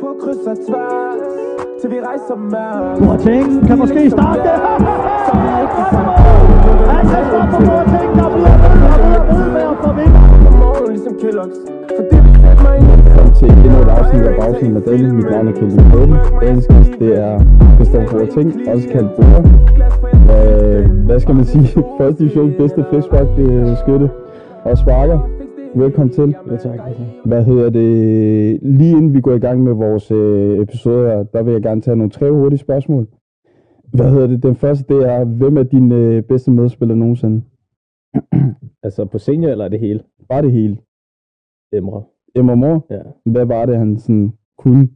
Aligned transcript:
På 0.00 0.08
kryds 0.22 0.44
og 0.52 0.56
tværs 0.66 1.20
Til 1.80 1.90
vi 1.90 1.98
rejser 2.08 2.36
mærk 2.54 2.98
Boateng 3.02 3.66
kan 3.66 3.78
måske 3.78 4.10
starte 4.10 4.40
det. 4.46 4.56
Kan 5.28 5.38
Han 6.94 7.04
kan 7.12 7.22
stoppe 7.30 7.56
Boateng, 7.66 8.10
der 8.18 8.28
bliver 8.34 8.54
ved 8.64 8.86
og 8.90 9.06
ved 9.10 9.20
og 9.30 9.36
ved 9.40 9.48
med 9.56 9.64
at 9.72 9.76
få 9.84 9.90
vind. 10.00 10.14
På 10.44 10.50
morgen 10.62 10.88
ligesom 10.94 11.14
Kellogg's 11.22 11.60
For 11.96 12.02
det 12.10 12.18
vil 12.24 12.34
sætte 12.42 12.62
mig 12.66 12.74
ind 12.78 12.86
Velkommen 13.04 13.34
til 13.40 13.48
endnu 13.66 13.78
et 13.86 13.90
afsnit 13.98 14.22
af 14.30 14.34
Bagsiden 14.40 14.72
med 14.76 14.82
Daniel. 14.88 15.14
Mit 15.18 15.28
navn 15.30 15.48
er 15.48 15.52
Kelvin 15.58 15.86
Bøden. 15.92 16.14
Dagens 16.42 16.66
gæst, 16.72 16.92
det 17.02 17.10
er 17.24 17.32
Christoffer 17.76 18.10
Boateng, 18.18 18.48
også 18.72 18.86
kaldt 18.94 19.10
Bora. 19.16 19.40
Øh, 20.34 20.82
hvad 21.08 21.18
skal 21.20 21.34
man 21.34 21.44
sige? 21.52 21.66
Første 21.98 22.18
division, 22.22 22.54
bedste 22.58 22.80
flexback 22.90 23.28
øh, 23.38 23.76
skytte 23.82 24.08
og 24.64 24.78
sparker. 24.78 25.18
Velkommen 25.76 26.12
til. 26.12 26.36
Ja, 26.50 26.56
tak. 26.56 26.78
Hvad 27.24 27.44
hedder 27.44 27.70
det? 27.70 28.58
Lige 28.62 28.90
inden 28.90 29.14
vi 29.14 29.20
går 29.20 29.32
i 29.32 29.38
gang 29.38 29.62
med 29.62 29.72
vores 29.72 30.10
øh, 30.10 30.58
episode 30.58 31.06
her, 31.08 31.22
der 31.22 31.42
vil 31.42 31.52
jeg 31.52 31.62
gerne 31.62 31.80
tage 31.80 31.96
nogle 31.96 32.10
tre 32.10 32.30
hurtige 32.32 32.58
spørgsmål. 32.58 33.06
Hvad 33.92 34.10
hedder 34.10 34.26
det? 34.26 34.42
Den 34.42 34.54
første, 34.54 34.94
det 34.94 35.08
er, 35.08 35.24
hvem 35.24 35.56
er 35.56 35.62
din 35.62 35.92
øh, 35.92 36.22
bedste 36.22 36.50
medspiller 36.50 36.94
nogensinde? 36.94 37.42
Altså 38.82 39.04
på 39.04 39.18
senior 39.18 39.50
eller 39.50 39.64
er 39.64 39.68
det 39.68 39.80
hele? 39.80 40.00
Bare 40.28 40.42
det 40.42 40.52
hele. 40.52 40.76
Emre. 41.72 42.02
Emma 42.34 42.54
Mor, 42.54 42.86
Ja. 42.90 43.00
hvad 43.30 43.44
var 43.46 43.66
det, 43.66 43.76
han 43.76 43.98
sådan 43.98 44.32
kunne, 44.58 44.88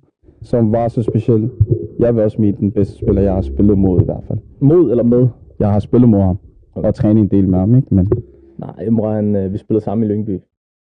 som 0.42 0.72
var 0.72 0.88
så 0.88 1.02
speciel? 1.02 1.50
Jeg 1.98 2.14
vil 2.14 2.22
også 2.24 2.40
mene 2.40 2.56
den 2.60 2.70
bedste 2.72 2.94
spiller, 2.98 3.22
jeg 3.22 3.34
har 3.34 3.40
spillet 3.40 3.78
mod 3.78 4.00
i 4.00 4.04
hvert 4.04 4.24
fald. 4.28 4.38
Mod 4.60 4.90
eller 4.90 5.04
med? 5.04 5.28
Jeg 5.58 5.72
har 5.72 5.78
spillet 5.78 6.08
mod 6.08 6.20
ham, 6.20 6.38
Okay. 6.74 6.88
og 6.88 6.94
trænet 6.94 7.20
en 7.22 7.28
del 7.28 7.48
med 7.48 7.58
ham, 7.58 7.74
ikke? 7.74 7.94
Men 7.94 8.10
Nej, 8.58 8.74
Emre, 8.86 9.14
han, 9.14 9.36
øh, 9.36 9.52
vi 9.52 9.58
spillede 9.58 9.84
sammen 9.84 10.04
i 10.04 10.12
Lyngby. 10.12 10.38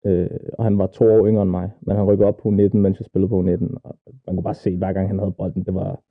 Øh, 0.08 0.30
og 0.58 0.64
han 0.64 0.78
var 0.78 0.88
to 0.88 1.06
år 1.06 1.28
yngre 1.28 1.42
end 1.42 1.52
mig. 1.52 1.72
Men 1.82 1.96
han 1.96 2.06
rykkede 2.06 2.28
op 2.28 2.38
på 2.38 2.50
19, 2.50 2.82
mens 2.82 3.00
jeg 3.00 3.06
spillede 3.06 3.30
på 3.30 3.42
19. 3.42 3.78
Og 3.84 3.98
man 4.28 4.36
kunne 4.36 4.44
bare 4.44 4.54
se, 4.54 4.78
hver 4.78 4.94
gang 4.94 5.08
han 5.10 5.20
havde 5.20 5.32
bolden, 5.32 5.64
det 5.64 5.74
var 5.74 6.02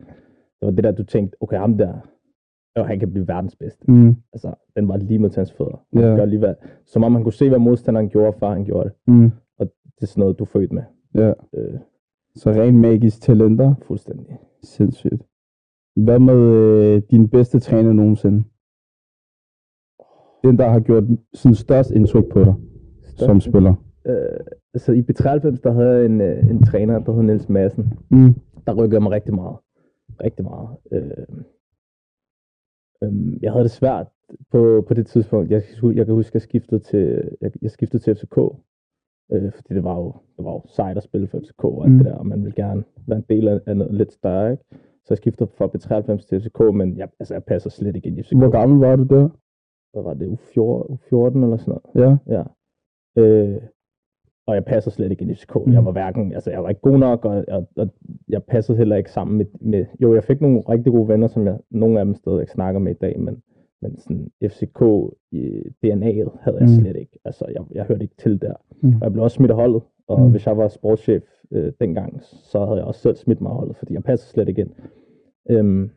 det, 0.61 0.67
var 0.67 0.71
det 0.71 0.85
der, 0.85 0.93
du 0.93 1.05
tænkte, 1.05 1.37
okay, 1.43 1.57
ham 1.59 1.79
der, 1.79 1.93
jo, 2.79 2.83
han 2.85 2.99
kan 2.99 3.11
blive 3.11 3.29
verdens 3.29 3.57
bedste. 3.57 3.91
mm, 3.91 4.17
Altså, 4.33 4.55
den 4.77 4.89
var 4.89 4.97
lige 4.97 5.19
med 5.19 5.31
til 5.31 5.41
hans 5.41 5.53
fødder. 5.53 5.85
Gør 6.17 6.25
lige 6.25 6.39
hvad, 6.39 6.55
som 6.87 7.05
om 7.05 7.15
han 7.15 7.23
kunne 7.23 7.33
se, 7.33 7.49
hvad 7.49 7.59
modstanderen 7.59 8.09
gjorde, 8.09 8.33
før 8.39 8.49
han 8.51 8.65
gjorde 8.65 8.85
det. 8.89 8.93
mm, 9.15 9.31
Det 9.59 10.03
er 10.03 10.07
sådan 10.07 10.21
noget, 10.21 10.39
du 10.39 10.45
er 10.45 10.49
født 10.49 10.73
med. 10.73 10.83
ja. 11.15 11.33
Øh, 11.55 11.79
Så 12.35 12.51
rent 12.51 12.79
magisk 12.79 13.21
talenter. 13.23 13.75
fuldstændig. 13.83 14.39
Sindssygt. 14.63 15.23
Hvad 15.97 16.19
med 16.19 16.37
øh, 16.37 17.03
din 17.11 17.29
bedste 17.29 17.59
træner 17.61 17.93
nogensinde? 17.93 18.45
Den, 20.45 20.59
der 20.59 20.69
har 20.69 20.81
gjort 20.81 21.05
sådan 21.35 21.55
størst 21.55 21.91
indtryk 21.91 22.25
på 22.33 22.45
dig 22.45 22.55
som 23.17 23.41
spiller. 23.41 23.75
Øh, 24.07 24.41
altså 24.75 24.93
i 24.93 25.01
B93, 25.01 25.61
der 25.65 25.73
havde 25.73 25.89
jeg 25.97 26.05
en, 26.07 26.21
øh, 26.21 26.51
en 26.51 26.63
træner, 26.63 26.99
der 26.99 27.13
hed 27.13 27.23
Niels 27.23 27.49
Madsen. 27.49 27.85
Mm, 28.11 28.35
der 28.67 28.75
rykkede 28.75 29.01
mig 29.01 29.11
rigtig 29.13 29.35
meget. 29.35 29.57
Rigtig 30.25 30.45
meget. 30.45 30.69
Øh, 30.93 31.27
øh, 33.03 33.43
jeg 33.43 33.53
havde 33.53 33.63
det 33.65 33.71
svært 33.71 34.07
på, 34.51 34.85
på 34.89 34.95
det 34.95 35.07
tidspunkt. 35.07 35.51
Jeg, 35.51 35.63
jeg 35.83 36.07
kan 36.07 36.15
huske, 36.15 36.31
at 36.31 36.35
jeg 36.35 36.43
skiftede 36.43 36.81
til, 36.81 37.31
jeg, 37.41 37.51
jeg 37.63 37.71
skiftede 37.71 38.03
til 38.03 38.15
FCK. 38.15 38.39
Øh, 39.33 39.53
fordi 39.53 39.75
det 39.75 39.85
var, 39.85 39.97
jo, 39.97 40.15
det 40.37 40.45
var 40.45 40.53
jo 40.53 40.63
sejt 40.69 40.97
at 40.97 41.03
spille 41.03 41.29
for 41.29 41.39
FCK 41.39 41.65
og 41.65 41.85
alt 41.85 41.93
Mm. 41.93 41.99
det 41.99 42.07
der, 42.07 42.15
og 42.15 42.27
man 42.27 42.43
ville 42.45 42.55
gerne 42.55 42.85
være 43.07 43.19
en 43.19 43.25
del 43.29 43.49
af, 43.49 43.61
af 43.67 43.77
noget 43.77 43.95
lidt 43.95 44.13
større. 44.13 44.51
Ikke? 44.53 44.65
Så 45.05 45.07
jeg 45.11 45.17
skiftede 45.19 45.51
fra 45.59 45.67
B93 45.67 46.27
til 46.29 46.41
FCK, 46.41 46.75
men 46.75 46.97
jeg, 46.99 47.09
altså, 47.21 47.35
jeg 47.35 47.45
passer 47.45 47.71
slet 47.71 47.97
ikke 47.97 48.09
ind 48.09 48.19
i 48.19 48.23
FCK. 48.23 48.37
Hvor 48.37 48.51
gammel 48.51 48.79
var 48.79 48.97
du 48.97 49.03
der? 49.03 49.29
Hvad 49.93 50.03
var 50.03 50.15
det? 50.15 50.27
U14, 50.29 50.93
U14 50.95 51.45
eller 51.45 51.57
sådan 51.57 51.79
noget? 51.95 52.19
Ja. 52.29 52.35
Ja. 52.37 52.43
Øh, 53.23 53.63
og 54.47 54.55
jeg 54.55 54.65
passer 54.65 54.91
slet 54.91 55.11
ikke 55.11 55.23
ind 55.23 55.31
i 55.31 55.35
FCK. 55.35 55.55
Mm. 55.67 55.73
Jeg 55.73 55.85
var 55.85 55.93
hverken, 55.93 56.33
altså 56.33 56.51
jeg 56.51 56.63
var 56.63 56.69
ikke 56.69 56.81
god 56.81 56.99
nok, 56.99 57.25
og, 57.25 57.45
og, 57.49 57.69
og 57.77 57.89
jeg 58.29 58.45
passede 58.45 58.79
heller 58.79 58.97
ikke 58.97 59.11
sammen 59.13 59.37
med, 59.39 59.47
med, 59.61 59.85
jo 60.03 60.15
jeg 60.15 60.25
fik 60.25 60.41
nogle 60.41 60.61
rigtig 60.61 60.93
gode 60.93 61.09
venner, 61.09 61.27
som 61.27 61.47
jeg, 61.47 61.59
nogle 61.71 61.99
af 62.01 62.05
dem 62.05 62.15
stadig 62.15 62.49
snakker 62.49 62.81
med 62.81 62.93
i 62.95 62.99
dag, 62.99 63.21
men, 63.21 63.43
men 63.83 63.97
sådan 63.99 64.31
FCK 64.45 64.83
i 65.33 65.59
DNA'et 65.87 66.39
havde 66.41 66.57
jeg 66.61 66.69
Mm. 66.69 66.81
slet 66.81 66.97
ikke. 66.97 67.19
Altså 67.25 67.45
jeg, 67.55 67.63
jeg 67.75 67.85
hørte 67.85 68.03
ikke 68.03 68.17
til 68.19 68.43
der. 68.43 68.55
Mm. 68.83 68.95
Og 68.95 69.01
jeg 69.03 69.13
blev 69.13 69.25
også 69.25 69.35
smidt 69.35 69.51
af 69.51 69.57
holdet, 69.57 69.83
og 70.09 70.21
Mm. 70.21 70.31
hvis 70.31 70.47
jeg 70.47 70.57
var 70.57 70.69
sportschef 70.69 71.23
øh, 71.51 71.73
dengang, 71.81 72.23
så 72.23 72.65
havde 72.65 72.77
jeg 72.79 72.85
også 72.87 73.01
selv 73.01 73.17
smidt 73.17 73.41
mig 73.41 73.51
af 73.51 73.57
holdet, 73.57 73.77
fordi 73.77 73.95
jeg 73.95 74.03
passede 74.03 74.31
slet 74.31 74.49
ikke 74.49 74.61
ind. 74.61 74.71
Øhm, 75.51 75.91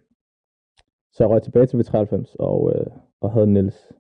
så 1.14 1.24
jeg 1.24 1.30
røg 1.30 1.42
tilbage 1.42 1.66
til 1.66 1.78
V93 1.78 2.36
og, 2.40 2.74
øh, 2.76 2.86
og 3.22 3.32
havde 3.32 3.48
Niels, 3.48 3.92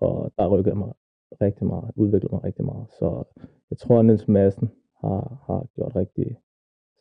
og 0.00 0.32
der 0.38 0.48
rykkede 0.48 0.68
jeg 0.70 0.76
mig 0.78 0.92
rigtig 1.40 1.66
meget, 1.66 1.90
udviklede 1.96 2.34
mig 2.34 2.44
rigtig 2.44 2.64
meget. 2.64 2.86
Så 2.98 3.24
jeg 3.70 3.78
tror, 3.78 3.98
at 3.98 4.04
Niels 4.04 4.28
Madsen 4.28 4.70
har, 5.00 5.42
har 5.46 5.66
gjort 5.74 5.96
rigtig, 5.96 6.36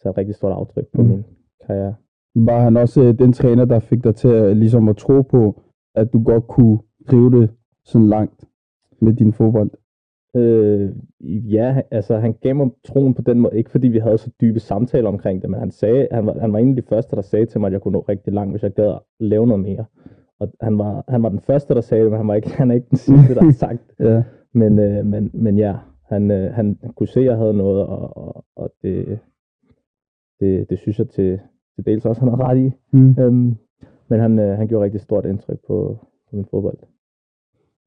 sat 0.02 0.18
rigtig 0.18 0.36
stort 0.36 0.52
aftryk 0.52 0.88
på 0.94 1.02
Mm. 1.02 1.08
min 1.08 1.24
karriere. 1.68 1.96
Var 2.36 2.60
han 2.60 2.78
også 2.78 3.02
øh, 3.04 3.20
den 3.20 3.34
træner, 3.34 3.66
der 3.66 3.80
fik 3.80 4.04
dig 4.04 4.16
til 4.16 4.28
at, 4.28 4.58
ligesom 4.58 4.90
at 4.90 4.98
tro 4.98 5.22
på, 5.22 5.62
at 5.96 6.14
du 6.14 6.24
godt 6.24 6.48
kunne 6.48 6.80
drive 7.12 7.42
det 7.42 7.50
sådan 7.84 8.08
langt 8.08 8.46
med 9.02 9.14
din 9.14 9.34
fodbold? 9.34 9.72
Øh, 10.36 10.92
ja, 11.54 11.82
altså 11.92 12.18
han 12.18 12.34
gav 12.34 12.56
mig 12.56 12.70
troen 12.84 13.14
på 13.14 13.22
den 13.22 13.40
måde, 13.40 13.58
ikke 13.58 13.72
fordi 13.72 13.88
vi 13.88 14.00
havde 14.00 14.18
så 14.18 14.32
dybe 14.42 14.60
samtaler 14.60 15.10
omkring 15.10 15.42
det, 15.42 15.50
men 15.50 15.60
han 15.60 15.72
sagde, 15.72 16.08
han 16.12 16.26
var, 16.26 16.40
han 16.40 16.54
var 16.54 16.60
en 16.60 16.70
af 16.70 16.76
de 16.76 16.82
første, 16.90 17.16
der 17.16 17.22
sagde 17.22 17.46
til 17.46 17.60
mig, 17.60 17.68
at 17.68 17.74
jeg 17.74 17.82
kunne 17.82 17.92
nå 17.92 18.06
rigtig 18.10 18.34
langt, 18.34 18.54
hvis 18.54 18.64
jeg 18.64 18.72
gad 18.74 18.88
at 18.88 19.00
lave 19.20 19.48
noget 19.48 19.64
mere. 19.64 19.86
Og 20.40 20.48
han 20.62 20.78
var, 20.78 21.04
han 21.08 21.24
var 21.24 21.30
den 21.30 21.40
første, 21.40 21.74
der 21.76 21.82
sagde 21.82 22.04
det, 22.04 22.12
men 22.12 22.18
han, 22.18 22.28
var 22.28 22.36
ikke, 22.36 22.50
han 22.50 22.72
er 22.72 22.76
ikke 22.76 22.88
den 22.90 22.98
sidste, 22.98 23.36
der 23.36 23.44
har 23.44 23.52
sagt 23.68 23.82
det. 23.98 24.06
Ja. 24.06 24.24
Men, 24.54 24.80
øh, 24.80 25.06
men, 25.06 25.32
men 25.34 25.58
ja, 25.58 25.76
han, 26.10 26.32
øh, 26.32 26.54
han 26.54 26.78
kunne 26.96 27.08
se, 27.08 27.20
at 27.20 27.26
jeg 27.26 27.38
havde 27.38 27.54
noget, 27.54 27.86
og, 27.86 28.18
og, 28.18 28.46
og 28.56 28.72
det, 28.82 29.20
det, 30.40 30.70
det 30.70 30.80
synes 30.80 31.00
jeg 31.00 31.10
til, 31.10 31.40
til 31.76 31.86
dels 31.86 32.06
også, 32.06 32.22
han 32.22 32.30
har 32.30 32.50
ret 32.50 32.58
i. 32.58 32.72
Mm. 32.94 33.16
Øhm, 33.20 33.56
men 34.10 34.20
han, 34.20 34.40
øh, 34.40 34.58
han 34.58 34.68
gjorde 34.68 34.84
rigtig 34.86 35.02
stort 35.02 35.26
indtryk 35.26 35.60
på, 35.68 35.98
på 36.30 36.36
min 36.36 36.46
fodbold. 36.46 36.78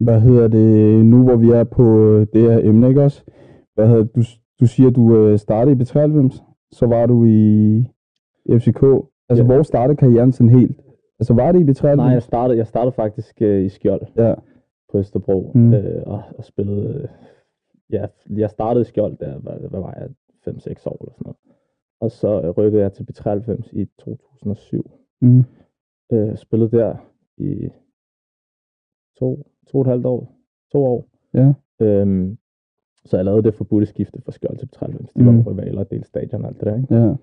Hvad 0.00 0.20
hedder 0.20 0.48
det, 0.48 1.04
nu 1.06 1.22
hvor 1.24 1.36
vi 1.36 1.50
er 1.50 1.64
på 1.64 1.98
øh, 1.98 2.26
det 2.32 2.42
her 2.42 2.58
emne, 2.62 2.88
ikke 2.88 3.02
også? 3.02 3.24
Hvad 3.74 3.88
hedder, 3.88 4.04
du, 4.04 4.22
du 4.60 4.66
siger, 4.66 4.90
du 4.90 5.16
øh, 5.16 5.38
startede 5.38 5.76
i 5.76 5.80
B93, 5.82 6.42
så 6.72 6.86
var 6.86 7.06
du 7.06 7.24
i 7.24 7.84
FCK. 8.50 8.82
Altså, 9.28 9.42
Ja. 9.42 9.46
hvor 9.46 9.62
startede 9.62 9.96
karrieren 9.96 10.32
sådan 10.32 10.50
helt? 10.50 10.80
Altså, 11.20 11.34
var 11.34 11.52
det 11.52 11.60
i 11.60 11.70
B93? 11.70 11.94
Nej, 11.94 12.06
jeg 12.06 12.22
startede, 12.22 12.58
jeg 12.58 12.66
startede 12.66 12.92
faktisk 12.92 13.42
øh, 13.42 13.64
i 13.64 13.68
Skjold 13.68 14.02
Ja, 14.16 14.34
på 14.92 14.98
Østerbro, 14.98 15.52
Mm. 15.54 15.74
øh, 15.74 16.02
og, 16.06 16.22
og 16.38 16.44
spillede, 16.44 16.94
øh, 17.02 17.08
ja, 17.90 18.06
jeg 18.30 18.50
startede 18.50 18.80
i 18.82 18.84
Skjold, 18.84 19.16
der, 19.16 19.38
hvad, 19.38 19.52
hvad 19.70 19.80
var 19.80 19.94
jeg, 19.98 20.08
5-6 20.48 20.86
år 20.86 20.96
eller 21.00 21.12
sådan 21.12 21.22
noget. 21.24 21.36
Og 22.00 22.10
så 22.10 22.40
øh, 22.42 22.50
rykkede 22.50 22.82
jeg 22.82 22.92
til 22.92 23.02
B93 23.10 23.68
i 23.80 23.84
2007. 23.98 24.90
mm. 25.20 25.44
Øh, 26.12 26.36
spillede 26.36 26.70
der 26.78 26.96
i 27.36 27.68
to, 29.18 29.46
to 29.66 29.78
og 29.78 29.80
et 29.82 29.86
halvt 29.86 30.06
år, 30.06 30.32
to 30.72 30.84
år. 30.84 31.08
Ja. 31.34 31.52
Øhm, 31.80 32.38
så 33.04 33.16
jeg 33.16 33.24
lavede 33.24 33.42
det 33.42 33.54
forbudte 33.54 33.86
skifte 33.86 34.20
fra 34.24 34.32
Skjold 34.32 34.56
til 34.58 34.68
B93. 34.76 35.12
De 35.16 35.22
Mm. 35.22 35.44
var 35.44 35.50
rivaler, 35.52 35.84
delte 35.84 36.06
stadion 36.08 36.42
og 36.42 36.48
alt 36.48 36.60
det 36.60 36.66
der, 36.66 36.76
ikke? 36.76 36.94
ja. 36.94 37.14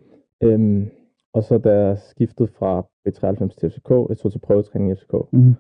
Øhm, 0.42 0.90
og 1.36 1.44
så 1.44 1.58
da 1.58 1.72
jeg 1.86 1.98
skiftede 1.98 2.50
fra 2.60 2.86
B93 3.08 3.48
til 3.60 3.70
FCK, 3.70 3.90
jeg 4.10 4.18
tog 4.18 4.32
til 4.32 4.40
prøvetræning 4.40 4.92
i 4.92 4.96
FCK, 4.96 5.14
Mm. 5.32 5.54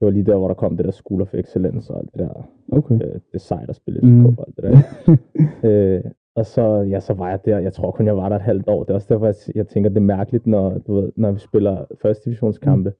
det 0.00 0.04
var 0.06 0.10
lige 0.10 0.24
der, 0.30 0.36
hvor 0.36 0.48
der 0.48 0.54
kom 0.54 0.76
det 0.76 0.84
der 0.84 0.90
School 0.90 1.22
of 1.22 1.34
Excellence 1.34 1.92
og 1.92 1.98
alt 1.98 2.10
det 2.12 2.18
der, 2.20 2.48
Okay. 2.72 2.94
øh, 2.94 3.00
det 3.14 3.34
er 3.34 3.38
sejt 3.38 3.68
at 3.68 3.76
spille 3.76 4.00
i 4.00 4.04
Mm. 4.06 4.24
FCK 4.24 4.38
og 4.38 4.46
alt 4.46 4.56
det 4.56 4.64
der. 4.64 4.78
øh, 5.68 6.04
og 6.36 6.46
så, 6.46 6.62
ja, 6.92 7.00
så 7.00 7.14
var 7.14 7.28
jeg 7.30 7.44
der, 7.44 7.58
jeg 7.58 7.72
tror 7.72 7.90
kun, 7.90 8.06
jeg 8.06 8.16
var 8.16 8.28
der 8.28 8.36
et 8.36 8.42
halvt 8.42 8.68
år. 8.68 8.82
Det 8.84 8.90
er 8.90 8.94
også 8.94 9.06
derfor, 9.14 9.26
jeg, 9.26 9.34
jeg 9.54 9.66
tænker, 9.66 9.90
det 9.90 9.96
er 9.96 10.00
mærkeligt, 10.00 10.46
når, 10.46 10.78
du 10.78 10.94
ved, 10.94 11.12
når 11.16 11.32
vi 11.32 11.38
spiller 11.38 11.84
første 12.02 12.24
divisionskampe, 12.24 12.92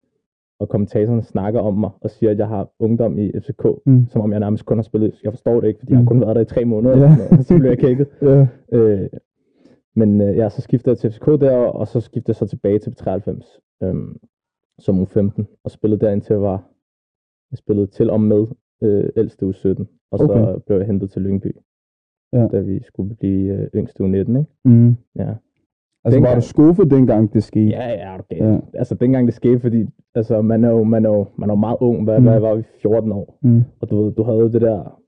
og 0.60 0.69
kommentatoren 0.69 1.22
snakker 1.22 1.60
om 1.60 1.75
mig 1.75 1.91
og 2.00 2.10
siger, 2.10 2.31
at 2.31 2.39
jeg 2.39 2.49
har 2.49 2.69
ungdom 2.78 3.19
i 3.19 3.33
FCK, 3.41 3.65
Mm. 3.87 4.06
som 4.09 4.21
om 4.21 4.33
jeg 4.33 4.41
nærmest 4.41 4.66
kun 4.66 4.78
har 4.78 4.83
spillet. 4.83 5.15
Jeg 5.25 5.33
forstår 5.33 5.60
det 5.60 5.69
ikke, 5.69 5.78
fordi 5.78 5.93
jeg 5.93 6.00
Mm. 6.00 6.06
har 6.06 6.10
kun 6.10 6.21
været 6.21 6.37
der 6.37 6.43
i 6.43 6.45
tre 6.45 6.65
måneder, 6.65 6.95
sådan 6.97 7.16
noget, 7.16 7.31
og 7.39 7.45
så 7.45 7.59
blev 7.59 7.69
jeg 7.71 7.78
kækket. 7.78 8.06
Ja. 8.22 8.47
Øh, 8.72 9.09
men 9.98 10.20
øh, 10.20 10.36
ja, 10.36 10.48
så 10.48 10.60
skiftede 10.60 10.91
jeg 10.91 10.98
til 10.98 11.10
FCK 11.12 11.26
der, 11.26 11.56
og 11.56 11.86
så 11.88 12.00
skiftede 12.00 12.30
jeg 12.30 12.36
så 12.36 12.47
tilbage 12.47 12.78
til 12.78 12.95
93 12.95 13.60
øhm, 13.83 14.16
som 14.78 15.03
U15, 15.03 15.45
og 15.65 15.71
spillede 15.71 16.00
der 16.00 16.10
indtil 16.12 16.33
jeg 16.34 16.42
var, 16.42 16.59
jeg 17.50 17.59
spillede 17.59 17.86
til 17.86 18.10
og 18.10 18.21
med 18.21 18.47
øh, 18.83 19.09
ældste 19.16 19.47
U17, 19.47 19.84
og 20.12 20.18
så 20.18 20.24
Okay. 20.24 20.60
blev 20.66 20.78
jeg 20.78 20.86
hentet 20.86 21.10
til 21.10 21.22
Lyngby, 21.22 21.56
Ja. 22.33 22.48
da 22.53 22.60
vi 22.60 22.83
skulle 22.83 23.16
blive 23.16 23.53
øh, 23.54 23.68
yngste 23.74 24.04
U19, 24.04 24.10
ikke? 24.18 24.45
Mm. 24.65 24.97
Ja. 25.16 25.34
Altså, 26.04 26.21
var 26.21 26.27
Dengang- 26.27 26.36
du 26.36 26.41
skuffet 26.47 26.91
dengang, 26.91 27.33
det 27.33 27.42
skete? 27.42 27.66
Ja, 27.71 27.89
ja, 27.89 28.18
okay. 28.18 28.36
Ja. 28.36 28.59
Altså, 28.74 28.95
dengang 28.95 29.27
det 29.27 29.34
skete, 29.34 29.60
fordi 29.60 29.86
altså, 30.15 30.42
man, 30.42 30.65
er 30.65 30.71
jo, 30.71 30.83
man, 30.84 31.04
er 31.04 31.10
jo, 31.10 31.27
man 31.39 31.50
er 31.50 31.53
jo 31.54 31.59
meget 31.59 31.77
ung. 31.80 32.04
Hvad, 32.04 32.18
mm. 32.18 32.24
hvad 32.27 32.41
var 32.41 32.54
vi? 32.54 32.62
14 32.83 33.12
år. 33.12 33.39
Mm. 33.42 33.62
Og 33.80 33.91
du 33.91 34.03
ved, 34.04 34.12
du 34.12 34.22
havde 34.22 34.53
det 34.53 34.60
der... 34.60 35.00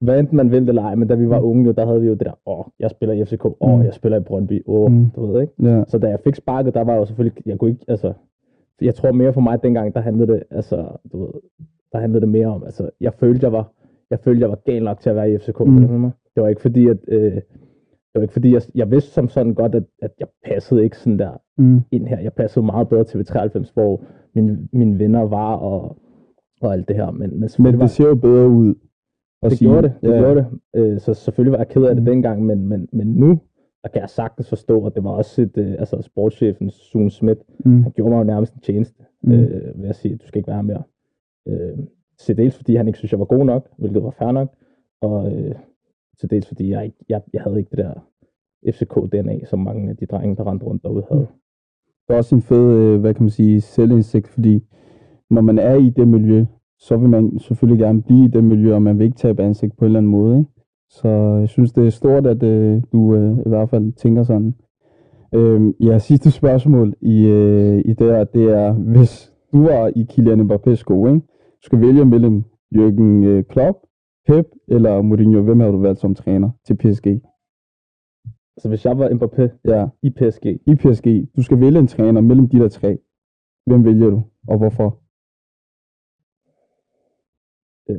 Hvad 0.00 0.18
enten 0.18 0.36
man 0.36 0.50
ville 0.50 0.68
eller 0.68 0.82
ej, 0.82 0.94
men 0.94 1.08
da 1.08 1.14
vi 1.14 1.28
var 1.28 1.40
unge, 1.40 1.64
jo, 1.64 1.72
der 1.72 1.86
havde 1.86 2.00
vi 2.00 2.06
jo 2.06 2.14
det 2.14 2.26
der, 2.26 2.32
åh, 2.46 2.64
jeg 2.80 2.90
spiller 2.90 3.14
i 3.14 3.24
FCK, 3.24 3.44
åh, 3.44 3.78
Mm. 3.78 3.84
jeg 3.84 3.94
spiller 3.94 4.18
i 4.18 4.22
Brøndby, 4.22 4.62
åh, 4.66 4.92
Mm. 4.92 5.06
du 5.16 5.26
ved 5.26 5.40
ikke? 5.40 5.52
Ja. 5.62 5.84
Så 5.88 5.98
da 5.98 6.08
jeg 6.08 6.20
fik 6.24 6.34
sparket, 6.34 6.74
der 6.74 6.84
var 6.84 6.94
jo 6.94 7.04
selvfølgelig, 7.04 7.46
jeg 7.46 7.58
kunne 7.58 7.70
ikke, 7.70 7.84
altså, 7.88 8.12
jeg 8.80 8.94
tror 8.94 9.12
mere 9.12 9.32
for 9.32 9.40
mig 9.40 9.62
dengang, 9.62 9.94
der 9.94 10.00
handlede 10.00 10.32
det, 10.32 10.42
altså, 10.50 10.86
du 11.12 11.20
ved, 11.20 11.30
der 11.92 11.98
handlede 11.98 12.20
det 12.20 12.28
mere 12.28 12.46
om, 12.46 12.64
altså, 12.64 12.90
jeg 13.00 13.12
følte, 13.14 13.44
jeg 13.44 13.52
var, 13.52 13.72
jeg 14.10 14.18
følte, 14.20 14.40
jeg 14.40 14.48
var 14.50 14.58
gal 14.66 14.82
nok 14.82 15.00
til 15.00 15.10
at 15.10 15.16
være 15.16 15.30
i 15.32 15.38
FCK. 15.38 15.60
Mm. 15.60 15.72
Mm. 15.72 16.10
Det 16.34 16.42
var 16.42 16.48
ikke 16.48 16.60
fordi, 16.62 16.88
at, 16.88 16.96
øh, 17.08 17.40
var 18.14 18.22
ikke 18.22 18.32
fordi, 18.32 18.52
jeg, 18.54 18.62
jeg 18.74 18.90
vidste 18.90 19.10
som 19.10 19.28
sådan 19.28 19.54
godt, 19.54 19.74
at, 19.74 19.82
at 20.02 20.10
jeg 20.20 20.28
passede 20.46 20.84
ikke 20.84 20.98
sådan 20.98 21.18
der 21.18 21.30
Mm. 21.58 21.80
ind 21.90 22.06
her. 22.06 22.18
Jeg 22.20 22.32
passede 22.32 22.66
meget 22.66 22.88
bedre 22.88 23.04
til 23.04 23.18
V93, 23.18 23.72
hvor 23.74 24.00
mine, 24.34 24.68
mine 24.72 24.98
venner 24.98 25.22
var 25.22 25.54
og, 25.56 25.96
og 26.60 26.72
alt 26.72 26.88
det 26.88 26.96
her. 26.96 27.10
Men, 27.10 27.40
men 27.40 27.48
Men 27.58 27.80
det 27.80 27.90
ser 27.90 28.08
jo 28.08 28.14
bedre 28.14 28.48
ud. 28.48 28.74
at 29.42 29.50
det 29.50 29.58
sige. 29.58 29.68
gjorde 29.68 29.82
det, 29.88 29.94
det 30.02 30.08
ja. 30.10 30.18
gjorde 30.18 30.34
det. 30.36 30.46
Øh, 30.80 31.00
så 31.00 31.14
selvfølgelig 31.14 31.52
var 31.52 31.58
jeg 31.58 31.68
ked 31.68 31.82
af 31.84 31.94
det 31.94 32.02
Mm. 32.04 32.10
dengang, 32.10 32.42
men, 32.46 32.68
men, 32.68 32.88
men 32.92 33.06
nu, 33.06 33.40
der 33.82 33.88
kan 33.88 34.00
jeg 34.00 34.10
sagtens 34.10 34.48
forstå, 34.48 34.86
at 34.86 34.94
det 34.94 35.04
var 35.04 35.10
også 35.10 35.42
et, 35.42 35.56
øh, 35.58 35.70
altså 35.78 36.02
sportschefen, 36.02 36.70
Sune 36.70 37.10
Schmidt, 37.10 37.38
Mm. 37.64 37.82
han 37.82 37.92
gjorde 37.92 38.10
mig 38.10 38.18
jo 38.18 38.24
nærmest 38.24 38.54
en 38.54 38.60
tjeneste, 38.60 39.02
Mm. 39.22 39.32
øh, 39.32 39.82
ved 39.82 39.88
at 39.88 39.96
sige, 39.96 40.14
at 40.14 40.20
du 40.22 40.26
skal 40.26 40.38
ikke 40.38 40.50
være 40.52 40.62
mere. 40.62 40.82
Øh, 41.48 41.78
til 42.18 42.36
dels 42.36 42.56
fordi 42.56 42.76
han 42.76 42.86
ikke 42.86 42.98
synes, 42.98 43.12
jeg 43.12 43.18
var 43.20 43.24
god 43.24 43.44
nok, 43.44 43.68
hvilket 43.78 44.02
var 44.02 44.10
fair 44.10 44.32
nok, 44.32 44.54
og 45.00 45.32
øh, 45.32 45.54
til 46.20 46.30
dels 46.30 46.48
fordi 46.48 46.70
jeg, 46.70 46.84
ikke, 46.84 46.96
jeg, 47.08 47.22
jeg 47.32 47.42
havde 47.42 47.58
ikke 47.58 47.70
det 47.70 47.78
der 47.78 47.92
FCK-DNA, 48.72 49.44
som 49.44 49.58
mange 49.58 49.90
af 49.90 49.96
de 49.96 50.06
drenge, 50.06 50.36
der 50.36 50.50
rendte 50.50 50.66
rundt 50.66 50.82
derude 50.82 51.04
havde. 51.10 51.20
Mm. 51.30 51.40
Det 52.08 52.14
er 52.14 52.16
også 52.18 52.34
en 52.34 52.42
fed, 52.42 52.70
øh, 52.72 53.00
hvad 53.00 53.14
kan 53.14 53.22
man 53.22 53.30
sige, 53.30 53.60
selvindsigt, 53.60 54.28
fordi 54.28 54.64
når 55.30 55.40
man 55.40 55.58
er 55.58 55.74
i 55.74 55.90
det 55.90 56.08
miljø, 56.08 56.44
så 56.78 56.96
vil 56.96 57.08
man 57.08 57.38
selvfølgelig 57.38 57.80
gerne 57.80 58.02
blive 58.02 58.24
i 58.24 58.28
det 58.28 58.44
miljø, 58.44 58.74
og 58.74 58.82
man 58.82 58.98
vil 58.98 59.04
ikke 59.04 59.16
tabe 59.16 59.42
ansigt 59.42 59.76
på 59.76 59.84
en 59.84 59.86
eller 59.86 59.98
anden 59.98 60.12
måde. 60.12 60.38
Ikke? 60.38 60.50
Så 60.90 61.08
jeg 61.40 61.48
synes, 61.48 61.72
det 61.72 61.86
er 61.86 61.90
stort, 61.90 62.26
at 62.26 62.42
øh, 62.42 62.82
du 62.92 63.14
øh, 63.14 63.38
i 63.38 63.48
hvert 63.48 63.70
fald 63.70 63.92
tænker 63.92 64.22
sådan. 64.22 64.54
Øh, 65.34 65.74
ja, 65.80 65.98
sidste 65.98 66.30
spørgsmål 66.30 66.94
i, 67.00 67.26
øh, 67.26 67.78
i 67.84 67.92
det 67.92 68.06
her, 68.06 68.24
det 68.24 68.44
er, 68.44 68.72
hvis 68.72 69.32
du 69.52 69.62
var 69.62 69.92
i 69.96 70.06
Kylian 70.10 70.40
Mbappé's 70.40 70.74
sko, 70.74 71.06
ikke? 71.06 71.20
du 71.56 71.62
skal 71.62 71.80
vælge 71.80 72.04
mellem 72.04 72.44
Jürgen 72.74 73.24
øh, 73.24 73.44
Klopp, 73.44 73.78
Pep 74.26 74.46
eller 74.68 75.02
Mourinho, 75.02 75.42
hvem 75.42 75.60
har 75.60 75.70
du 75.70 75.78
valgt 75.78 76.00
som 76.00 76.14
træner 76.14 76.50
til 76.66 76.76
PSG? 76.76 77.06
Så 78.58 78.68
hvis 78.68 78.84
jeg 78.84 78.98
var 78.98 79.08
Mbappé 79.08 79.60
Ja, 79.64 79.86
i 80.02 80.10
PSG, 80.10 80.46
i 80.46 80.74
PSG. 80.74 81.36
Du 81.36 81.42
skal 81.42 81.60
vælge 81.60 81.78
en 81.78 81.86
træner 81.86 82.20
mellem 82.20 82.48
de 82.48 82.58
der 82.58 82.68
tre. 82.68 82.98
Hvem 83.66 83.84
vælger 83.84 84.10
du, 84.10 84.22
og 84.48 84.58
hvorfor? 84.58 84.98
Øh, 87.88 87.96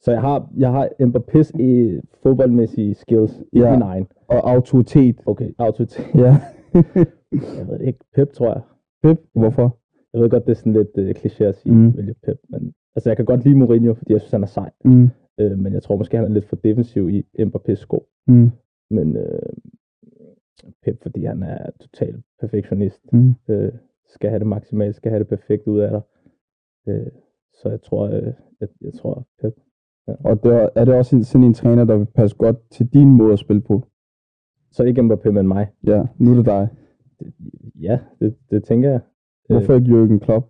så 0.00 0.12
jeg 0.12 0.20
har, 0.20 0.50
jeg 0.56 0.70
har 0.72 0.88
Mbappé's 1.00 1.62
øh, 1.62 2.02
fodboldmæssige 2.22 2.94
skills 2.94 3.42
i 3.52 3.58
Ja. 3.58 3.72
min 3.72 3.82
egen. 3.82 4.06
Og 4.28 4.50
autoritet. 4.50 5.20
Okay, 5.26 5.50
autoritet. 5.58 6.04
Ja. 6.14 6.36
Jeg 7.58 7.68
ved 7.68 7.78
det 7.78 7.86
ikke. 7.86 7.98
Pep, 8.14 8.32
tror 8.32 8.46
jeg. 8.52 8.62
Pep, 9.02 9.18
hvorfor? 9.34 9.78
Jeg 10.12 10.20
ved 10.22 10.30
godt, 10.30 10.44
det 10.46 10.50
er 10.50 10.56
sådan 10.56 10.72
lidt 10.72 10.88
øh, 10.98 11.10
kliché 11.10 11.44
at 11.44 11.56
sige, 11.56 11.74
mm. 11.74 11.96
vælge 11.96 12.14
Pep, 12.22 12.38
men 12.48 12.74
altså 12.96 13.10
jeg 13.10 13.16
kan 13.16 13.26
godt 13.26 13.44
lide 13.44 13.54
Mourinho, 13.58 13.94
fordi 13.94 14.12
jeg 14.12 14.20
synes, 14.20 14.32
han 14.32 14.42
er 14.42 14.46
sej. 14.46 14.70
Mm. 14.84 15.08
Øh, 15.40 15.58
men 15.58 15.72
jeg 15.72 15.82
tror 15.82 15.96
måske, 15.96 16.16
han 16.16 16.26
er 16.26 16.30
lidt 16.30 16.44
for 16.44 16.56
defensiv 16.56 17.10
i 17.10 17.24
Mbappé's 17.38 17.74
sko. 17.74 18.06
Mm. 18.26 18.50
Men 18.90 19.16
øh, 19.16 19.52
Pep, 20.82 21.02
fordi 21.02 21.24
han 21.24 21.42
er 21.42 21.70
total 21.80 22.22
perfektionist, 22.40 23.12
Mm. 23.12 23.34
øh, 23.48 23.72
skal 24.08 24.30
have 24.30 24.38
det 24.38 24.46
maksimalt, 24.46 24.94
skal 24.96 25.10
have 25.10 25.18
det 25.18 25.28
perfekt 25.28 25.66
ud 25.66 25.78
af 25.80 25.90
dig. 25.90 26.00
Øh, 26.88 27.06
så 27.54 27.68
jeg 27.68 27.82
tror, 27.82 28.06
øh, 28.06 28.32
jeg, 28.60 28.68
jeg 28.80 28.92
tror 28.94 29.26
Pep. 29.42 29.54
Og 30.06 30.42
der, 30.42 30.68
er 30.74 30.84
det 30.84 30.94
også 30.94 31.22
sådan 31.22 31.44
en 31.46 31.54
træner, 31.54 31.84
der 31.84 31.96
vil 31.96 32.06
passe 32.06 32.36
godt 32.36 32.56
til 32.70 32.86
din 32.86 33.08
måde 33.16 33.32
at 33.32 33.38
spille 33.38 33.62
på? 33.62 33.82
Så 34.70 34.82
ikke 34.84 35.00
Mbappé, 35.02 35.30
men 35.30 35.48
mig. 35.48 35.68
Ja, 35.86 36.02
nu 36.18 36.30
er 36.32 36.36
det 36.36 36.44
dig. 36.46 36.68
Det, 37.20 37.32
ja, 37.80 37.98
det, 38.20 38.36
det 38.50 38.64
tænker 38.64 38.90
jeg. 38.90 39.00
Hvorfor 39.48 39.74
ikke 39.74 39.86
Jürgen 39.90 40.18
Klopp? 40.18 40.46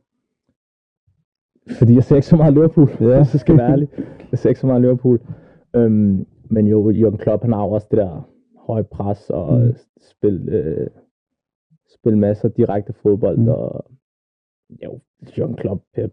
Fordi 1.78 1.94
jeg 1.94 2.04
ser 2.04 2.16
ikke 2.16 2.26
så 2.26 2.36
meget 2.36 2.54
Liverpool, 2.54 2.88
Ja. 3.00 3.06
ja. 3.16 3.24
så 3.24 3.38
skal 3.38 3.52
jeg 3.52 3.58
være 3.58 3.70
ærlig. 3.72 3.88
Jeg 4.30 4.38
ser 4.38 4.48
ikke 4.48 4.60
så 4.60 4.66
meget 4.66 4.82
Liverpool. 4.82 5.20
Øhm, 5.76 6.26
men 6.50 6.66
jo, 6.66 6.90
Jürgen 6.90 7.16
Klopp, 7.16 7.42
han 7.42 7.52
har 7.52 7.64
jo 7.64 7.70
også 7.72 7.86
det 7.90 7.98
der 7.98 8.30
høje 8.66 8.84
pres 8.84 9.30
og 9.30 9.60
Mm. 9.60 9.74
spil, 10.00 10.48
øh, 10.48 10.86
spil 11.88 12.18
masser 12.18 12.48
direkte 12.48 12.92
fodbold. 12.92 13.38
Mm. 13.38 13.48
Og 13.48 13.84
jo, 14.84 15.00
Jürgen 15.22 15.54
Klopp, 15.54 15.82
Pep, 15.94 16.12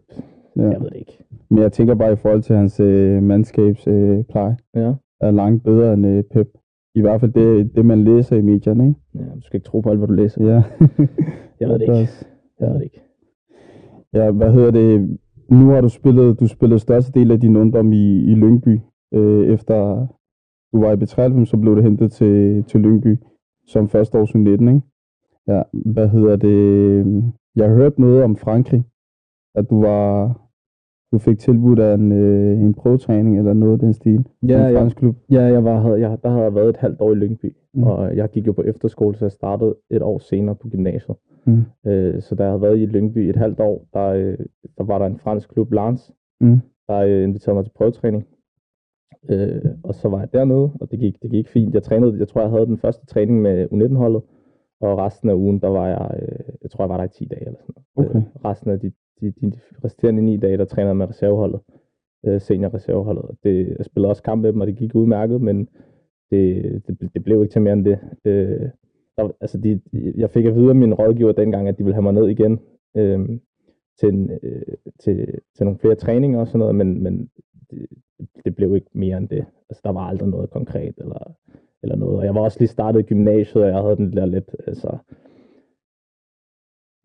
Ja. 0.58 0.70
jeg 0.70 0.80
ved 0.80 0.90
det 0.90 0.96
ikke. 0.96 1.18
Men 1.50 1.62
jeg 1.62 1.72
tænker 1.72 1.94
bare 1.94 2.12
i 2.12 2.16
forhold 2.16 2.42
til 2.42 2.56
hans 2.56 2.80
øh, 2.80 3.22
mandskabspleje, 3.22 4.18
øh, 4.18 4.24
pleje, 4.24 4.56
Ja. 4.74 4.92
er 5.20 5.30
langt 5.30 5.64
bedre 5.64 5.94
end 5.94 6.06
øh, 6.06 6.24
Pep. 6.24 6.48
I 6.94 7.00
hvert 7.00 7.20
fald 7.20 7.32
det, 7.32 7.74
det, 7.76 7.86
man 7.86 8.04
læser 8.04 8.36
i 8.36 8.40
medierne, 8.40 8.88
ikke? 8.88 9.00
ja, 9.14 9.34
du 9.34 9.40
skal 9.40 9.56
ikke 9.58 9.64
tro 9.66 9.80
på 9.80 9.90
alt, 9.90 9.98
hvad 9.98 10.08
du 10.08 10.14
læser. 10.14 10.44
Ja. 10.44 10.62
Jeg 11.60 11.68
ved 11.68 11.78
det 11.78 11.82
ikke. 11.82 12.08
Jeg 12.60 12.68
ved 12.68 12.74
det 12.74 12.82
ikke. 12.84 13.00
Ja, 14.12 14.30
hvad 14.30 14.52
hedder 14.52 14.70
det? 14.70 15.18
Nu 15.50 15.68
har 15.68 15.80
du 15.80 15.88
spillet, 15.88 16.40
du 16.40 16.46
spillede 16.48 16.78
største 16.78 17.12
del 17.20 17.30
af 17.30 17.40
din 17.40 17.56
ungdom 17.56 17.92
i, 17.92 18.24
i 18.24 18.34
Lyngby. 18.34 18.80
Øh, 19.14 19.46
efter 19.48 20.06
du 20.72 20.80
var 20.80 20.92
i 20.92 20.96
B93, 20.96 21.44
så 21.44 21.56
blev 21.56 21.76
du 21.76 21.80
hentet 21.82 22.12
til, 22.12 22.64
til 22.64 22.80
Lyngby 22.80 23.16
som 23.66 23.88
første 23.88 24.18
års 24.18 24.34
19, 24.34 24.68
ikke? 24.68 24.80
Ja, 25.48 25.62
hvad 25.72 26.08
hedder 26.08 26.36
det? 26.36 27.04
Jeg 27.56 27.68
har 27.68 27.74
hørt 27.76 27.98
noget 27.98 28.22
om 28.22 28.36
Frankrig, 28.36 28.84
at 29.54 29.70
du 29.70 29.80
var, 29.80 30.40
du 31.12 31.18
fik 31.18 31.38
tilbudt 31.38 31.78
af 31.78 31.94
en, 31.94 32.12
øh, 32.12 32.60
en 32.60 32.74
prøvetræning 32.74 33.38
eller 33.38 33.52
noget 33.52 33.72
af 33.72 33.78
den 33.78 33.92
stil. 33.92 34.24
Ja, 34.42 34.68
en 34.68 34.74
fransk 34.76 34.96
klub. 34.96 35.16
Ja, 35.30 35.42
jeg 35.42 35.64
var, 35.64 35.80
havde, 35.80 36.00
jeg, 36.00 36.18
der 36.22 36.28
havde 36.30 36.42
jeg 36.44 36.54
været 36.54 36.68
et 36.68 36.76
halvt 36.76 37.00
år 37.00 37.12
i 37.12 37.14
Lyngby, 37.14 37.56
Mm. 37.74 37.82
og 37.82 38.16
jeg 38.16 38.28
gik 38.30 38.46
jo 38.46 38.52
på 38.52 38.62
efterskole, 38.62 39.16
så 39.16 39.24
jeg 39.24 39.32
startede 39.32 39.74
et 39.90 40.02
år 40.02 40.18
senere 40.18 40.54
på 40.54 40.68
gymnasiet. 40.68 41.16
Mm. 41.46 41.62
Øh, 41.86 42.20
så 42.22 42.34
da 42.34 42.42
jeg 42.42 42.50
havde 42.52 42.62
været 42.62 42.78
i 42.78 42.86
Lyngby 42.86 43.18
et 43.18 43.36
halvt 43.36 43.60
år, 43.60 43.86
der, 43.94 44.04
øh, 44.06 44.38
der 44.78 44.84
var 44.84 44.98
der 44.98 45.06
en 45.06 45.18
fransk 45.18 45.48
klub, 45.48 45.72
Lens, 45.72 46.12
Mm. 46.40 46.60
der 46.88 46.96
øh, 46.96 47.22
inviterede 47.24 47.54
mig 47.56 47.64
til 47.64 47.72
prøvetræning. 47.76 48.26
Øh, 49.30 49.60
og 49.84 49.94
så 49.94 50.08
var 50.08 50.18
jeg 50.18 50.32
dernede, 50.32 50.70
og 50.80 50.90
det 50.90 50.98
gik, 50.98 51.22
det 51.22 51.30
gik 51.30 51.48
fint. 51.48 51.74
Jeg 51.74 51.82
trænede, 51.82 52.18
jeg 52.18 52.28
tror, 52.28 52.40
jeg 52.40 52.50
havde 52.50 52.66
den 52.66 52.78
første 52.78 53.06
træning 53.06 53.42
med 53.42 53.66
U19-holdet, 53.72 54.22
og 54.80 54.98
resten 54.98 55.28
af 55.30 55.34
ugen, 55.34 55.60
der 55.60 55.68
var 55.68 55.86
jeg, 55.88 56.10
øh, 56.22 56.38
jeg 56.62 56.70
tror, 56.70 56.84
jeg 56.84 56.88
var 56.88 56.96
der 56.96 57.04
i 57.04 57.08
10 57.08 57.24
dage 57.30 57.46
eller 57.46 57.58
sådan 57.60 57.74
noget. 57.96 58.10
Okay. 58.10 58.18
Øh, 58.18 58.24
resten 58.44 58.70
af 58.70 58.80
de, 58.80 58.92
de, 59.20 59.30
de, 59.30 59.50
de 59.50 59.60
resterende 59.84 60.22
ni 60.22 60.36
dage, 60.36 60.58
der 60.58 60.64
træner 60.64 60.92
med 60.92 61.08
reserveholdet, 61.08 61.60
øh, 62.26 62.40
seniorreserveholdet. 62.40 63.36
Det, 63.44 63.76
jeg 63.78 63.84
spillede 63.84 64.10
også 64.10 64.22
kamp 64.22 64.42
med 64.42 64.52
dem, 64.52 64.60
og 64.60 64.66
det 64.66 64.76
gik 64.76 64.94
udmærket, 64.94 65.40
men 65.40 65.68
det, 66.30 66.62
det, 66.86 67.10
det 67.14 67.24
blev 67.24 67.42
ikke 67.42 67.52
til 67.52 67.62
mere 67.62 67.72
end 67.72 67.84
det. 67.84 67.98
Øh, 68.24 68.68
der, 69.16 69.30
altså 69.40 69.58
de, 69.58 69.80
jeg 69.92 70.30
fik 70.30 70.44
at 70.44 70.54
vide 70.54 70.68
af 70.68 70.76
min 70.76 70.94
rådgiver 70.94 71.32
dengang, 71.32 71.68
at 71.68 71.78
de 71.78 71.84
ville 71.84 71.94
have 71.94 72.02
mig 72.02 72.12
ned 72.12 72.28
igen 72.28 72.60
øh, 72.96 73.28
til, 74.00 74.08
en, 74.08 74.30
øh, 74.42 74.62
til, 75.00 75.26
til 75.56 75.64
nogle 75.64 75.78
flere 75.78 75.94
træninger 75.94 76.40
og 76.40 76.46
sådan 76.46 76.58
noget, 76.58 76.74
men, 76.74 77.02
men 77.02 77.30
det, 77.70 77.86
det 78.44 78.56
blev 78.56 78.74
ikke 78.74 78.90
mere 78.92 79.16
end 79.16 79.28
det. 79.28 79.44
Altså 79.70 79.80
der 79.84 79.92
var 79.92 80.00
aldrig 80.00 80.28
noget 80.28 80.50
konkret 80.50 80.94
eller, 80.98 81.34
eller 81.82 81.96
noget. 81.96 82.18
Og 82.18 82.24
jeg 82.24 82.34
var 82.34 82.40
også 82.40 82.58
lige 82.60 82.68
startet 82.68 83.00
i 83.00 83.02
gymnasiet, 83.02 83.64
og 83.64 83.70
jeg 83.70 83.82
havde 83.82 83.96
den 83.96 84.16
der 84.16 84.26
lidt, 84.26 84.56
altså, 84.66 84.98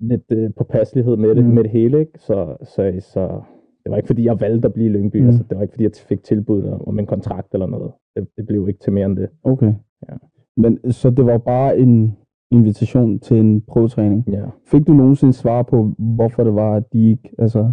lidt 0.07 0.31
øh, 0.31 0.49
påpasselighed 0.57 1.17
med 1.17 1.35
det, 1.35 1.43
Mm. 1.45 1.49
med 1.51 1.63
det 1.63 1.71
hele, 1.71 1.99
ikke? 1.99 2.11
Så, 2.19 2.55
så, 2.63 2.93
så 2.99 3.41
det 3.83 3.89
var 3.91 3.97
ikke 3.97 4.07
fordi, 4.07 4.25
jeg 4.25 4.41
valgte 4.41 4.67
at 4.67 4.73
blive 4.73 4.89
i 4.89 4.93
Lyngby. 4.93 5.17
Mm. 5.17 5.23
Mm. 5.23 5.27
Altså, 5.29 5.43
det 5.49 5.55
var 5.57 5.61
ikke 5.63 5.71
fordi, 5.73 5.83
jeg 5.83 5.91
fik 6.07 6.23
tilbud 6.23 6.63
om 6.87 6.99
en 6.99 7.05
kontrakt 7.05 7.53
eller 7.53 7.67
noget. 7.67 7.91
Det, 8.15 8.27
det 8.37 8.45
blev 8.47 8.67
ikke 8.67 8.79
til 8.79 8.93
mere 8.93 9.05
end 9.05 9.17
det. 9.17 9.29
Okay. 9.43 9.73
Ja. 10.09 10.13
Men 10.57 10.91
så 10.91 11.09
det 11.09 11.25
var 11.25 11.37
bare 11.37 11.77
en 11.77 12.17
invitation 12.51 13.19
til 13.19 13.37
en 13.37 13.61
prøvetræning. 13.61 14.23
Ja. 14.31 14.43
Fik 14.65 14.87
du 14.87 14.93
nogensinde 14.93 15.33
svar 15.33 15.63
på, 15.63 15.93
hvorfor 15.97 16.43
det 16.43 16.55
var, 16.55 16.75
at 16.75 16.93
de 16.93 17.09
ikke 17.09 17.29
altså, 17.39 17.71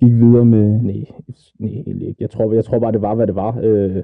gik 0.00 0.12
videre 0.12 0.44
med... 0.44 0.82
Nej, 0.82 1.04
nej, 1.58 1.70
egentlig 1.70 2.08
ikke. 2.08 2.22
Jeg 2.22 2.30
tror, 2.30 2.52
jeg 2.52 2.64
tror 2.64 2.78
bare, 2.78 2.92
det 2.92 3.02
var, 3.02 3.14
hvad 3.14 3.26
det 3.26 3.34
var. 3.34 3.60
Øh, 3.62 4.02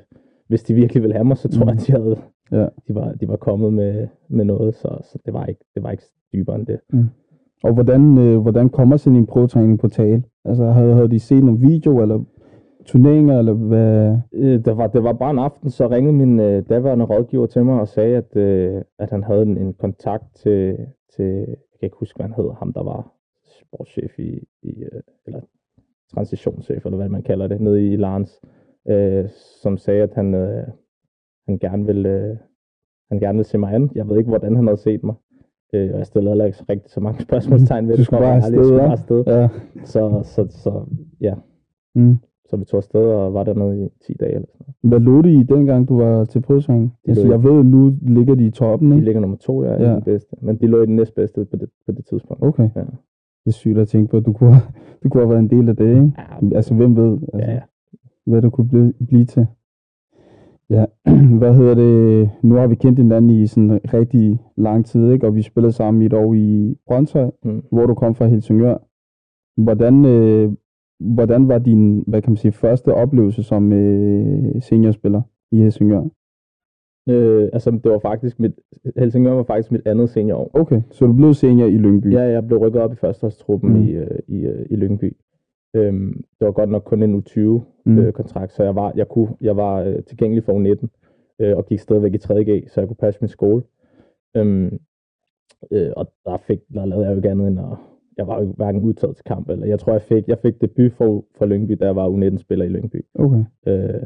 hvis 0.49 0.63
de 0.63 0.75
virkelig 0.75 1.03
ville 1.03 1.15
have 1.15 1.25
mig, 1.25 1.37
så 1.37 1.49
tror 1.49 1.65
Mm. 1.65 1.69
jeg, 1.69 1.77
at 1.81 1.87
de, 1.87 1.93
havde, 1.93 2.17
Ja. 2.53 2.67
de, 2.89 2.95
var, 2.95 3.13
de 3.13 3.29
var 3.29 3.37
kommet 3.37 3.73
med, 3.73 4.09
med 4.29 4.45
noget, 4.45 4.75
så, 4.75 4.99
så 5.13 5.19
det, 5.27 5.35
var 5.35 5.47
ikke, 5.47 5.65
det 5.75 5.83
var 5.83 5.91
ikke 5.91 6.03
dybere 6.33 6.57
end 6.57 6.67
det. 6.67 6.81
Og 7.65 7.75
hvordan, 7.75 8.19
øh, 8.19 8.39
hvordan 8.41 8.69
kommer 8.69 8.97
sådan 8.97 9.17
en 9.19 9.27
prøvetræning 9.27 9.79
på 9.79 9.89
tale? 9.89 10.23
Altså, 10.45 10.65
havde, 10.65 10.95
havde 10.95 11.11
de 11.11 11.19
set 11.21 11.45
nogle 11.45 11.61
video, 11.61 12.03
eller 12.03 12.25
turneringer, 12.87 13.39
eller 13.39 13.53
hvad? 13.53 14.19
Øh, 14.33 14.65
det, 14.65 14.77
var, 14.77 14.87
det 14.87 15.03
var 15.05 15.13
bare 15.13 15.31
en 15.31 15.39
aften, 15.39 15.71
så 15.71 15.89
ringede 15.91 16.13
min 16.17 16.41
øh, 16.41 16.63
daværende 16.69 17.05
rådgiver 17.05 17.47
til 17.47 17.65
mig 17.65 17.81
og 17.81 17.89
sagde, 17.89 18.17
at, 18.17 18.37
øh, 18.37 18.83
at 18.99 19.11
han 19.11 19.23
havde 19.23 19.43
en, 19.43 19.57
en 19.59 19.75
kontakt 19.75 20.25
til, 20.35 20.77
til, 21.17 21.25
jeg 21.49 21.57
kan 21.81 21.87
ikke 21.87 21.97
huske, 22.01 22.17
hvad 22.17 22.27
han 22.27 22.35
hed, 22.45 22.51
ham 22.59 22.73
der 22.73 22.83
var 22.83 23.13
sportschef 23.61 24.19
i, 24.19 24.45
i 24.63 24.83
øh, 24.83 25.01
eller 25.27 25.41
transitionschef, 26.15 26.85
eller 26.87 26.97
hvad 26.97 27.09
man 27.09 27.23
kalder 27.23 27.47
det, 27.47 27.61
nede 27.61 27.87
i 27.93 27.97
Lars, 27.97 28.41
øh, 28.45 28.51
som 29.63 29.77
sagde, 29.77 30.03
at 30.03 30.15
han, 30.15 30.35
øh, 30.35 30.65
han 31.49 31.59
gerne 31.59 31.87
ville, 31.87 32.09
øh, 32.09 32.37
han 33.11 33.21
gerne 33.21 33.37
ville 33.37 33.45
se 33.49 33.59
mig 33.59 33.73
an. 33.75 33.91
Jeg 33.95 34.09
ved 34.09 34.19
ikke, 34.19 34.29
hvordan 34.29 34.57
han 34.57 34.67
havde 34.67 34.77
set 34.81 35.05
mig. 35.05 35.15
Øh, 35.75 35.91
og 35.93 35.99
jeg 35.99 36.07
stillede 36.07 36.31
heller 36.31 36.45
ikke 36.45 36.59
rigtig 36.69 36.91
så 36.91 37.01
mange 37.01 37.23
spørgsmålstegn 37.29 37.89
ved 37.89 37.95
Du 37.95 37.99
det. 37.99 38.07
skulle 38.07 38.19
for 38.21 38.27
at 38.27 38.31
bare 38.31 38.37
afsted, 38.37 38.65
skulle 38.65 38.81
bare 38.81 38.93
afsted. 38.93 39.25
Ja. 39.27 39.49
Så, 39.85 40.21
så, 40.25 40.47
så, 40.51 40.85
ja, 41.21 41.35
Mm. 41.97 42.17
så 42.51 42.57
vi 42.57 42.65
tog 42.65 42.79
afsted 42.79 43.01
og 43.01 43.35
var 43.35 43.45
dernede 43.45 43.85
i 43.85 43.89
10 44.07 44.13
dage. 44.21 44.35
Eller 44.35 44.47
sådan 44.57 44.75
Hvad 44.83 45.01
lå 45.01 45.23
de 45.23 45.33
i 45.33 45.43
dengang, 45.43 45.89
du 45.89 45.97
var 45.97 46.25
til 46.25 46.41
prøvetræning? 46.43 46.93
De 47.07 47.11
Altså, 47.11 47.29
jeg 47.29 47.43
ved, 47.45 47.65
nu 47.65 47.93
ligger 48.03 48.35
de 48.35 48.47
i 48.47 48.51
toppen, 48.51 48.91
De 48.91 48.95
ikke? 48.97 49.05
ligger 49.05 49.21
nummer 49.21 49.37
to, 49.37 49.65
Ja. 49.65 49.73
ja. 49.83 49.95
den 49.95 50.03
bedste. 50.03 50.37
Men 50.43 50.57
de 50.57 50.67
lå 50.67 50.83
i 50.83 50.87
den 50.87 50.97
næstbedste 50.97 51.45
på 51.45 51.57
det, 51.57 51.69
på 51.87 51.93
det 51.93 52.05
tidspunkt. 52.07 52.43
Okay. 52.43 52.69
Ja. 52.77 52.81
Det 52.81 53.47
er 53.47 53.51
sygt 53.51 53.79
at 53.79 53.89
tænke 53.89 54.11
på, 54.11 54.17
at 54.17 54.27
du 54.27 54.33
kunne, 54.33 54.55
du 55.03 55.09
kunne 55.09 55.23
have 55.23 55.31
været 55.31 55.43
en 55.43 55.51
del 55.51 55.69
af 55.69 55.77
det, 55.77 55.89
ikke? 55.89 56.13
Ja, 56.43 56.57
Altså, 56.57 56.75
hvem 56.75 56.97
ved, 56.97 57.13
altså, 57.35 57.51
ja, 57.51 57.53
ja. 57.53 57.61
Hvad 58.27 58.43
du 58.43 58.51
kunne 58.51 58.69
blive, 58.69 58.93
blive 59.09 59.25
til. 59.25 59.47
Ja, 60.71 60.85
hvad 61.41 61.55
hedder 61.55 61.75
det? 61.75 62.31
Nu 62.43 62.55
har 62.55 62.67
vi 62.67 62.75
kendt 62.75 62.99
hinanden 62.99 63.31
i 63.31 63.47
sådan 63.47 63.81
rigtig 63.95 64.39
lang 64.57 64.87
tid, 64.87 65.11
ikke? 65.13 65.27
Og 65.27 65.35
vi 65.35 65.43
spillede 65.43 65.73
sammen 65.73 66.03
i 66.03 66.07
et 66.07 66.13
år 66.13 66.35
i 66.35 66.77
Brøndshøj, 66.87 67.31
Mm. 67.45 67.63
hvor 67.73 67.87
du 67.87 67.95
kom 67.95 68.15
fra 68.15 68.27
Helsingør. 68.27 68.77
Hvordan, 69.63 70.05
øh, 70.05 70.53
hvordan 71.01 71.49
var 71.49 71.59
din, 71.59 72.05
hvad 72.07 72.23
kan 72.23 72.31
man 72.31 72.37
sige, 72.37 72.53
første 72.53 72.95
oplevelse 72.95 73.43
som 73.43 73.73
øh, 73.73 74.63
seniorspiller 74.63 75.23
i 75.53 75.57
Helsingør? 75.57 76.03
Øh, 77.09 77.49
altså, 77.53 77.71
det 77.71 77.93
var 77.93 77.99
faktisk 77.99 78.41
mit, 78.41 78.53
Helsingør 78.97 79.33
var 79.33 79.43
faktisk 79.43 79.73
mit 79.73 79.87
andet 79.87 80.11
seniorår. 80.11 80.51
Okay, 80.55 80.83
så 80.91 81.07
du 81.07 81.13
blev 81.13 81.35
senior 81.35 81.67
i 81.67 81.77
Lyngby? 81.79 82.13
Ja, 82.13 82.21
jeg 82.23 82.47
blev 82.47 82.59
rykket 82.59 82.83
op 82.83 82.93
i 82.93 82.97
førsteårstruppen 82.97 83.71
Mm. 83.73 83.77
mm. 83.79 83.85
i, 83.85 83.91
øh, 83.93 84.19
i, 84.29 84.47
øh, 84.47 84.67
i 84.71 84.77
Lyngby. 84.77 85.17
Øhm, 85.75 86.13
det 86.39 86.47
var 86.47 86.53
godt 86.53 86.71
nok 86.71 86.83
kun 86.85 87.03
en 87.03 87.15
U20-kontrakt, 87.19 87.71
Mm. 87.87 87.99
øh, 87.99 88.13
kontrakt, 88.13 88.53
så 88.53 88.63
jeg 88.65 88.75
var, 88.75 88.93
jeg 88.97 89.09
kunne, 89.09 89.29
jeg 89.41 89.57
var 89.57 89.81
øh, 89.83 90.03
tilgængelig 90.03 90.45
for 90.45 90.53
U19 90.53 90.87
øh, 91.39 91.57
og 91.57 91.67
gik 91.67 91.79
stadigvæk 91.79 92.15
i 92.15 92.19
3.G, 92.19 92.69
så 92.71 92.81
jeg 92.81 92.89
kunne 92.89 92.97
passe 92.97 93.21
min 93.21 93.29
skole. 93.29 93.63
Øhm, 94.37 94.79
øh, 95.71 95.91
og 95.97 96.13
der, 96.25 96.37
fik, 96.37 96.59
der 96.75 96.85
lavede 96.85 97.07
jeg 97.07 97.13
jo 97.13 97.17
ikke 97.17 97.31
andet 97.31 97.49
end 97.49 97.59
at... 97.59 97.67
Jeg 98.17 98.27
var 98.27 98.41
jo 98.43 98.53
hverken 98.57 98.81
udtaget 98.83 99.17
til 99.17 99.25
kamp, 99.25 99.49
eller 99.51 99.67
jeg 99.67 99.79
tror, 99.81 99.93
jeg 99.93 100.03
fik, 100.03 100.29
jeg 100.29 100.39
fik 100.39 100.61
debut 100.61 100.93
for, 100.93 101.25
for 101.39 101.47
Lyngby, 101.47 101.73
da 101.73 101.85
jeg 101.85 101.97
var 101.97 102.09
U19-spiller 102.09 102.65
i 102.65 102.69
Lyngby. 102.69 103.05
Okay. 103.15 103.45
Øh, 103.67 104.03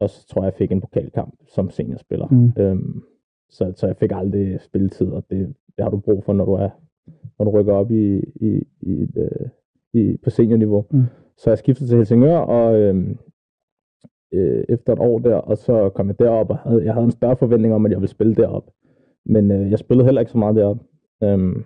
og 0.00 0.10
så 0.10 0.26
tror 0.28 0.42
jeg, 0.42 0.46
jeg 0.46 0.54
fik 0.54 0.72
en 0.72 0.80
pokalkamp 0.80 1.34
som 1.46 1.70
seniorspiller. 1.70 2.26
Mm. 2.30 2.52
Øhm, 2.62 3.02
så, 3.50 3.72
så 3.76 3.86
jeg 3.86 3.96
fik 3.96 4.10
aldrig 4.14 4.60
spilletid, 4.60 5.06
og 5.06 5.24
det, 5.30 5.54
det 5.76 5.82
har 5.84 5.90
du 5.90 5.96
brug 5.98 6.24
for, 6.24 6.32
når 6.32 6.44
du 6.44 6.52
er 6.52 6.68
når 7.38 7.44
du 7.44 7.50
rykker 7.50 7.72
op 7.72 7.90
i, 7.90 8.18
i, 8.40 8.62
i, 8.80 8.92
et, 9.02 9.16
øh, 9.16 9.48
i 9.94 10.16
på 10.24 10.30
seniorniveau. 10.30 10.84
Mm. 10.90 11.02
Så 11.36 11.50
jeg 11.50 11.58
skiftede 11.58 11.90
til 11.90 11.96
Helsingør, 11.96 12.38
og 12.38 12.78
øhm, 12.78 13.18
øh, 14.32 14.64
efter 14.68 14.92
et 14.92 14.98
år 14.98 15.18
der, 15.18 15.34
og 15.34 15.58
så 15.58 15.88
kom 15.88 16.08
jeg 16.08 16.18
derop, 16.18 16.50
og 16.50 16.58
havde, 16.58 16.84
jeg 16.84 16.94
havde 16.94 17.04
en 17.04 17.10
større 17.10 17.36
forventning 17.36 17.74
om, 17.74 17.86
at 17.86 17.92
jeg 17.92 18.00
ville 18.00 18.10
spille 18.10 18.34
derop. 18.34 18.70
Men 19.26 19.50
øh, 19.50 19.70
jeg 19.70 19.78
spillede 19.78 20.04
heller 20.04 20.20
ikke 20.20 20.32
så 20.32 20.38
meget 20.38 20.56
derop. 20.56 20.78
Øhm, 21.22 21.64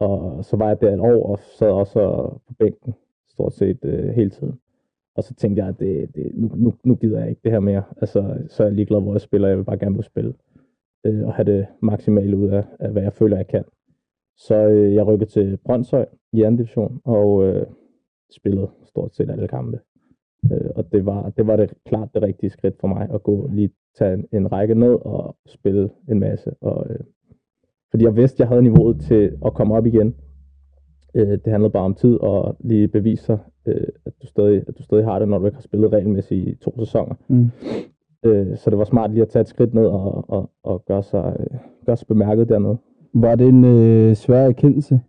og 0.00 0.44
så 0.44 0.56
var 0.56 0.68
jeg 0.68 0.80
der 0.80 0.94
et 0.94 1.00
år, 1.00 1.26
og 1.26 1.38
sad 1.58 1.70
også 1.70 2.00
på 2.48 2.54
bænken 2.58 2.94
stort 3.28 3.52
set 3.52 3.78
øh, 3.84 4.08
hele 4.08 4.30
tiden. 4.30 4.58
Og 5.16 5.24
så 5.24 5.34
tænkte 5.34 5.60
jeg, 5.60 5.68
at 5.68 5.80
det, 5.80 6.14
det, 6.14 6.30
nu, 6.34 6.50
nu, 6.54 6.74
nu 6.84 6.94
gider 6.94 7.20
jeg 7.20 7.28
ikke 7.28 7.40
det 7.44 7.52
her 7.52 7.60
mere. 7.60 7.82
Altså, 7.96 8.38
så 8.48 8.62
er 8.62 8.66
jeg 8.66 8.74
ligeglad, 8.74 9.00
hvor 9.00 9.14
jeg 9.14 9.20
spiller. 9.20 9.48
Jeg 9.48 9.58
vil 9.58 9.64
bare 9.64 9.78
gerne 9.78 10.02
spille. 10.02 10.34
Øh, 11.06 11.26
og 11.26 11.34
have 11.34 11.44
det 11.44 11.66
maksimale 11.82 12.36
ud 12.36 12.48
af, 12.48 12.64
af, 12.80 12.92
hvad 12.92 13.02
jeg 13.02 13.12
føler, 13.12 13.36
jeg 13.36 13.46
kan. 13.46 13.64
Så 14.36 14.54
øh, 14.54 14.94
jeg 14.94 15.06
rykkede 15.06 15.30
til 15.30 15.58
Brøndshøj 15.64 16.06
i 16.32 16.42
anden 16.42 16.56
division, 16.56 17.00
og 17.04 17.44
øh, 17.44 17.66
spillede 18.30 18.68
stort 18.84 19.14
set 19.14 19.30
alle 19.30 19.48
kampe. 19.48 19.80
Øh, 20.52 20.70
og 20.74 20.92
det 20.92 21.06
var, 21.06 21.30
det 21.30 21.46
var 21.46 21.56
det 21.56 21.74
klart 21.84 22.08
det 22.14 22.22
rigtige 22.22 22.50
skridt 22.50 22.74
for 22.80 22.88
mig, 22.88 23.08
at 23.14 23.22
gå 23.22 23.48
lige 23.52 23.70
tage 23.98 24.14
en, 24.14 24.26
en 24.32 24.52
række 24.52 24.74
ned 24.74 24.94
og 24.94 25.36
spille 25.46 25.90
en 26.08 26.20
masse. 26.20 26.50
Og, 26.60 26.86
øh, 26.90 27.00
fordi 27.90 28.04
jeg 28.04 28.16
vidste, 28.16 28.40
jeg 28.40 28.48
havde 28.48 28.62
niveauet 28.62 29.00
til 29.00 29.38
at 29.44 29.54
komme 29.54 29.74
op 29.74 29.86
igen. 29.86 30.14
Øh, 31.14 31.28
det 31.28 31.46
handlede 31.46 31.72
bare 31.72 31.84
om 31.84 31.94
tid 31.94 32.16
og 32.20 32.56
lige 32.60 32.88
bevise 32.88 33.24
sig, 33.24 33.38
øh, 33.66 33.88
at, 34.06 34.12
du 34.22 34.26
stadig, 34.26 34.64
at 34.68 34.78
du 34.78 34.82
stadig 34.82 35.04
har 35.04 35.18
det, 35.18 35.28
når 35.28 35.38
du 35.38 35.46
ikke 35.46 35.56
har 35.56 35.62
spillet 35.62 35.92
regelmæssigt 35.92 36.48
i 36.48 36.54
to 36.54 36.78
sæsoner. 36.78 37.14
Mm. 37.28 37.50
Øh, 38.24 38.56
så 38.56 38.70
det 38.70 38.78
var 38.78 38.84
smart 38.84 39.10
lige 39.10 39.22
at 39.22 39.28
tage 39.28 39.40
et 39.40 39.48
skridt 39.48 39.74
ned 39.74 39.86
og, 39.86 40.30
og, 40.30 40.50
og 40.62 40.84
gøre, 40.84 41.02
sig, 41.02 41.36
øh, 41.40 41.58
gøre 41.86 41.96
sig 41.96 42.06
bemærket 42.06 42.48
dernede. 42.48 42.78
Var 43.14 43.34
det 43.34 43.48
en 43.48 43.64
øh, 43.64 44.14
svær 44.14 44.48
erkendelse 44.48 45.00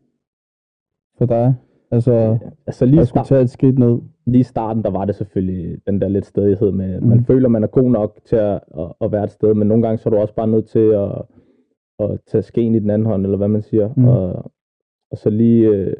for 1.17 1.25
dig? 1.25 1.55
Altså, 1.91 2.37
Altså 2.67 2.85
lige, 2.85 3.01
at 3.01 3.07
skulle 3.07 3.25
tage 3.25 3.41
et 3.41 3.49
skridt 3.49 3.79
ned? 3.79 3.99
lige 4.25 4.39
i 4.39 4.43
starten, 4.43 4.83
der 4.83 4.89
var 4.91 5.05
det 5.05 5.15
selvfølgelig 5.15 5.79
den 5.87 6.01
der 6.01 6.07
lidt 6.07 6.25
stedighed 6.25 6.71
med, 6.71 7.01
Mm. 7.01 7.07
man 7.07 7.25
føler, 7.25 7.49
man 7.49 7.63
er 7.63 7.67
god 7.67 7.91
nok 7.91 8.19
til 8.25 8.35
at, 8.35 8.61
at, 8.77 8.93
at 9.01 9.11
være 9.11 9.23
et 9.23 9.31
sted, 9.31 9.53
men 9.53 9.67
nogle 9.67 9.83
gange 9.83 9.97
så 9.97 10.09
er 10.09 10.11
du 10.11 10.17
også 10.17 10.35
bare 10.35 10.47
nødt 10.47 10.65
til 10.67 10.79
at, 10.93 11.21
at 11.99 12.19
tage 12.27 12.41
skeen 12.41 12.75
i 12.75 12.79
den 12.79 12.89
anden 12.89 13.05
hånd, 13.05 13.23
eller 13.25 13.37
hvad 13.37 13.47
man 13.47 13.61
siger, 13.61 13.93
Mm. 13.97 14.07
og, 14.07 14.51
og 15.11 15.17
så 15.17 15.29
lige 15.29 15.67
øh, 15.67 15.93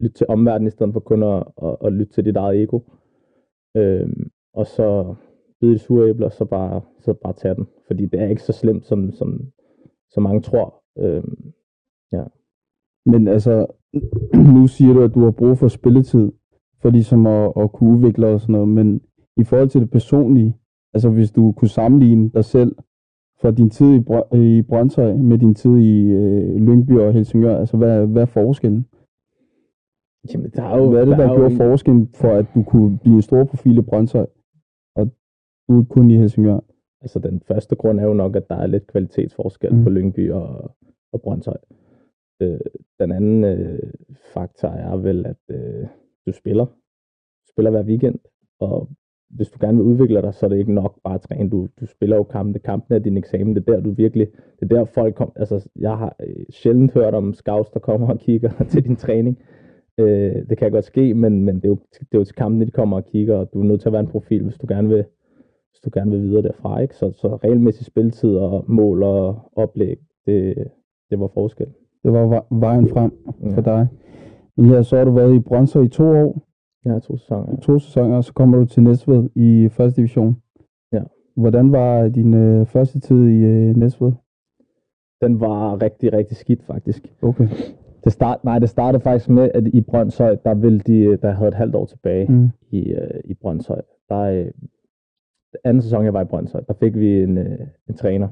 lytte 0.00 0.16
til 0.16 0.26
omverdenen, 0.28 0.66
i 0.66 0.70
stedet 0.70 0.92
for 0.92 1.00
kun 1.00 1.22
at, 1.22 1.44
at, 1.62 1.76
at 1.84 1.92
lytte 1.92 2.12
til 2.12 2.24
dit 2.24 2.36
eget 2.36 2.62
ego. 2.62 2.80
Øhm, 3.76 4.30
og 4.54 4.66
så 4.66 5.14
bide 5.60 5.74
i 5.74 5.78
sure 5.78 6.08
æbler, 6.08 6.28
så 6.28 6.44
bare, 6.44 6.80
så 7.00 7.12
bare 7.12 7.32
tage 7.32 7.54
den. 7.54 7.66
Fordi 7.86 8.06
det 8.06 8.20
er 8.20 8.26
ikke 8.28 8.42
så 8.42 8.52
slemt, 8.52 8.86
som, 8.86 9.12
som, 9.12 9.40
som 10.10 10.22
mange 10.22 10.40
tror. 10.40 10.82
Øhm, 10.98 11.52
Men 13.06 13.28
altså, 13.28 13.66
nu 14.54 14.66
siger 14.66 14.92
du, 14.94 15.02
at 15.02 15.14
du 15.14 15.20
har 15.24 15.30
brug 15.30 15.58
for 15.58 15.68
spilletid, 15.68 16.32
for 16.82 16.90
ligesom 16.90 17.26
at, 17.26 17.52
at 17.56 17.72
kunne 17.72 17.90
udvikle 17.96 18.26
og 18.26 18.40
sådan 18.40 18.52
noget, 18.52 18.68
men 18.68 19.00
i 19.36 19.44
forhold 19.44 19.68
til 19.68 19.80
det 19.80 19.90
personlige, 19.90 20.56
altså 20.94 21.10
hvis 21.10 21.30
du 21.30 21.52
kunne 21.52 21.68
sammenligne 21.68 22.30
dig 22.34 22.44
selv 22.44 22.76
fra 23.40 23.50
din 23.50 23.70
tid 23.70 23.86
i, 23.94 23.98
Brø- 24.00 24.36
i 24.36 24.62
Brøndshøj 24.62 25.12
med 25.14 25.38
din 25.38 25.54
tid 25.54 25.76
i 25.78 26.02
øh, 26.10 26.56
Lyngby 26.56 26.90
og 26.98 27.12
Helsingør, 27.12 27.56
altså 27.58 27.76
hvad, 27.76 28.06
hvad 28.06 28.22
er 28.22 28.26
forskellen? 28.26 28.86
jamen, 30.34 30.50
der 30.50 30.62
er 30.62 30.78
jo, 30.78 30.90
Hvad 30.90 31.00
er 31.00 31.04
det, 31.04 31.18
der, 31.18 31.24
er 31.24 31.28
jo 31.28 31.34
gjorde 31.36 31.50
en- 31.52 31.56
forskellen 31.56 32.08
for, 32.14 32.28
at 32.28 32.46
du 32.54 32.62
kunne 32.62 32.98
blive 32.98 33.16
en 33.16 33.22
stor 33.22 33.44
profil 33.44 33.78
i 33.78 33.82
Brøndshøj, 33.82 34.26
og 34.96 35.10
du 35.68 35.78
ikke 35.80 35.88
kun 35.88 36.10
i 36.10 36.16
Helsingør? 36.16 36.60
Altså 37.00 37.18
den 37.18 37.40
første 37.40 37.76
grund 37.76 38.00
er 38.00 38.04
jo 38.04 38.12
nok, 38.14 38.36
at 38.36 38.48
der 38.48 38.54
er 38.56 38.66
lidt 38.66 38.86
kvalitetsforskel 38.86 39.74
mm. 39.74 39.82
på 39.84 39.90
Lyngby 39.90 40.30
og, 40.32 40.70
og 41.16 41.22
Brøndshøj. 41.22 41.56
Øh, 42.42 42.60
den 43.00 43.12
anden 43.12 43.44
øh, 43.44 43.92
faktor 44.34 44.68
er 44.68 44.96
vel, 44.96 45.26
at 45.26 45.56
øh, 45.56 45.86
du 46.26 46.32
spiller. 46.32 46.64
Du 47.44 47.50
spiller 47.52 47.70
hver 47.70 47.82
weekend, 47.82 48.18
og 48.60 48.88
hvis 49.30 49.48
du 49.48 49.58
gerne 49.60 49.78
vil 49.78 49.86
udvikle 49.86 50.22
dig, 50.22 50.34
så 50.34 50.46
er 50.46 50.50
det 50.50 50.58
ikke 50.58 50.74
nok 50.74 50.98
bare 51.04 51.14
at 51.14 51.20
træne. 51.20 51.50
Du, 51.50 51.68
du 51.80 51.86
spiller 51.86 52.16
jo 52.16 52.22
kampene. 52.22 52.58
Kampen 52.58 52.94
er 52.94 52.98
din 52.98 53.16
eksamen. 53.16 53.56
Det 53.56 53.68
er 53.68 53.72
der, 53.72 53.80
du 53.80 53.90
virkelig... 53.90 54.26
Det 54.60 54.72
er 54.72 54.76
der, 54.76 54.84
folk 54.84 55.14
kom... 55.14 55.32
Altså, 55.36 55.68
jeg 55.76 55.98
har 55.98 56.16
øh, 56.20 56.46
sjældent 56.50 56.92
hørt 56.92 57.14
om 57.14 57.34
scouts, 57.34 57.70
der 57.70 57.80
kommer 57.80 58.08
og 58.08 58.18
kigger 58.18 58.50
til 58.70 58.84
din 58.84 58.96
træning. 58.96 59.38
Øh, 59.98 60.48
det 60.48 60.58
kan 60.58 60.70
godt 60.70 60.84
ske, 60.84 61.14
men, 61.14 61.44
men 61.44 61.56
det, 61.56 61.64
er 61.64 61.68
jo, 61.68 61.78
det 61.92 62.14
er 62.14 62.18
jo 62.18 62.24
til 62.24 62.34
kampen, 62.34 62.60
de 62.60 62.70
kommer 62.70 62.96
og 62.96 63.04
kigger, 63.04 63.36
og 63.36 63.52
du 63.52 63.60
er 63.60 63.64
nødt 63.64 63.80
til 63.80 63.88
at 63.88 63.92
være 63.92 64.00
en 64.00 64.10
profil, 64.10 64.42
hvis 64.42 64.58
du 64.58 64.66
gerne 64.68 64.88
vil, 64.88 65.04
hvis 65.70 65.80
du 65.84 65.90
gerne 65.94 66.10
vil 66.10 66.22
videre 66.22 66.42
derfra. 66.42 66.80
Ikke? 66.80 66.96
Så, 66.96 67.12
så 67.12 67.36
regelmæssig 67.36 67.86
spilletid 67.86 68.36
og 68.36 68.64
mål 68.68 69.02
og 69.02 69.52
oplæg, 69.56 69.98
det, 70.26 70.68
det 71.10 71.20
var 71.20 71.26
forskel. 71.34 71.66
Det 72.04 72.12
var 72.12 72.26
ve- 72.26 72.60
vejen 72.60 72.88
frem 72.88 73.12
Ja. 73.42 73.54
for 73.54 73.60
dig. 73.60 73.88
Men 74.56 74.70
ja, 74.70 74.82
så 74.82 74.96
har 74.96 75.04
du 75.04 75.10
været 75.10 75.34
i 75.34 75.40
Brøndshøj 75.40 75.82
i 75.82 75.88
to 75.88 76.04
år, 76.04 76.42
har 76.86 76.98
to 76.98 77.16
sæsoner. 77.16 77.46
Ja. 77.50 77.56
to 77.56 77.78
sæsoner, 77.78 78.16
og 78.16 78.24
så 78.24 78.32
kommer 78.32 78.58
du 78.58 78.64
til 78.64 78.82
Næstved 78.82 79.28
i 79.34 79.68
første 79.68 79.96
division. 79.96 80.36
Ja. 80.92 81.02
Hvordan 81.36 81.72
var 81.72 82.08
din 82.08 82.34
øh, 82.34 82.66
første 82.66 83.00
tid 83.00 83.28
i 83.28 83.44
øh, 83.44 83.76
Næstved? 83.76 84.12
Den 85.22 85.40
var 85.40 85.82
rigtig, 85.82 86.12
rigtig 86.12 86.36
skidt 86.36 86.62
faktisk. 86.62 87.14
Okay. 87.22 87.48
Det, 88.04 88.12
start, 88.12 88.44
nej, 88.44 88.58
det 88.58 88.68
startede 88.68 89.02
faktisk 89.02 89.28
med, 89.30 89.50
at 89.54 89.66
i 89.66 89.80
Brøndshøj, 89.80 90.36
der, 90.44 90.54
ville 90.54 90.78
de, 90.80 91.16
der 91.16 91.30
havde 91.30 91.48
et 91.48 91.54
halvt 91.54 91.74
år 91.74 91.86
tilbage 91.86 92.32
Mm. 92.32 92.48
i, 92.70 92.92
øh, 92.92 93.20
i 93.24 93.34
Brøndshøj. 93.34 93.80
Der, 94.08 94.18
øh, 94.20 94.46
anden 95.64 95.82
sæson, 95.82 96.04
jeg 96.04 96.12
var 96.14 96.20
i 96.22 96.24
Brøndshøj, 96.24 96.60
der 96.68 96.74
fik 96.74 96.96
vi 96.98 97.22
en, 97.22 97.38
øh, 97.38 97.58
en 97.88 97.94
træner, 97.94 98.28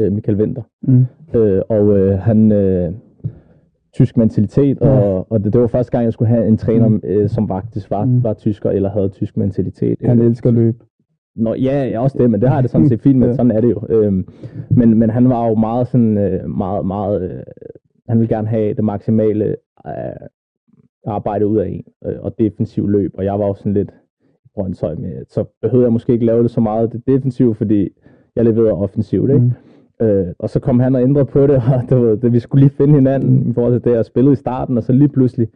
øh, 0.00 0.12
Michael 0.12 0.38
Winter. 0.38 0.62
Mm. 0.82 1.06
Øh, 1.34 1.62
og 1.68 1.98
øh, 1.98 2.18
han 2.18 2.52
øh, 2.52 2.92
tysk 3.94 4.16
mentalitet, 4.16 4.78
Ja. 4.82 4.88
og, 4.88 5.26
og 5.32 5.44
det, 5.44 5.52
det 5.52 5.60
var 5.60 5.66
første 5.66 5.92
gang, 5.92 6.04
jeg 6.04 6.12
skulle 6.12 6.28
have 6.28 6.46
en 6.48 6.56
træner, 6.56 6.88
Mm. 6.88 7.00
øh, 7.04 7.28
som 7.28 7.48
faktisk 7.48 7.90
var, 7.90 8.04
Mm. 8.04 8.24
var 8.24 8.34
tysker 8.34 8.70
eller 8.70 8.90
havde 8.90 9.08
tysk 9.08 9.36
mentalitet. 9.36 9.98
Han 10.04 10.18
Øh, 10.20 10.26
elsker 10.26 10.50
løb. 10.50 10.82
Nå, 11.36 11.54
ja, 11.54 12.00
også 12.00 12.18
det, 12.18 12.30
men 12.30 12.40
det 12.40 12.48
har 12.48 12.60
det 12.60 12.70
sådan 12.70 12.88
set 12.88 13.00
fint 13.00 13.18
med, 13.18 13.26
Ja. 13.28 13.34
sådan 13.34 13.50
er 13.50 13.60
det 13.60 13.70
jo. 13.70 13.82
Øhm, 13.88 14.28
men, 14.70 14.98
men 14.98 15.10
han 15.10 15.28
var 15.28 15.48
jo 15.48 15.54
meget 15.54 15.88
sådan, 15.88 16.18
øh, 16.18 16.48
meget, 16.50 16.86
meget, 16.86 17.22
øh, 17.22 17.42
han 18.08 18.18
ville 18.18 18.36
gerne 18.36 18.48
have 18.48 18.74
det 18.74 18.84
maksimale 18.84 19.44
øh, 19.86 19.92
arbejde 21.06 21.46
ud 21.46 21.56
af 21.58 21.68
en, 21.68 21.84
øh, 22.06 22.14
og 22.20 22.34
defensiv 22.38 22.88
løb, 22.88 23.10
og 23.14 23.24
jeg 23.24 23.38
var 23.38 23.46
jo 23.46 23.54
sådan 23.54 23.72
lidt 23.72 23.90
i 24.44 24.48
Brøndshøj 24.54 24.94
med, 24.94 25.24
så 25.28 25.44
behøvede 25.62 25.84
jeg 25.86 25.92
måske 25.92 26.12
ikke 26.12 26.26
lave 26.26 26.42
det 26.42 26.50
så 26.50 26.60
meget 26.60 26.92
det 26.92 27.02
defensive, 27.06 27.54
fordi 27.54 27.88
jeg 28.36 28.44
leverede 28.44 28.72
offensivt, 28.72 29.30
ikke? 29.30 29.40
Mm. 29.42 29.50
Øh, 30.02 30.26
og 30.38 30.50
så 30.50 30.60
kom 30.60 30.80
han 30.80 30.94
og 30.94 31.02
ændrede 31.02 31.24
på 31.26 31.42
det, 31.46 31.56
og 31.74 31.82
det, 31.88 31.96
var, 32.00 32.14
det, 32.14 32.32
vi 32.32 32.38
skulle 32.38 32.64
lige 32.64 32.76
finde 32.76 32.94
hinanden 32.94 33.50
i 33.50 33.52
forhold 33.54 33.72
til 33.80 33.84
det, 33.84 33.96
jeg 33.96 34.04
spillede 34.04 34.32
i 34.32 34.36
starten, 34.36 34.76
og 34.76 34.82
så 34.82 34.92
lige 34.92 35.08
pludselig, 35.08 35.48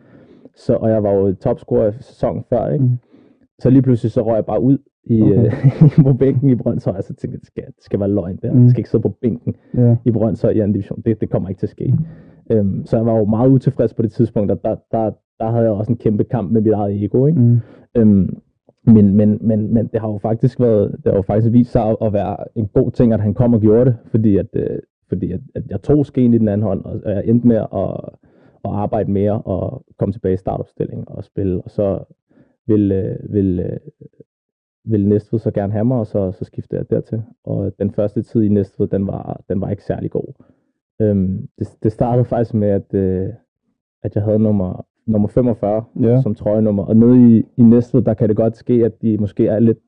så, 0.57 0.75
og 0.75 0.91
jeg 0.91 1.03
var 1.03 1.13
jo 1.13 1.35
topscorer 1.35 1.89
i 1.89 1.93
sæsonen 2.01 2.45
før, 2.49 2.69
ikke? 2.69 2.85
Mm. 2.85 2.99
Så 3.59 3.71
lige 3.71 3.83
pludselig 3.83 4.13
så 4.13 4.23
røg 4.23 4.35
jeg 4.37 4.47
bare 4.47 4.63
ud 4.63 4.79
i, 5.05 5.23
Okay. 5.23 5.35
okay. 5.83 6.03
på 6.03 6.13
bænken 6.13 6.51
i 6.51 6.55
Brøndshøj, 6.55 6.95
og 6.97 7.03
så 7.05 7.15
tænkte 7.15 7.29
jeg, 7.35 7.41
det 7.41 7.47
skal, 7.47 7.63
det 7.67 7.85
skal 7.85 8.01
være 8.01 8.09
løgn 8.11 8.39
der. 8.43 8.53
Mm. 8.53 8.63
Jeg 8.63 8.71
skal 8.71 8.81
ikke 8.81 8.91
sidde 8.91 9.03
på 9.03 9.09
bænken 9.23 9.55
Ja. 9.75 9.97
i 10.05 10.11
Brøndshøj 10.11 10.51
i 10.51 10.59
anden 10.59 10.73
division. 10.73 11.03
Det, 11.07 11.21
det 11.21 11.31
kommer 11.31 11.49
ikke 11.49 11.59
til 11.59 11.67
at 11.67 11.71
ske. 11.71 11.95
Øhm, 12.53 12.87
så 12.87 12.97
jeg 12.97 13.07
var 13.07 13.19
jo 13.19 13.25
meget 13.25 13.49
utilfreds 13.51 13.95
på 13.95 14.03
det 14.03 14.13
tidspunkt, 14.13 14.51
og 14.51 14.61
der, 14.65 14.77
der, 14.93 15.11
der 15.41 15.51
havde 15.51 15.63
jeg 15.65 15.73
også 15.73 15.93
en 15.93 15.99
kæmpe 15.99 16.25
kamp 16.25 16.53
med 16.53 16.61
mit 16.61 16.73
eget 16.73 17.05
ego. 17.05 17.27
Ikke? 17.27 17.41
Mm. 17.41 17.59
Øhm, 17.97 18.37
men, 18.87 19.15
men, 19.15 19.39
men, 19.41 19.75
men 19.75 19.87
det 19.87 20.01
har 20.01 20.09
jo 20.09 20.19
faktisk 20.19 20.61
været, 20.61 20.91
det 21.05 21.07
har 21.07 21.15
jo 21.15 21.23
faktisk 21.23 21.53
vist 21.53 21.73
sig 21.73 21.97
at, 22.03 22.13
være 22.13 22.37
en 22.55 22.69
god 22.69 22.91
ting, 22.91 23.13
at 23.13 23.21
han 23.21 23.35
kom 23.35 23.55
og 23.55 23.61
gjorde 23.61 23.85
det, 23.85 23.97
fordi 24.11 24.37
at, 24.37 24.47
øh, 24.53 24.79
fordi 25.09 25.33
at, 25.33 25.41
at 25.55 25.63
jeg 25.71 25.83
tog 25.83 26.07
skeen 26.07 26.35
i 26.35 26.39
den 26.39 26.49
anden 26.49 26.67
hånd, 26.67 26.85
og, 26.85 27.01
og 27.05 27.11
jeg 27.11 27.23
endte 27.27 27.47
med 27.47 27.57
at, 27.57 27.69
at 28.65 28.71
arbejde 28.71 29.11
mere 29.11 29.43
og 29.43 29.85
komme 29.99 30.13
tilbage 30.13 30.35
i 30.35 30.37
startopstilling 30.37 31.09
og 31.09 31.25
spille, 31.25 31.63
og 31.63 31.71
så 31.71 32.05
vil, 32.67 32.93
øh, 32.93 33.33
vil, 33.33 33.61
øh, 33.61 35.01
Næstved 35.01 35.39
så 35.41 35.51
gerne 35.51 35.73
have 35.73 35.85
mig, 35.85 35.99
og 35.99 36.07
så, 36.07 36.33
så 36.33 36.45
skiftede 36.45 36.79
jeg 36.79 36.91
dertil. 36.91 37.23
Og 37.45 37.73
den 37.79 37.91
første 37.91 38.23
tid 38.23 38.43
i 38.43 38.49
Næstved, 38.49 38.89
den 38.89 39.07
var, 39.07 39.41
den 39.49 39.61
var 39.61 39.71
ikke 39.71 39.85
særlig 39.85 40.11
god. 40.11 40.45
Øhm, 41.01 41.49
det, 41.59 41.69
det 41.83 41.93
startede 41.93 42.25
faktisk 42.25 42.55
med, 42.55 42.69
at, 42.69 42.95
øh, 42.95 43.29
at 44.03 44.15
jeg 44.15 44.25
havde 44.25 44.39
nummer, 44.39 44.87
nummer 45.07 45.29
45 45.29 45.83
Ja. 46.01 46.21
som 46.23 46.35
trøjenummer. 46.35 46.85
Og 46.85 46.97
nede 46.97 47.37
i, 47.39 47.45
i 47.57 47.63
Næstved, 47.63 48.03
der 48.03 48.15
kan 48.15 48.29
det 48.29 48.37
godt 48.37 48.57
ske, 48.57 48.73
at 48.85 49.03
de 49.03 49.17
måske 49.19 49.47
er 49.47 49.59
lidt, 49.59 49.79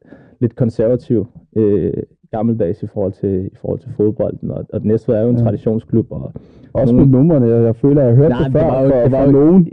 lidt 0.40 0.56
konservative 0.56 1.26
øh, 1.56 1.92
gammeldags 2.30 2.83
i 2.83 2.87
forhold 2.87 3.12
til, 3.12 3.47
i 3.52 3.56
forhold 3.61 3.78
til 3.80 3.90
fodbolden. 3.97 4.50
Og, 4.50 4.64
og 4.73 4.80
Næstved 4.85 5.14
er 5.14 5.23
jo 5.23 5.28
en 5.28 5.37
Ja. 5.37 5.42
traditionsklub, 5.42 6.06
og 6.11 6.33
Også 6.73 6.94
Nogle- 6.94 7.11
med 7.11 7.18
numrene, 7.18 7.47
jeg, 7.47 7.64
jeg 7.64 7.76
føler, 7.76 8.02
jeg 8.02 8.11
har 8.11 8.16
hørt 8.16 8.28
Nej, 8.30 8.38
det 8.38 8.52
det 8.52 8.61
før 8.61 8.68
var 8.68 8.83
jo- 8.83 8.88
fra, 8.90 9.02
det 9.04 9.12
var 9.12 9.25
jo- 9.25 9.30
nogen, 9.30 9.68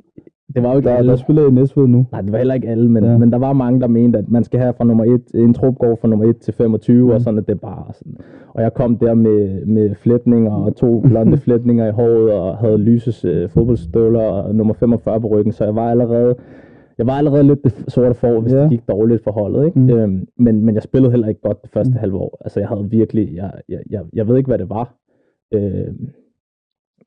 det 0.56 0.64
var 0.64 0.72
jo 0.72 0.78
ikke 0.78 0.90
der, 0.90 0.96
alle. 0.96 1.10
der 1.12 1.16
spiller 1.18 1.48
i 1.48 1.52
Næstved 1.52 1.88
nu. 1.88 2.06
Nej, 2.12 2.22
det 2.22 2.32
var 2.32 2.38
heller 2.38 2.54
ikke 2.54 2.68
alle, 2.68 2.90
men, 2.92 3.04
Ja. 3.04 3.18
men 3.18 3.32
der 3.32 3.38
var 3.38 3.54
mange, 3.54 3.80
der 3.82 3.88
mente, 3.88 4.20
at 4.20 4.30
man 4.30 4.44
skal 4.44 4.60
have 4.60 4.74
fra 4.74 4.84
nummer 4.86 5.04
1, 5.06 5.22
en 5.36 5.54
trup 5.54 5.78
går 5.78 5.96
fra 6.02 6.08
nummer 6.08 6.26
1 6.26 6.38
til 6.38 6.54
25, 6.54 7.04
Mm. 7.06 7.10
og 7.10 7.22
sådan, 7.22 7.38
at 7.40 7.48
det 7.48 7.62
bare 7.62 7.94
sådan. 7.94 8.18
Og 8.54 8.62
jeg 8.62 8.74
kom 8.74 8.98
der 8.98 9.14
med, 9.14 9.66
med 9.66 9.96
flætninger 9.96 10.52
og 10.52 10.76
to 10.76 11.00
blonde 11.10 11.38
flætninger 11.38 11.88
i 11.88 11.92
håret, 11.92 12.32
og 12.34 12.58
havde 12.58 12.78
lyses 12.78 13.26
øh, 13.26 13.50
fodboldstøvler 13.50 14.22
og 14.24 14.56
nummer 14.56 14.74
45 14.74 15.22
på 15.22 15.28
ryggen, 15.28 15.52
så 15.52 15.64
jeg 15.64 15.76
var 15.76 15.90
allerede, 15.92 16.36
jeg 16.98 17.06
var 17.08 17.14
allerede 17.14 17.44
lidt 17.44 17.64
det 17.64 17.86
sorte 17.88 18.14
for, 18.14 18.40
hvis 18.42 18.54
Ja. 18.54 18.62
det 18.62 18.70
gik 18.70 18.88
dårligt 18.88 19.24
for 19.24 19.32
holdet. 19.32 19.66
Ikke? 19.66 19.80
Mm. 19.80 19.90
Øhm, 19.90 20.28
men, 20.38 20.66
men 20.66 20.76
jeg 20.76 20.84
spillede 20.84 21.12
heller 21.12 21.28
ikke 21.28 21.42
godt 21.42 21.62
det 21.62 21.70
første 21.72 21.92
Mm. 21.92 21.98
halve 22.00 22.18
år. 22.18 22.38
Altså 22.42 22.60
jeg 22.60 22.70
havde 22.70 22.88
virkelig, 22.90 23.36
jeg, 23.36 23.52
jeg, 23.70 23.80
jeg, 23.90 24.02
jeg 24.14 24.28
ved 24.28 24.38
ikke, 24.38 24.48
hvad 24.48 24.58
det 24.58 24.70
var. 24.70 24.96
Øhm, 25.54 26.10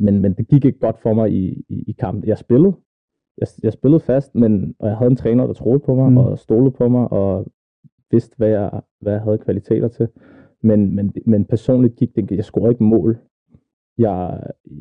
men, 0.01 0.21
men 0.21 0.33
det 0.33 0.49
gik 0.49 0.65
ikke 0.65 0.79
godt 0.79 0.97
for 1.03 1.15
mig 1.15 1.33
i, 1.33 1.65
i, 1.69 1.85
i 1.87 1.93
kampen. 1.93 2.25
Jeg 2.29 2.39
spillede, 2.39 2.73
jeg, 3.38 3.47
jeg 3.62 3.73
spillede 3.73 4.00
fast, 4.00 4.35
men, 4.35 4.75
og 4.79 4.88
jeg 4.88 4.97
havde 4.97 5.11
en 5.11 5.17
træner, 5.17 5.47
der 5.47 5.53
troede 5.53 5.79
på 5.79 5.95
mig, 5.95 6.11
Mm. 6.11 6.17
og 6.19 6.38
stolede 6.38 6.71
på 6.71 6.88
mig, 6.88 7.12
og 7.12 7.47
vidste, 8.11 8.37
hvad 8.37 8.49
jeg, 8.49 8.71
hvad 9.00 9.12
jeg 9.12 9.23
havde 9.23 9.38
kvaliteter 9.38 9.88
til. 9.88 10.09
Men, 10.62 10.97
men, 10.97 11.12
men 11.26 11.45
personligt 11.45 11.97
gik 11.97 12.17
det, 12.17 12.31
jeg 12.31 12.45
scorede 12.45 12.71
ikke 12.71 12.85
mål. 12.85 13.17
Jeg, 13.99 14.41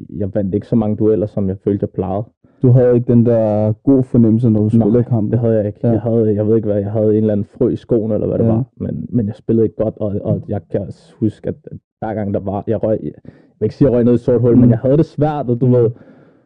jeg 0.09 0.33
vandt 0.35 0.55
ikke 0.55 0.67
så 0.67 0.75
mange 0.75 0.95
dueller, 0.97 1.25
som 1.25 1.49
jeg 1.49 1.57
følte, 1.57 1.83
jeg 1.83 1.89
plejede. 1.89 2.23
Du 2.61 2.71
havde 2.71 2.95
ikke 2.95 3.13
den 3.13 3.25
der 3.25 3.73
god 3.83 4.03
fornemmelse, 4.03 4.49
når 4.49 4.59
du 4.59 4.69
Nej, 4.77 4.85
spiller 4.85 5.01
kampen. 5.01 5.31
Det 5.31 5.39
havde 5.39 5.55
jeg 5.57 5.67
ikke. 5.67 5.79
Ja. 5.83 5.89
Jeg, 5.91 6.01
havde, 6.01 6.35
jeg 6.35 6.47
ved 6.47 6.55
ikke 6.55 6.65
hvad, 6.65 6.79
jeg 6.81 6.91
havde 6.91 7.09
en 7.09 7.15
eller 7.15 7.31
anden 7.33 7.45
frø 7.45 7.69
i 7.69 7.75
skoen, 7.75 8.11
eller 8.11 8.27
hvad 8.27 8.37
det 8.39 8.45
Ja. 8.45 8.49
var. 8.51 8.63
Men, 8.77 9.05
men 9.09 9.27
jeg 9.27 9.35
spillede 9.35 9.65
ikke 9.65 9.75
godt, 9.83 9.97
og, 9.97 10.15
og 10.23 10.41
jeg 10.47 10.61
kan 10.71 10.81
også 10.81 11.13
huske, 11.19 11.47
at 11.49 11.55
at 11.71 11.77
hver 11.99 12.13
gang 12.13 12.33
der 12.33 12.39
var, 12.39 12.63
jeg 12.67 12.83
røg, 12.83 12.99
jeg 13.03 13.11
vil 13.59 13.65
ikke 13.65 13.75
sige, 13.75 13.87
at 13.87 13.91
jeg 13.91 13.97
røg 13.97 14.03
ned 14.03 14.11
i 14.11 14.15
et 14.15 14.19
sort 14.19 14.41
hul, 14.41 14.53
Mm. 14.55 14.59
men 14.61 14.69
jeg 14.69 14.79
havde 14.79 14.97
det 14.97 15.05
svært, 15.05 15.49
og 15.49 15.61
du 15.61 15.65
Mm. 15.65 15.71
ved, 15.73 15.89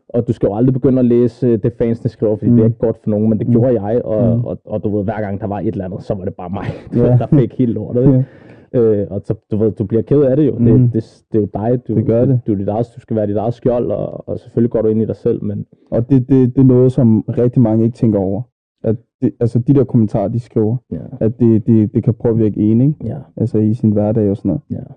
og 0.10 0.28
du 0.28 0.34
skal 0.34 0.48
jo 0.48 0.56
aldrig 0.56 0.74
begynde 0.74 1.00
at 1.00 1.06
læse 1.06 1.48
øh, 1.48 1.64
det 1.64 1.74
fansene 1.78 2.10
skriver, 2.10 2.36
fordi 2.36 2.50
Mm. 2.50 2.52
mm. 2.52 2.58
det 2.58 2.64
er 2.64 2.68
ikke 2.68 2.80
godt 2.80 2.98
for 3.04 3.10
nogen, 3.10 3.30
men 3.30 3.40
det 3.40 3.48
Mm. 3.48 3.54
gjorde 3.54 3.82
jeg, 3.82 4.02
og, 4.06 4.38
Mm. 4.38 4.46
og, 4.46 4.58
og, 4.66 4.84
du 4.84 4.96
ved, 4.98 5.04
hver 5.04 5.22
gang 5.22 5.42
der 5.42 5.48
var 5.48 5.60
et 5.60 5.68
eller 5.68 5.86
andet, 5.86 6.04
så 6.04 6.14
var 6.14 6.26
det 6.26 6.36
bare 6.36 6.50
mig, 6.50 6.66
Ja. 7.04 7.18
der 7.18 7.28
fik 7.28 7.54
helt 7.58 7.72
lortet, 7.74 8.02
ikke? 8.06 8.26
Øh, 8.74 9.08
og 9.10 9.22
så, 9.24 9.34
du 9.52 9.58
ved, 9.58 9.72
du 9.72 9.84
bliver 9.86 10.02
ked 10.02 10.22
af 10.22 10.36
det 10.36 10.48
jo. 10.48 10.56
Mm. 10.60 10.66
Det, 10.66 10.94
det, 10.94 11.24
det 11.32 11.38
er 11.38 11.42
jo 11.42 11.48
dig, 11.54 11.88
du, 11.88 11.96
Det 11.96 12.06
gør 12.06 12.26
det. 12.26 12.40
Du, 12.48 12.52
du, 12.52 12.54
er 12.54 12.58
dit 12.58 12.68
eget, 12.68 12.88
du 12.96 13.00
skal 13.02 13.16
være 13.16 13.28
dit 13.28 13.36
eget 13.38 13.54
skjold, 13.54 13.92
og, 13.92 14.30
og 14.30 14.40
selvfølgelig 14.40 14.72
går 14.72 14.82
du 14.82 14.88
ind 14.88 15.02
i 15.02 15.06
dig 15.06 15.16
selv, 15.16 15.44
men 15.44 15.66
Og 15.92 16.10
det, 16.10 16.30
det, 16.30 16.56
det 16.56 16.62
er 16.62 16.66
noget, 16.66 16.92
som 16.92 17.22
rigtig 17.22 17.62
mange 17.62 17.86
ikke 17.86 17.96
tænker 17.96 18.20
over. 18.20 18.42
At 18.84 18.96
det, 19.22 19.32
altså 19.40 19.60
de 19.60 19.74
der 19.74 19.84
kommentarer, 19.84 20.28
de 20.28 20.40
skriver, 20.40 20.78
ja, 20.92 20.98
at 21.20 21.40
det, 21.40 21.68
det, 21.68 21.94
det 21.94 22.04
kan 22.04 22.14
påvirke 22.14 22.60
en, 22.60 22.82
ikke? 22.82 22.94
ja. 23.06 23.18
Altså 23.38 23.58
i 23.58 23.74
sin 23.74 23.92
hverdag 23.92 24.30
og 24.30 24.38
sådan 24.38 24.50
noget. 24.50 24.62
Ja. 24.72 24.94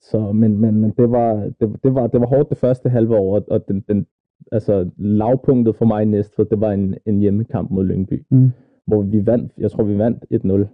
Så, 0.00 0.32
men, 0.32 0.58
men, 0.58 0.80
men 0.80 0.92
det, 0.98 1.10
var, 1.10 1.32
det, 1.60 1.76
det, 1.84 1.94
var, 1.94 2.06
det 2.06 2.20
var 2.20 2.26
hårdt 2.26 2.50
det 2.50 2.58
første 2.58 2.88
halve 2.88 3.16
år, 3.16 3.34
og- 3.34 3.44
og 3.50 3.68
den, 3.68 3.84
den, 3.88 4.06
altså, 4.52 4.90
lavpunktet 4.96 5.76
for 5.76 5.84
mig 5.84 6.02
i 6.02 6.06
Næstved, 6.06 6.44
det 6.46 6.60
var 6.60 6.72
en, 6.72 6.94
en 7.06 7.18
hjemmekamp 7.18 7.70
mod 7.70 7.84
Lyngby, 7.84 8.24
Mm. 8.30 8.50
hvor 8.86 9.02
vi 9.02 9.26
vandt, 9.26 9.52
jeg 9.58 9.70
tror 9.70 9.84
vi 9.84 9.98
vandt 9.98 10.24
1-0, 10.34 10.66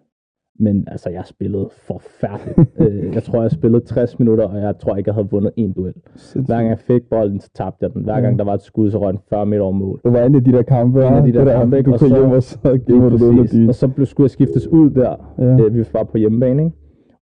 men 0.59 0.85
altså 0.87 1.11
jeg 1.11 1.23
spillede 1.26 1.68
forfærdeligt. 1.73 2.59
Øh, 2.80 3.14
jeg 3.14 3.23
tror 3.23 3.42
jeg 3.42 3.50
spillede 3.50 3.85
60 3.85 4.18
minutter, 4.18 4.44
og 4.49 4.59
jeg 4.61 4.78
tror 4.78 4.97
ikke 4.97 5.09
jeg 5.09 5.14
havde 5.14 5.28
vundet 5.30 5.52
en 5.56 5.73
duel. 5.73 5.94
Hver 6.35 6.42
gang 6.56 6.68
jeg 6.68 6.78
fik 6.78 7.02
bolden, 7.11 7.40
så 7.40 7.50
tabte 7.54 7.78
jeg 7.85 7.92
den. 7.94 8.02
Hver 8.04 8.14
Ja. 8.14 8.21
gang 8.21 8.38
der 8.38 8.44
var 8.44 8.54
et 8.54 8.62
skud, 8.62 8.90
så 8.90 8.99
røg 8.99 9.12
den 9.12 9.21
40 9.28 9.47
meter 9.47 9.62
over 9.62 9.73
mål. 9.73 10.00
Det 10.04 10.12
var 10.12 10.23
en 10.25 10.34
af 10.34 10.45
de 10.45 10.52
der 10.52 10.62
kampe, 10.62 11.04
af 11.04 11.23
de 11.23 11.32
der 11.32 11.45
det 11.45 11.52
kampe, 11.54 11.82
du 11.82 11.93
Og 11.93 11.99
så- 11.99 12.08
hjem 12.08 12.30
og 12.30 12.43
så 12.43 12.78
gemmer 12.86 13.08
du 13.08 13.17
det. 13.43 13.69
Og 13.69 13.75
så 13.75 13.89
blev, 13.89 14.06
skulle 14.06 14.25
jeg 14.25 14.30
skiftes 14.30 14.69
ud 14.69 14.91
der, 14.91 15.34
Ja. 15.39 15.45
ja. 15.45 15.65
øh, 15.65 15.75
vi 15.75 15.84
var 15.93 16.04
på 16.04 16.19
hjemmebane, 16.19 16.65
ikke? 16.65 16.76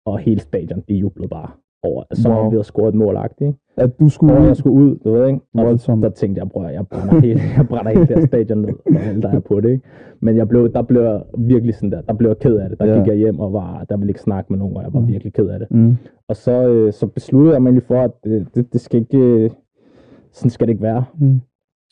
og 0.05 0.19
hele 0.19 0.39
stadion, 0.39 0.83
det 0.87 0.93
jublede 0.95 1.29
bare 1.29 1.49
over, 1.83 2.03
som 2.13 2.31
Wow. 2.31 2.49
vi 2.49 2.55
havde 2.55 2.63
scoret 2.63 2.89
et 2.89 2.95
målagtigt. 2.95 3.47
Ikke? 3.47 3.59
At 3.77 3.99
du 3.99 4.09
skulle 4.09 4.33
Hvor 4.35 4.45
jeg 4.45 4.55
skulle 4.57 4.75
ud, 4.75 4.97
du 5.03 5.11
ved 5.11 5.27
ikke? 5.27 5.39
Og 5.53 5.65
Voldsomt. 5.65 6.03
der 6.03 6.09
tænkte 6.09 6.39
jeg, 6.39 6.49
bror, 6.49 6.67
jeg 6.67 6.87
brænder 6.87 7.19
hele, 7.19 7.39
jeg 7.57 7.67
brænder 7.67 7.91
hele 7.91 8.07
det 8.07 8.17
her 8.19 8.25
stadion 8.25 8.57
ned, 8.57 8.73
og 8.85 9.21
der 9.21 9.29
er 9.31 9.39
på 9.39 9.61
det, 9.61 9.69
ikke? 9.69 9.83
Men 10.19 10.37
jeg 10.37 10.47
blev, 10.49 10.73
der 10.73 10.81
blev 10.81 11.01
jeg 11.01 11.23
virkelig 11.37 11.75
sådan 11.75 11.91
der, 11.91 12.01
der 12.01 12.13
blev 12.13 12.29
jeg 12.29 12.37
ked 12.39 12.55
af 12.55 12.69
det. 12.69 12.79
Der 12.79 12.85
Ja. 12.85 12.97
gik 12.99 13.07
jeg 13.07 13.15
hjem 13.15 13.39
og 13.39 13.53
var, 13.53 13.83
der 13.89 13.97
ville 13.97 14.09
ikke 14.09 14.21
snakke 14.21 14.53
med 14.53 14.59
nogen, 14.59 14.77
og 14.77 14.83
jeg 14.83 14.93
var 14.93 14.99
Mm. 14.99 15.07
virkelig 15.07 15.33
ked 15.33 15.47
af 15.47 15.59
det. 15.59 15.71
Mm. 15.71 15.97
Og 16.27 16.35
så, 16.35 16.67
øh, 16.69 16.93
så 16.93 17.07
besluttede 17.07 17.53
jeg 17.53 17.61
mig 17.61 17.69
egentlig 17.69 17.87
for, 17.87 18.01
at 18.01 18.11
det, 18.23 18.47
det, 18.55 18.73
det 18.73 18.81
skal 18.81 18.99
ikke, 19.01 19.17
øh, 19.17 19.49
sådan 20.31 20.49
skal 20.49 20.67
det 20.67 20.71
ikke 20.73 20.83
være. 20.83 21.03
Mm. 21.19 21.41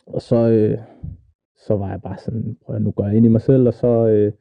Og 0.08 0.22
så, 0.22 0.50
øh, 0.50 0.78
så 1.58 1.76
var 1.78 1.90
jeg 1.90 2.02
bare 2.02 2.18
sådan, 2.18 2.56
prøv 2.66 2.80
nu 2.80 2.92
går 2.92 3.06
jeg 3.06 3.16
ind 3.16 3.26
i 3.26 3.30
mig 3.30 3.42
selv, 3.42 3.68
og 3.68 3.74
så, 3.74 3.88
øh, 4.08 4.32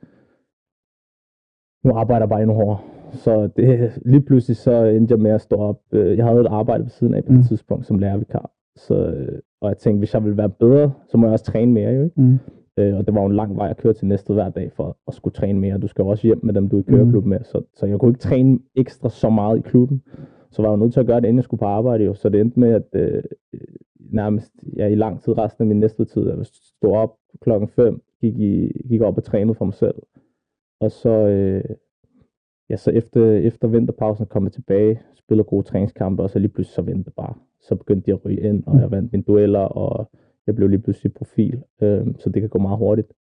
nu 1.85 1.93
arbejder 1.95 2.23
jeg 2.25 2.29
bare 2.29 2.41
endnu 2.43 2.55
hårdere. 2.55 2.79
Så 3.13 3.47
det, 3.57 3.93
lige 4.13 4.21
pludselig 4.23 4.57
så 4.57 4.85
endte 4.85 5.13
jeg 5.13 5.21
med 5.21 5.31
at 5.31 5.41
stå 5.41 5.57
op. 5.57 5.81
Øh, 5.93 6.17
jeg 6.17 6.27
havde 6.27 6.41
et 6.41 6.47
arbejde 6.47 6.83
ved 6.85 6.91
siden 6.91 7.15
af 7.15 7.25
på 7.25 7.33
det 7.33 7.39
Mm. 7.39 7.45
tidspunkt 7.45 7.87
som 7.87 7.99
lærervikar. 7.99 8.51
Så, 8.77 8.95
øh, 9.07 9.39
og 9.61 9.69
jeg 9.69 9.77
tænkte, 9.77 9.99
hvis 9.99 10.15
jeg 10.15 10.25
ville 10.25 10.37
være 10.37 10.49
bedre, 10.51 10.93
så 11.09 11.17
må 11.19 11.27
jeg 11.27 11.33
også 11.33 11.45
træne 11.45 11.73
mere 11.73 11.91
jo, 11.91 12.05
ikke? 12.05 12.21
Mm. 12.21 12.39
Øh, 12.77 12.97
og 12.97 13.07
det 13.07 13.15
var 13.15 13.21
jo 13.21 13.27
en 13.27 13.37
lang 13.37 13.57
vej 13.57 13.71
at 13.71 13.77
køre 13.77 13.93
til 13.93 14.07
næste 14.07 14.33
hver 14.35 14.49
dag 14.49 14.73
for 14.73 14.97
at 15.09 15.15
skulle 15.15 15.35
træne 15.35 15.61
mere. 15.61 15.79
Du 15.79 15.87
skal 15.87 16.03
jo 16.03 16.09
også 16.09 16.27
hjem 16.27 16.41
med 16.43 16.55
dem, 16.55 16.69
du 16.69 16.77
er 16.77 16.81
i 16.81 16.85
køreklub 16.89 17.25
med. 17.25 17.39
Så, 17.45 17.63
så 17.75 17.87
jeg 17.87 17.99
kunne 17.99 18.11
ikke 18.11 18.21
træne 18.21 18.59
ekstra 18.75 19.09
så 19.09 19.31
meget 19.31 19.59
i 19.59 19.61
klubben. 19.61 20.03
Så 20.51 20.63
var 20.63 20.69
jeg 20.69 20.77
jo 20.79 20.83
nødt 20.83 20.93
til 20.93 21.01
at 21.01 21.07
gøre 21.07 21.21
det, 21.21 21.25
inden 21.27 21.37
jeg 21.37 21.45
skulle 21.45 21.59
på 21.59 21.65
arbejde 21.67 22.05
jo. 22.05 22.15
Så 22.15 22.29
det 22.29 22.41
endte 22.41 22.61
med, 22.61 22.73
at 22.73 22.85
øh, 22.93 23.23
nærmest 24.13 24.53
ja, 24.77 24.87
i 24.87 24.95
lang 24.95 25.21
tid, 25.21 25.39
resten 25.39 25.63
af 25.63 25.67
min 25.67 25.81
næste 25.81 26.05
tid, 26.05 26.29
jeg 26.29 26.37
stod 26.47 26.93
op 26.93 27.15
klokken 27.41 27.69
5, 27.69 28.03
gik, 28.21 28.39
i, 28.39 28.73
gik 28.89 29.01
op 29.01 29.17
og 29.17 29.25
trænede 29.25 29.55
for 29.55 29.65
mig 29.65 29.75
selv. 29.75 29.95
Og 30.81 30.91
så, 30.91 31.11
øh, 31.11 31.65
ja, 32.71 32.77
så 32.77 32.91
efter, 32.91 33.33
efter 33.33 33.69
vinterpausen 33.69 34.27
kom 34.27 34.45
jeg 34.45 34.53
tilbage, 34.53 35.01
spillede 35.15 35.45
gode 35.45 35.67
træningskampe, 35.67 36.23
og 36.23 36.31
så 36.31 36.39
lige 36.39 36.53
pludselig 36.53 36.75
så 36.75 36.83
vendte 36.83 37.05
det 37.05 37.13
bare. 37.17 37.35
Så 37.61 37.75
begyndte 37.75 38.07
de 38.07 38.13
at 38.13 38.25
ryge 38.25 38.41
ind, 38.41 38.63
og 38.67 38.81
jeg 38.81 38.91
vandt 38.91 39.13
mine 39.13 39.23
dueller, 39.23 39.61
og 39.61 40.11
jeg 40.47 40.55
blev 40.55 40.69
lige 40.69 40.81
pludselig 40.81 41.13
profil. 41.13 41.63
Øh, 41.83 42.07
så 42.19 42.31
det 42.31 42.43
kan 42.43 42.49
gå 42.49 42.59
meget 42.59 42.79
hurtigt. 42.79 43.13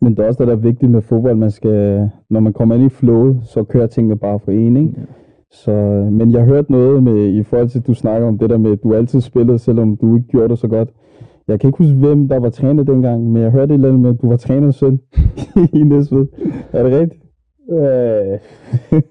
Men 0.00 0.16
det 0.16 0.22
er 0.22 0.26
også 0.26 0.38
det, 0.38 0.46
der 0.46 0.56
er 0.56 0.68
vigtigt 0.70 0.90
med 0.90 1.00
fodbold. 1.00 1.36
Man 1.36 1.50
skal, 1.50 2.10
når 2.30 2.40
man 2.40 2.52
kommer 2.52 2.74
ind 2.74 2.84
i 2.84 2.88
flowet, 2.88 3.40
så 3.44 3.64
kører 3.64 3.86
tingene 3.86 4.18
bare 4.18 4.40
for 4.40 4.52
en, 4.52 4.76
ikke? 4.76 4.92
Ja. 4.96 5.02
Så, 5.50 5.72
men 6.12 6.32
jeg 6.32 6.44
hørte 6.44 6.72
noget 6.72 7.02
med, 7.02 7.28
i 7.28 7.42
forhold 7.42 7.68
til, 7.68 7.78
at 7.78 7.86
du 7.86 7.94
snakker 7.94 8.28
om 8.28 8.38
det 8.38 8.50
der 8.50 8.58
med, 8.58 8.72
at 8.72 8.82
du 8.82 8.94
altid 8.94 9.20
spillede, 9.20 9.58
selvom 9.58 9.96
du 9.96 10.16
ikke 10.16 10.28
gjorde 10.28 10.48
det 10.48 10.58
så 10.58 10.68
godt. 10.68 10.88
Jeg 11.48 11.60
kan 11.60 11.68
ikke 11.68 11.78
huske, 11.78 11.94
hvem 11.94 12.28
der 12.28 12.38
var 12.38 12.50
træner 12.50 12.82
dengang, 12.82 13.32
men 13.32 13.42
jeg 13.42 13.50
hørte 13.50 13.74
et 13.74 13.74
eller 13.74 13.88
andet 13.88 14.00
med, 14.00 14.10
at 14.10 14.22
du 14.22 14.28
var 14.28 14.36
træners 14.36 14.76
søn 14.76 15.00
i 15.80 15.82
Næsved. 15.82 16.26
Er 16.72 16.82
det 16.82 17.00
rigtigt? 17.00 17.21
Øh, 17.70 17.76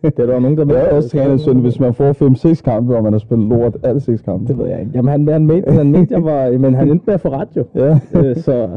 det 0.04 0.20
er 0.20 0.26
der 0.26 0.40
nogen, 0.40 0.58
der 0.58 0.76
er 0.78 0.96
også 0.96 1.10
træners 1.10 1.42
søn, 1.42 1.60
hvis 1.60 1.80
man 1.80 1.94
får 1.94 2.52
5-6 2.58 2.62
kampe, 2.62 2.96
og 2.98 3.04
man 3.04 3.14
har 3.14 3.20
spillet 3.20 3.48
lort 3.50 3.78
alle 3.84 4.00
6 4.02 4.22
kampe. 4.22 4.48
Det 4.48 4.58
ved 4.58 4.68
jeg 4.68 4.80
ikke. 4.80 4.92
Jamen, 4.96 5.12
han, 5.12 5.28
han, 5.28 5.46
mente, 5.46 5.72
han 5.72 5.92
mente, 5.92 6.14
jeg 6.14 6.24
var... 6.24 6.52
Men 6.66 6.74
han 6.74 6.90
endte 6.90 7.04
med 7.06 7.14
at 7.14 7.22
få 7.22 7.30
ret, 7.30 7.48
jo. 7.58 7.64
Ja. 7.76 8.00
Øh, 8.16 8.36
så... 8.36 8.70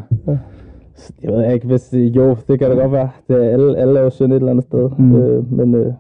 så 0.97 1.13
Jeg 1.23 1.33
ved 1.33 1.53
ikke, 1.53 1.67
hvis... 1.67 1.95
Jo, 1.95 2.37
det 2.49 2.59
kan 2.59 2.71
det 2.71 2.79
godt 2.79 2.93
være. 2.93 3.09
Det 3.29 3.37
er, 3.45 3.51
alle, 3.51 3.77
alle 3.79 3.99
er 3.99 4.03
jo 4.03 4.11
synd 4.11 4.33
et 4.33 4.37
eller 4.37 4.51
andet 4.51 4.65
sted. 4.65 4.91
Mm. 4.99 5.17
Øh, 5.17 5.53
men 5.53 5.75
øh, 5.75 5.93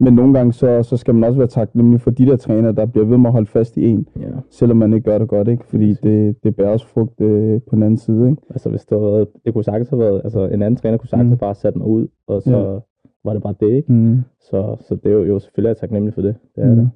Men 0.00 0.14
nogle 0.14 0.34
gange, 0.34 0.52
så, 0.52 0.82
så 0.82 0.96
skal 0.96 1.14
man 1.14 1.24
også 1.24 1.38
være 1.38 1.48
taknemmelig 1.48 2.00
for 2.00 2.10
de 2.10 2.26
der 2.26 2.36
træner, 2.36 2.72
der 2.72 2.86
bliver 2.86 3.06
ved 3.06 3.18
med 3.18 3.26
at 3.26 3.32
holde 3.32 3.46
fast 3.46 3.76
i 3.76 3.86
en, 3.86 4.06
ja, 4.20 4.26
selvom 4.50 4.76
man 4.76 4.92
ikke 4.94 5.10
gør 5.10 5.18
det 5.18 5.28
godt, 5.28 5.48
ikke? 5.48 5.64
Fordi 5.66 5.94
det, 6.02 6.36
det 6.44 6.56
bærer 6.56 6.68
også 6.68 6.86
frugt 6.86 7.20
øh, 7.20 7.60
på 7.70 7.74
den 7.74 7.82
anden 7.82 7.96
side, 7.98 8.30
ikke? 8.30 8.42
altså 8.50 8.68
hvis 8.70 8.84
det, 8.84 8.98
havde 9.00 9.12
været, 9.12 9.28
det 9.44 9.52
kunne 9.54 9.64
sagtens 9.64 9.88
have 9.88 10.00
været... 10.00 10.20
Altså 10.24 10.44
en 10.44 10.62
anden 10.62 10.76
træner 10.76 10.96
kunne 10.98 11.08
sagtens 11.08 11.28
Mm. 11.28 11.32
mm. 11.34 11.38
bare 11.38 11.54
sætte 11.54 11.78
mig 11.78 11.86
ud, 11.88 12.06
og 12.28 12.42
så 12.42 12.50
Ja. 12.58 12.78
Var 13.24 13.32
det 13.32 13.42
bare 13.42 13.54
det, 13.60 13.70
ikke? 13.70 13.92
Mm. 13.92 14.18
Så, 14.40 14.76
så 14.80 14.94
det 14.94 15.06
er 15.12 15.14
jo, 15.14 15.24
jo 15.24 15.38
selvfølgelig 15.38 15.68
er 15.68 15.70
jeg 15.70 15.76
taknemmelig 15.76 16.14
for 16.14 16.22
det. 16.22 16.34
Det 16.56 16.64
er 16.64 16.70
Mm. 16.70 16.76
det. 16.76 16.90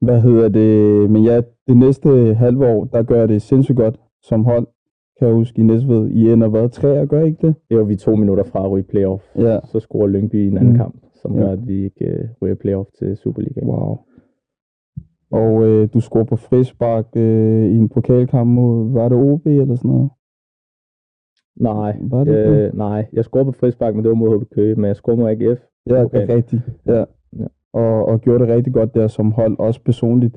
Hvad 0.00 0.20
hedder 0.20 0.48
det? 0.48 1.10
Men 1.10 1.24
ja, 1.24 1.40
det 1.68 1.76
næste 1.76 2.34
halve 2.34 2.66
år, 2.66 2.84
der 2.84 3.02
gør 3.02 3.26
det 3.26 3.42
sindssygt 3.42 3.76
godt 3.78 4.00
som 4.22 4.44
hold. 4.44 4.66
Kan 5.18 5.28
jeg 5.28 5.34
huske 5.36 5.60
i 5.60 5.64
Næstved. 5.64 6.08
I 6.10 6.32
ender 6.32 6.48
hvad? 6.48 6.68
Tre 6.68 7.00
og 7.00 7.08
gør 7.08 7.20
I 7.22 7.26
ikke 7.26 7.46
det? 7.46 7.54
Det 7.70 7.78
var 7.78 7.84
vi 7.84 7.96
to 7.96 8.16
minutter 8.16 8.44
fra 8.44 8.64
at 8.64 8.70
ryge 8.70 8.84
playoff. 8.84 9.22
Ja. 9.38 9.58
Så 9.64 9.80
scorer 9.80 10.06
Lyngby 10.06 10.44
i 10.44 10.48
en 10.48 10.56
anden 10.56 10.72
Mm. 10.72 10.78
kamp, 10.78 10.94
som 11.14 11.34
Ja. 11.34 11.40
gør, 11.40 11.50
at 11.52 11.66
vi 11.68 11.84
ikke 11.84 12.04
øh, 12.06 12.28
ryger 12.42 12.54
playoff 12.54 12.88
til 12.98 13.16
Superligaen. 13.16 13.68
Wow. 13.68 13.98
Og 15.30 15.64
øh, 15.64 15.88
du 15.94 16.00
scorer 16.00 16.24
på 16.24 16.36
frispark 16.36 17.06
øh, 17.16 17.64
i 17.70 17.76
en 17.76 17.88
pokalkamp 17.88 18.50
mod, 18.50 18.92
var 18.92 19.08
det 19.08 19.18
OB 19.18 19.46
eller 19.46 19.74
sådan 19.74 19.90
noget? 19.90 20.10
Nej, 21.56 21.96
Var 22.00 22.24
det 22.24 22.34
det? 22.34 22.66
øh, 22.66 22.76
nej, 22.78 23.06
jeg 23.12 23.24
scorede 23.24 23.44
på 23.46 23.52
frispark, 23.52 23.94
men 23.94 24.04
det 24.04 24.08
var 24.08 24.14
mod 24.16 24.38
HB 24.40 24.54
Køge, 24.54 24.74
men 24.74 24.84
jeg 24.84 24.96
scorede 24.96 25.20
mod 25.20 25.30
AGF. 25.30 25.60
Ja, 25.90 26.02
det 26.02 26.30
er 26.30 26.34
rigtigt. 26.36 26.62
Ja. 26.86 27.04
Ja. 27.38 27.46
Og, 27.72 28.06
og 28.08 28.20
gjorde 28.20 28.46
det 28.46 28.54
rigtig 28.54 28.72
godt 28.72 28.94
der 28.94 29.06
som 29.06 29.32
hold, 29.32 29.56
også 29.58 29.80
personligt. 29.84 30.36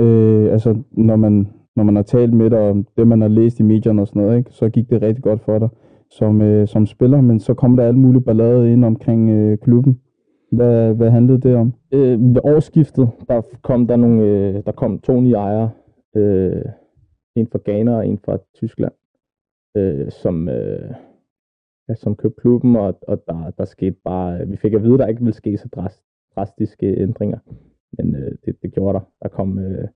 Øh, 0.00 0.52
altså, 0.52 0.76
når 0.92 1.16
man, 1.16 1.48
når 1.76 1.84
man 1.84 1.96
har 1.96 2.02
talt 2.02 2.32
med 2.34 2.50
dig 2.50 2.70
om 2.70 2.86
det, 2.96 3.08
man 3.08 3.20
har 3.20 3.28
læst 3.28 3.60
i 3.60 3.62
medierne 3.62 4.02
og 4.02 4.08
sådan 4.08 4.22
noget, 4.22 4.38
ikke, 4.38 4.50
så 4.52 4.68
gik 4.68 4.90
det 4.90 5.02
rigtig 5.02 5.24
godt 5.24 5.40
for 5.40 5.58
dig. 5.58 5.68
som, 6.10 6.42
øh, 6.42 6.68
som 6.68 6.86
spiller, 6.86 7.20
men 7.20 7.40
så 7.40 7.54
kom 7.54 7.76
der 7.76 7.84
alt 7.84 7.98
muligt 7.98 8.24
ballade 8.24 8.72
ind 8.72 8.84
omkring 8.84 9.30
øh, 9.30 9.58
klubben. 9.58 10.00
Hvad, 10.52 10.94
hvad 10.94 11.10
handlede 11.10 11.40
det 11.40 11.56
om? 11.56 11.72
Øh, 11.92 12.34
ved 12.34 12.40
årsskiftet, 12.44 13.08
der 13.28 13.40
kom 13.62 13.86
der 13.86 13.96
nogle, 13.96 14.22
øh, 14.22 14.54
der 14.66 14.72
kom 14.72 14.98
to 14.98 15.20
nye 15.20 15.32
ejere. 15.32 15.70
Øh, 16.16 16.62
en 17.36 17.46
fra 17.52 17.58
Ghana 17.64 17.96
og 17.96 18.06
en 18.06 18.18
fra 18.24 18.38
Tyskland, 18.54 18.92
øh, 19.74 20.10
som, 20.10 20.48
øh, 20.48 20.90
ja, 21.88 21.94
som 21.94 22.16
købte 22.16 22.40
klubben, 22.40 22.76
og, 22.76 22.98
og 23.08 23.22
der, 23.26 23.50
der 23.58 23.64
skete 23.64 23.96
bare, 24.04 24.46
vi 24.48 24.56
fik 24.56 24.72
at 24.72 24.82
vide, 24.82 24.94
at 24.94 24.98
der 25.00 25.06
ikke 25.06 25.20
ville 25.20 25.34
ske 25.34 25.58
så 25.58 25.68
drast, 25.68 26.02
drastiske 26.36 26.96
ændringer, 27.00 27.38
men 27.98 28.14
øh, 28.16 28.32
det, 28.44 28.62
det 28.62 28.72
gjorde 28.72 28.94
der. 28.98 29.04
Der 29.22 29.28
kom, 29.28 29.58
øh, 29.58 29.88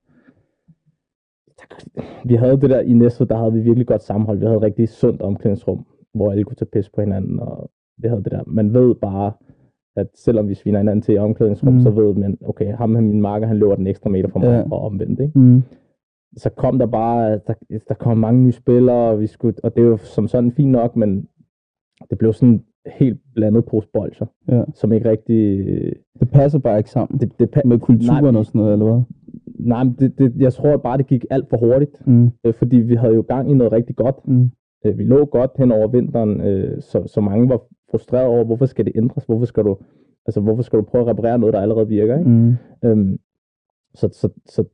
der, 1.47 2.03
vi 2.29 2.35
havde 2.35 2.61
det 2.61 2.71
der 2.71 2.81
i 2.81 2.93
Næstved, 2.93 3.27
der 3.27 3.37
havde 3.37 3.53
vi 3.53 3.61
virkelig 3.61 3.87
godt 3.87 4.03
sammenhold. 4.03 4.39
Vi 4.39 4.45
havde 4.45 4.57
et 4.57 4.62
rigtig 4.62 4.89
sundt 4.89 5.23
omklædningsrum, 5.23 5.87
hvor 6.15 6.31
alle 6.31 6.45
kunne 6.45 6.57
tage 6.57 6.69
pis 6.73 6.89
på 6.91 7.01
hinanden, 7.01 7.41
og 7.41 7.71
vi 7.99 8.09
havde 8.09 8.23
det 8.25 8.33
der. 8.33 8.43
Man 8.47 8.75
ved 8.75 8.95
bare, 8.95 9.33
at 9.97 10.07
selvom 10.15 10.49
vi 10.49 10.55
sviner 10.55 10.79
hinanden 10.79 11.03
til 11.03 11.15
i 11.15 11.19
omklædningsrum, 11.19 11.73
mm. 11.73 11.81
så 11.81 11.91
ved 11.91 12.15
man, 12.15 12.39
okay, 12.45 12.75
ham 12.75 12.91
med 12.91 13.01
min 13.01 13.21
marker, 13.21 13.47
han 13.47 13.57
løber 13.57 13.75
den 13.77 13.87
ekstra 13.87 14.11
meter 14.11 14.29
fra 14.29 14.39
mig, 14.39 14.49
Ja. 14.49 14.62
og 14.71 14.81
omvendt, 14.81 15.21
ikke? 15.21 15.39
Mm. 15.39 15.62
Så 16.37 16.51
kom 16.51 16.79
der 16.79 16.87
bare, 16.87 17.31
der, 17.46 17.55
der 17.88 17.94
kom 17.94 18.18
mange 18.18 18.42
nye 18.42 18.53
spillere, 18.53 19.11
og, 19.11 19.20
vi 19.20 19.27
skulle, 19.27 19.55
og 19.64 19.77
det 19.77 19.83
jo 19.83 19.96
som 19.96 20.29
sådan 20.29 20.53
fint 20.53 20.70
nok, 20.70 20.96
men 20.96 21.29
det 22.11 22.18
blev 22.18 22.33
sådan 22.33 22.62
helt 22.99 23.20
blandet 23.35 23.64
pose 23.64 23.88
bolcher, 23.92 24.27
Ja. 24.49 24.62
som 24.75 24.92
ikke 24.92 25.11
rigtig... 25.11 25.64
Det 26.20 26.31
passer 26.31 26.59
bare 26.59 26.79
ikke 26.79 26.90
sammen. 26.90 27.20
Det, 27.20 27.38
det, 27.38 27.57
pa- 27.57 27.68
Med 27.68 27.79
kulturen 27.79 28.25
Nej, 28.25 28.38
og 28.38 28.46
sådan 28.46 28.59
noget, 28.59 28.72
eller 28.72 28.87
hvad? 28.87 29.03
nej, 29.59 29.85
men 29.85 29.96
det, 29.99 30.18
det, 30.18 30.33
jeg 30.37 30.53
tror 30.53 30.77
bare, 30.77 30.99
det 30.99 31.07
gik 31.07 31.25
alt 31.31 31.49
for 31.51 31.57
hurtigt, 31.57 32.07
Mm. 32.07 32.31
øh, 32.44 32.55
fordi 32.55 32.77
vi 32.77 32.94
havde 32.94 33.14
jo 33.14 33.25
gang 33.29 33.51
i 33.51 33.55
noget 33.55 33.72
rigtig 33.72 33.96
godt. 33.96 34.29
Mm. 34.29 34.51
Øh, 34.87 34.99
vi 34.99 35.05
lå 35.05 35.25
godt 35.25 35.51
hen 35.59 35.72
over 35.72 35.88
vinteren, 35.88 36.40
øh, 36.40 36.83
så, 36.83 37.03
så 37.07 37.20
mange 37.20 37.49
var 37.49 37.61
frustreret 37.90 38.27
over, 38.27 38.44
hvorfor 38.44 38.66
skal 38.66 38.85
det 38.85 38.92
ændres? 38.96 39.25
Hvorfor 39.25 39.44
skal 39.44 39.64
du, 39.64 39.77
altså, 40.27 40.40
hvorfor 40.40 40.62
skal 40.62 40.79
du 40.79 40.83
prøve 40.85 41.03
at 41.03 41.09
reparere 41.09 41.38
noget, 41.38 41.53
der 41.53 41.61
allerede 41.61 41.88
virker? 41.88 42.18
Ikke? 42.18 42.31
Mm. 42.31 42.55
Øhm, 42.85 43.18
så, 43.94 44.09
så, 44.12 44.29
så 44.46 44.64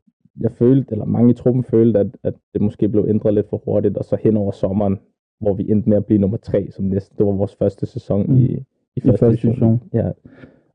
jeg 0.40 0.53
følte, 0.53 0.92
eller 0.92 1.05
mange 1.05 1.31
i 1.31 1.35
truppen 1.35 1.64
følte, 1.64 1.99
at, 2.01 2.07
at 2.23 2.35
det 2.53 2.62
måske 2.62 2.88
blev 2.88 3.07
ændret 3.09 3.35
lidt 3.35 3.49
for 3.49 3.62
hurtigt, 3.64 3.97
og 3.97 4.05
så 4.05 4.16
hen 4.21 4.37
over 4.37 4.51
sommeren, 4.51 4.99
hvor 5.40 5.55
vi 5.55 5.71
endte 5.71 5.88
med 5.88 5.97
at 5.97 6.07
blive 6.07 6.18
nummer 6.21 6.37
tre, 6.37 6.71
som 6.71 6.85
næsten, 6.85 7.18
det 7.18 7.27
var 7.27 7.33
vores 7.33 7.55
første 7.57 7.87
sæson 7.87 8.27
Mm. 8.31 8.37
i, 8.37 8.45
i, 8.47 8.64
I 8.97 9.01
første 9.01 9.27
division. 9.49 9.83
Ja, 9.95 10.11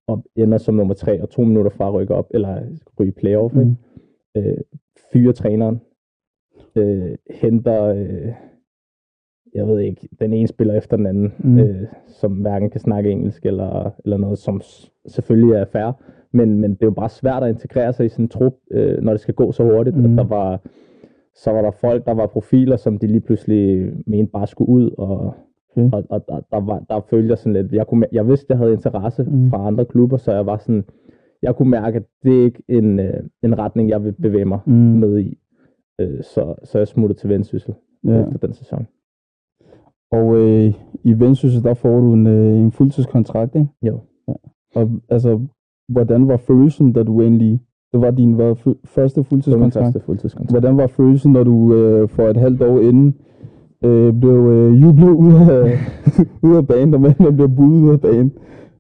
og 0.08 0.24
ender 0.36 0.58
som 0.58 0.76
nummer 0.76 0.94
tre, 0.94 1.22
og 1.22 1.30
to 1.30 1.42
minutter 1.44 1.72
fra 1.72 1.88
at 1.88 1.94
rykke 1.94 2.14
op, 2.16 2.28
eller 2.34 2.62
ryge 3.00 3.10
i 3.10 3.12
playoff, 3.12 3.54
mm. 3.56 3.60
ikke? 3.62 4.50
Øh, 4.50 4.58
fyre 5.14 5.34
træneren, 5.34 5.82
øh, 6.76 7.16
henter, 7.32 7.84
øh, 7.84 8.34
jeg 9.54 9.68
ved 9.68 9.80
ikke, 9.80 10.10
den 10.20 10.34
ene 10.34 10.48
spiller 10.48 10.74
efter 10.74 10.98
den 10.98 11.06
anden, 11.06 11.34
Mm. 11.40 11.60
øh, 11.60 11.84
som 12.08 12.32
hverken 12.34 12.70
kan 12.70 12.80
snakke 12.80 13.12
engelsk 13.12 13.46
eller, 13.46 13.92
eller 14.04 14.18
noget, 14.18 14.38
som 14.38 14.62
selvfølgelig 15.08 15.56
er 15.56 15.66
fair, 15.66 15.92
men, 16.32 16.60
men 16.62 16.72
det 16.72 16.82
er 16.82 16.86
jo 16.88 16.92
bare 16.92 17.10
svært 17.10 17.44
at 17.44 17.50
integrere 17.50 17.94
sig 17.94 18.06
i 18.06 18.10
sådan 18.10 18.26
en 18.26 18.30
trup, 18.30 18.54
øh, 18.72 19.02
når 19.04 19.12
det 19.12 19.22
skal 19.22 19.34
gå 19.34 19.52
så 19.52 19.64
hurtigt. 19.64 19.96
Mm. 19.98 20.04
Mm. 20.04 20.12
Og 20.12 20.18
der 20.18 20.24
var, 20.30 20.60
så 21.36 21.52
var 21.52 21.62
der 21.62 21.72
folk, 21.72 22.06
der 22.06 22.14
var 22.14 22.28
profiler, 22.28 22.76
som 22.76 22.98
de 22.98 23.08
lige 23.08 23.20
pludselig 23.22 23.92
mente 24.08 24.32
bare 24.32 24.48
skulle 24.48 24.70
ud, 24.70 24.92
og, 24.98 25.34
Okay. 25.78 25.90
og, 25.94 26.04
og 26.10 26.26
der, 26.28 26.40
der, 26.52 26.60
var, 26.66 26.80
der 26.90 27.02
følte 27.10 27.30
jeg 27.30 27.38
sådan 27.38 27.54
lidt, 27.54 27.72
jeg, 27.74 27.88
kunne, 27.88 28.06
jeg 28.12 28.28
vidste, 28.28 28.46
jeg 28.50 28.58
havde 28.58 28.74
interesse 28.74 29.24
Mm. 29.24 29.32
mm. 29.38 29.50
fra 29.50 29.68
andre 29.68 29.86
klubber, 29.86 30.18
så 30.18 30.32
jeg 30.34 30.46
var 30.46 30.58
sådan, 30.58 30.84
jeg 31.42 31.56
kunne 31.56 31.70
mærke, 31.70 31.96
at 31.98 32.04
det 32.24 32.40
er 32.40 32.44
ikke 32.46 32.64
en, 32.68 33.00
øh, 33.00 33.24
en 33.44 33.60
retning, 33.60 33.90
jeg 33.90 34.04
vil 34.04 34.12
bevæge 34.12 34.46
mig 34.46 34.60
Mm. 34.66 34.74
med 34.74 35.20
i. 35.20 35.38
Øh, 36.02 36.24
så, 36.24 36.56
så 36.64 36.78
jeg 36.78 36.88
smuttede 36.88 37.20
til 37.20 37.30
Vendsyssel 37.30 37.74
Ja. 38.04 38.12
ja. 38.14 38.22
efter 38.26 38.38
den 38.38 38.54
sæson. 38.54 38.88
Og 40.12 40.36
øh, 40.38 40.74
i 41.04 41.20
Vendsyssel, 41.20 41.64
der 41.64 41.74
får 41.74 42.00
du 42.00 42.14
en, 42.14 42.28
øh, 42.28 42.58
en 42.58 42.72
fuldtidskontrakt, 42.72 43.56
ikke? 43.56 43.68
Jo. 43.84 44.00
Og 44.76 44.90
altså, 45.10 45.40
hvordan 45.90 46.28
var 46.28 46.38
følelsen, 46.38 46.94
da 46.94 47.04
du 47.04 47.22
egentlig... 47.22 47.62
Det 47.94 48.02
var 48.02 48.12
din 48.12 48.34
hvad, 48.34 48.56
første 48.86 49.24
fuldtidskontrakt. 49.24 49.86
første 49.86 50.00
fuldtidskontrakt. 50.06 50.52
Hvordan 50.52 50.78
var 50.78 50.88
følelsen, 50.88 51.32
når 51.32 51.44
du 51.44 51.74
øh, 51.76 52.10
for 52.10 52.24
et 52.24 52.38
halvt 52.38 52.62
år 52.62 52.80
inden 52.80 53.16
øh, 53.84 54.14
blev 54.20 54.48
øh, 54.48 54.82
jublet 54.82 55.10
ud 55.10 55.34
af, 55.34 55.78
ud 56.50 56.56
af 56.56 56.68
banen, 56.68 56.94
og 56.94 57.02
man 57.02 57.16
blev 57.36 57.50
budet 57.50 57.82
ud 57.82 57.90
af 57.90 58.02
banen, 58.02 58.32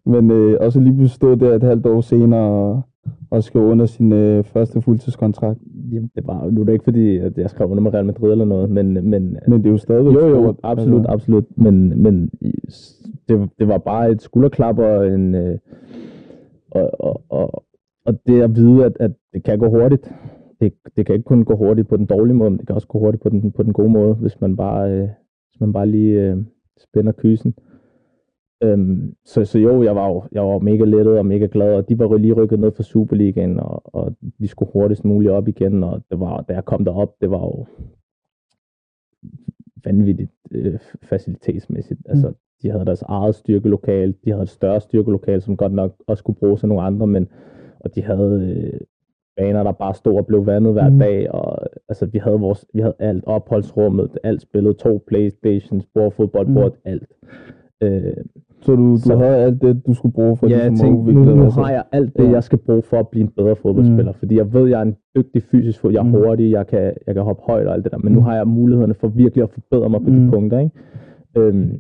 men 0.05 0.31
øh, 0.31 0.57
også 0.61 0.79
lige 0.79 0.93
pludselig 0.93 1.15
stå 1.15 1.35
der 1.35 1.55
et 1.55 1.63
halvt 1.63 1.85
år 1.85 2.01
senere 2.01 2.41
og, 2.41 2.81
og 3.29 3.43
skrive 3.43 3.65
under 3.65 3.85
sin 3.85 4.11
øh, 4.13 4.43
første 4.43 4.81
fuldtidskontrakt. 4.81 5.59
Jamen, 5.91 6.11
det 6.15 6.27
var, 6.27 6.49
nu 6.51 6.61
er 6.61 6.65
det 6.65 6.73
ikke 6.73 6.83
fordi, 6.83 7.17
at 7.17 7.37
jeg 7.37 7.49
skrev 7.49 7.69
under 7.69 7.83
med 7.83 7.93
Real 7.93 8.05
Madrid 8.05 8.31
eller 8.31 8.45
noget, 8.45 8.69
men, 8.69 8.93
men, 8.93 9.37
Men 9.47 9.59
det 9.59 9.65
er 9.65 9.71
jo 9.71 9.77
stadigvæk 9.77 10.13
jo, 10.13 10.27
jo, 10.27 10.43
stort, 10.43 10.55
absolut, 10.63 10.99
altså. 10.99 11.11
absolut, 11.11 11.45
men, 11.55 12.03
men 12.03 12.29
det, 13.29 13.49
det 13.59 13.67
var 13.67 13.77
bare 13.77 14.11
et 14.11 14.21
skulderklap 14.21 14.79
og 14.79 15.07
en, 15.07 15.35
øh, 15.35 15.57
og, 16.71 16.91
og, 16.99 17.23
og, 17.29 17.65
og 18.05 18.19
det 18.27 18.41
at 18.41 18.55
vide, 18.55 18.85
at, 18.85 18.97
at 18.99 19.11
det 19.33 19.43
kan 19.43 19.59
gå 19.59 19.69
hurtigt, 19.69 20.11
det, 20.61 20.73
det 20.95 21.05
kan 21.05 21.15
ikke 21.15 21.25
kun 21.25 21.45
gå 21.45 21.55
hurtigt 21.55 21.87
på 21.87 21.97
den 21.97 22.05
dårlige 22.05 22.35
måde, 22.35 22.49
men 22.49 22.59
det 22.59 22.67
kan 22.67 22.75
også 22.75 22.87
gå 22.87 22.99
hurtigt 22.99 23.23
på 23.23 23.29
den, 23.29 23.51
på 23.51 23.63
den 23.63 23.73
gode 23.73 23.89
måde, 23.89 24.13
hvis 24.13 24.41
man 24.41 24.55
bare, 24.55 24.91
øh, 24.91 25.09
hvis 25.51 25.59
man 25.59 25.73
bare 25.73 25.87
lige 25.87 26.21
øh, 26.21 26.37
spænder 26.77 27.11
kysen. 27.11 27.55
Øhm, 28.63 29.15
så, 29.25 29.45
så 29.45 29.59
jo, 29.59 29.83
jeg 29.83 29.95
var 29.95 30.07
jo 30.07 30.23
jeg 30.31 30.43
var 30.43 30.59
mega 30.59 30.83
lettet 30.83 31.19
og 31.19 31.25
mega 31.25 31.47
glad, 31.51 31.73
og 31.75 31.89
de 31.89 31.99
var 31.99 32.17
lige 32.17 32.33
rykket 32.33 32.59
ned 32.59 32.71
fra 32.71 32.83
Superligaen, 32.83 33.59
og, 33.59 33.95
og 33.95 34.15
vi 34.37 34.47
skulle 34.47 34.71
hurtigst 34.73 35.05
muligt 35.05 35.31
op 35.31 35.47
igen, 35.47 35.83
og 35.83 36.01
det 36.11 36.19
var, 36.19 36.41
da 36.41 36.53
jeg 36.53 36.65
kom 36.65 36.85
derop, 36.85 37.15
det 37.21 37.31
var 37.31 37.39
jo 37.39 37.65
vanvittigt 39.83 40.31
øh, 40.51 40.79
facilitetsmæssigt. 41.03 42.01
Altså, 42.05 42.27
mm. 42.27 42.33
Altså, 42.33 42.46
de 42.63 42.71
havde 42.71 42.85
deres 42.85 43.01
eget 43.01 43.35
styrkelokal, 43.35 44.13
de 44.25 44.31
havde 44.31 44.43
et 44.43 44.49
større 44.49 44.79
styrkelokal, 44.81 45.41
som 45.41 45.57
godt 45.57 45.73
nok 45.73 45.91
også 46.07 46.23
kunne 46.23 46.35
bruges 46.35 46.63
af 46.63 46.69
nogle 46.69 46.83
andre, 46.83 47.07
men 47.07 47.27
og 47.79 47.95
de 47.95 48.03
havde 48.03 48.55
øh, 48.73 48.79
baner, 49.37 49.63
der 49.63 49.71
bare 49.71 49.93
stod 49.93 50.17
og 50.17 50.25
blev 50.25 50.45
vandet 50.45 50.73
hver 50.73 50.87
Mm. 50.89 50.93
mm. 50.93 50.99
dag, 50.99 51.31
og 51.31 51.57
altså, 51.89 52.05
vi 52.05 52.17
havde 52.17 52.39
vores, 52.39 52.65
vi 52.73 52.79
havde 52.79 52.95
alt, 52.99 53.23
opholdsrummet, 53.27 54.17
alt 54.23 54.41
spillet, 54.41 54.77
to 54.77 55.03
Playstations, 55.07 55.85
bord, 55.93 56.11
fodboldbord, 56.11 56.71
mm. 56.71 56.77
alt. 56.85 57.03
Øh, 57.83 58.13
Så 58.61 58.75
du, 58.75 58.91
du 58.91 58.97
Så- 58.97 59.17
havde 59.17 59.35
alt 59.37 59.61
det, 59.61 59.87
du 59.87 59.93
skulle 59.93 60.13
bruge 60.13 60.37
for 60.37 60.47
ja, 60.47 60.57
jeg 60.57 60.69
ligesom 60.69 60.87
at 60.87 60.91
tænkte, 60.95 61.13
nu, 61.13 61.19
udvikle 61.19 61.35
nu 61.39 61.43
dig 61.43 61.53
selv. 61.53 61.63
har 61.65 61.71
jeg 61.71 61.83
alt 61.91 62.17
det, 62.17 62.23
Ja. 62.25 62.29
jeg 62.31 62.43
skal 62.43 62.57
bruge 62.57 62.81
for 62.81 62.97
at 62.99 63.07
blive 63.07 63.23
en 63.23 63.31
bedre 63.37 63.55
fodboldspiller. 63.55 64.11
Mm. 64.11 64.17
Fordi 64.19 64.37
jeg 64.37 64.53
ved, 64.53 64.67
jeg 64.69 64.77
er 64.79 64.83
en 64.85 64.95
dygtig 65.15 65.43
fysisk 65.43 65.79
fod. 65.79 65.91
Jeg 65.91 65.99
er 65.99 66.03
Mm. 66.03 66.09
mm. 66.09 66.15
hurtig, 66.15 66.51
jeg 66.51 66.67
kan, 66.67 66.93
jeg 67.07 67.15
kan 67.15 67.23
hoppe 67.23 67.43
højt 67.45 67.67
og 67.67 67.73
alt 67.73 67.83
det 67.83 67.91
der. 67.91 67.97
Men 67.97 68.13
nu 68.13 68.19
Mm. 68.19 68.25
har 68.25 68.35
jeg 68.35 68.47
mulighederne 68.47 68.93
for 68.93 69.07
virkelig 69.07 69.43
at 69.43 69.49
forbedre 69.49 69.89
mig 69.89 70.01
på 70.01 70.09
Mm. 70.09 70.25
de 70.25 70.31
punkter. 70.31 70.59
Ikke? 70.59 70.71
Øhm, 71.37 71.79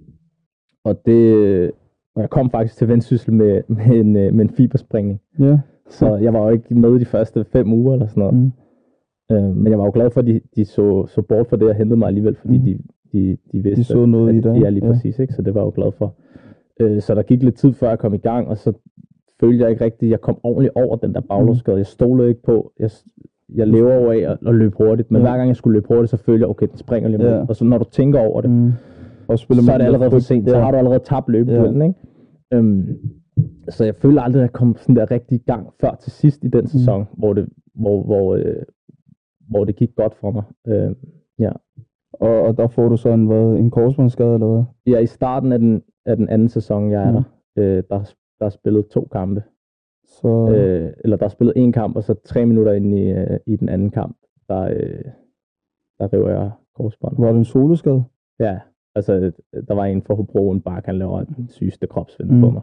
og 0.85 1.05
det... 1.05 1.71
Og 2.15 2.21
jeg 2.21 2.29
kom 2.29 2.51
faktisk 2.51 2.77
til 2.77 2.87
Vendsyssel 2.87 3.33
med, 3.33 3.61
med, 3.67 3.85
en, 3.85 4.15
øh, 4.15 4.33
med 4.33 4.45
en 4.45 4.49
fiberspringning. 4.49 5.19
Ja. 5.39 5.59
Så 5.89 6.15
jeg 6.15 6.33
var 6.33 6.39
jo 6.43 6.49
ikke 6.49 6.75
med 6.75 6.99
de 6.99 7.05
første 7.05 7.45
fem 7.45 7.73
uger 7.73 7.93
eller 7.93 8.07
sådan 8.07 8.21
noget. 8.21 8.35
Mm. 8.35 8.51
Øh, 9.35 9.55
men 9.57 9.67
jeg 9.71 9.79
var 9.79 9.85
jo 9.85 9.91
glad 9.93 10.09
for, 10.09 10.21
at 10.21 10.27
de, 10.27 10.41
de 10.55 10.65
så, 10.65 11.05
så 11.05 11.21
bort 11.21 11.47
for 11.47 11.55
det 11.55 11.69
og 11.69 11.75
hentede 11.75 11.97
mig 11.99 12.07
alligevel, 12.07 12.35
fordi 12.35 12.57
Mm. 12.57 12.63
mm. 12.63 12.65
de, 12.65 13.19
de, 13.19 13.37
de 13.51 13.63
vidste, 13.63 13.75
De 13.81 13.83
så 13.83 14.05
noget 14.05 14.29
at, 14.29 14.35
i 14.35 14.39
dig. 14.41 14.61
Ja, 14.61 14.69
lige 14.69 14.81
præcis. 14.87 15.19
Ikke? 15.19 15.33
Så 15.33 15.41
det 15.41 15.53
var 15.53 15.61
jeg 15.61 15.65
jo 15.65 15.71
glad 15.75 15.91
for. 15.97 16.13
Øh, 16.79 17.01
så 17.01 17.15
der 17.15 17.21
gik 17.23 17.43
lidt 17.43 17.55
tid, 17.55 17.73
før 17.73 17.89
jeg 17.89 17.99
kom 17.99 18.13
i 18.13 18.17
gang, 18.17 18.47
og 18.47 18.57
så 18.57 18.73
følte 19.39 19.61
jeg 19.63 19.71
ikke 19.71 19.85
rigtigt, 19.85 20.09
jeg 20.11 20.21
kom 20.21 20.37
ordentligt 20.43 20.73
over 20.75 20.95
den 20.95 21.13
der 21.13 21.21
baglovsskade. 21.21 21.77
Jeg 21.77 21.85
stolede 21.85 22.29
ikke 22.29 22.41
på, 22.41 22.71
jeg, 22.79 22.89
jeg 23.55 23.67
lever 23.67 23.93
over 23.97 24.11
af 24.13 24.17
at, 24.31 24.37
at 24.47 24.55
løbe 24.55 24.75
hurtigt, 24.79 25.11
men 25.11 25.21
Ja. 25.21 25.25
ja. 25.27 25.31
hver 25.31 25.37
gang 25.37 25.47
jeg 25.47 25.55
skulle 25.55 25.73
løbe 25.73 25.87
hurtigt, 25.87 26.09
så 26.09 26.17
følte 26.17 26.41
jeg, 26.41 26.49
okay, 26.49 26.67
den 26.67 26.77
springer 26.77 27.09
lige 27.09 27.19
om 27.19 27.25
Ja. 27.25 27.45
Og 27.49 27.55
så 27.55 27.65
når 27.65 27.77
du 27.77 27.85
tænker 27.91 28.19
over 28.19 28.41
det, 28.41 28.49
Mm. 28.49 28.71
Og 29.29 29.39
spiller 29.39 29.63
så 29.63 29.71
er 29.71 29.77
det 29.77 29.85
allerede 29.85 30.11
for 30.11 30.19
sent. 30.19 30.49
Så 30.49 30.59
har 30.59 30.71
du 30.71 30.77
allerede 30.77 30.99
tabt 30.99 31.29
løbeduellen, 31.29 31.81
ikke? 31.81 31.99
Øhm, 32.53 32.97
så 33.69 33.85
jeg 33.85 33.95
føler 33.95 34.21
aldrig, 34.21 34.39
at 34.39 34.43
jeg 34.43 34.53
kom 34.53 34.75
sådan 34.77 34.95
der 34.95 35.11
rigtig 35.11 35.35
i 35.35 35.43
gang 35.45 35.73
før 35.81 35.95
til 35.95 36.11
sidst 36.11 36.43
i 36.43 36.47
den 36.47 36.61
Mm. 36.61 36.67
sæson, 36.67 37.05
hvor, 37.17 37.33
det, 37.33 37.49
hvor, 37.75 38.03
hvor, 38.03 38.35
øh, 38.35 38.55
hvor 39.49 39.63
det 39.65 39.75
gik 39.75 39.95
godt 39.95 40.15
for 40.15 40.31
mig. 40.31 40.43
Øh, 40.67 40.95
ja. 41.39 41.51
Og, 42.13 42.41
og 42.41 42.57
der 42.57 42.67
får 42.67 42.89
du 42.89 42.97
så 42.97 43.09
en, 43.09 43.25
hvad, 43.25 43.53
en 43.53 43.71
korsbåndsskade, 43.71 44.33
eller 44.33 44.47
hvad? 44.47 44.63
ja, 44.93 44.99
i 44.99 45.05
starten 45.05 45.51
af 45.51 45.59
den, 45.59 45.81
af 46.05 46.17
den 46.17 46.29
anden 46.29 46.49
sæson, 46.49 46.91
jeg 46.91 47.03
er 47.03 47.07
Ja. 47.07 47.13
der, 47.13 47.23
øh, 47.77 47.83
der, 47.89 48.13
der 48.39 48.45
er 48.45 48.49
spillet 48.49 48.87
to 48.87 49.07
kampe. 49.11 49.43
Så, 50.05 50.49
Øh, 50.55 50.93
eller 51.03 51.17
der 51.17 51.25
er 51.25 51.29
spillet 51.29 51.53
en 51.57 51.71
kamp, 51.71 51.95
og 51.95 52.03
så 52.03 52.13
tre 52.25 52.45
minutter 52.45 52.71
ind 52.73 52.93
i, 52.95 53.09
øh, 53.11 53.39
i 53.47 53.55
den 53.55 53.69
anden 53.69 53.91
kamp, 53.91 54.17
der, 54.49 54.61
øh, 54.61 55.05
der 55.99 56.13
river 56.13 56.29
jeg 56.29 56.51
korsbåndet. 56.75 57.19
var 57.21 57.27
det 57.27 57.37
en 57.37 57.45
soloskade? 57.45 58.03
Ja, 58.39 58.59
altså 58.97 59.31
der 59.67 59.73
var 59.73 59.85
en 59.85 60.01
fra 60.01 60.13
Hobro, 60.15 60.51
en 60.51 60.61
bare 60.61 60.81
han 60.85 60.97
laver 60.99 61.23
den 61.23 61.47
sygeste 61.49 61.87
kropsvind 61.87 62.29
Mm. 62.29 62.41
på 62.41 62.49
mig. 62.51 62.61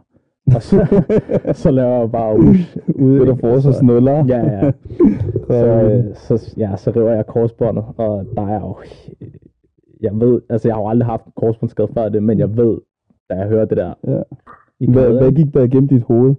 Og 0.55 0.61
så, 0.61 1.03
så 1.63 1.71
laver 1.71 1.99
jeg 1.99 2.11
bare 2.11 2.39
ush, 2.39 2.77
ude. 2.95 3.19
Det 3.19 3.27
der 3.27 3.33
ikke? 3.33 3.47
forsvarsnuller. 3.47 4.25
Ja, 4.27 4.39
ja. 4.65 4.71
Så, 5.49 5.65
øh, 5.65 6.15
så, 6.15 6.53
ja, 6.57 6.75
så 6.75 6.91
river 6.91 7.11
jeg 7.13 7.25
korsbåndet, 7.25 7.85
og 7.97 8.25
der 8.35 8.47
er 8.47 8.59
jo... 8.59 8.75
Jeg 10.01 10.11
ved, 10.19 10.41
altså 10.49 10.67
jeg 10.67 10.75
har 10.75 10.81
jo 10.81 10.87
aldrig 10.89 11.05
haft 11.05 11.23
korsbåndsskade 11.35 11.87
før 11.93 12.09
det, 12.09 12.23
men 12.23 12.39
jeg 12.39 12.57
ved, 12.57 12.77
da 13.29 13.35
jeg 13.35 13.47
hører 13.47 13.65
det 13.65 13.77
der 13.77 13.93
Ja. 14.07 14.21
hvad, 14.91 15.17
hvad 15.17 15.31
gik 15.31 15.53
der 15.53 15.63
igennem 15.63 15.87
dit 15.87 16.01
hoved? 16.03 16.35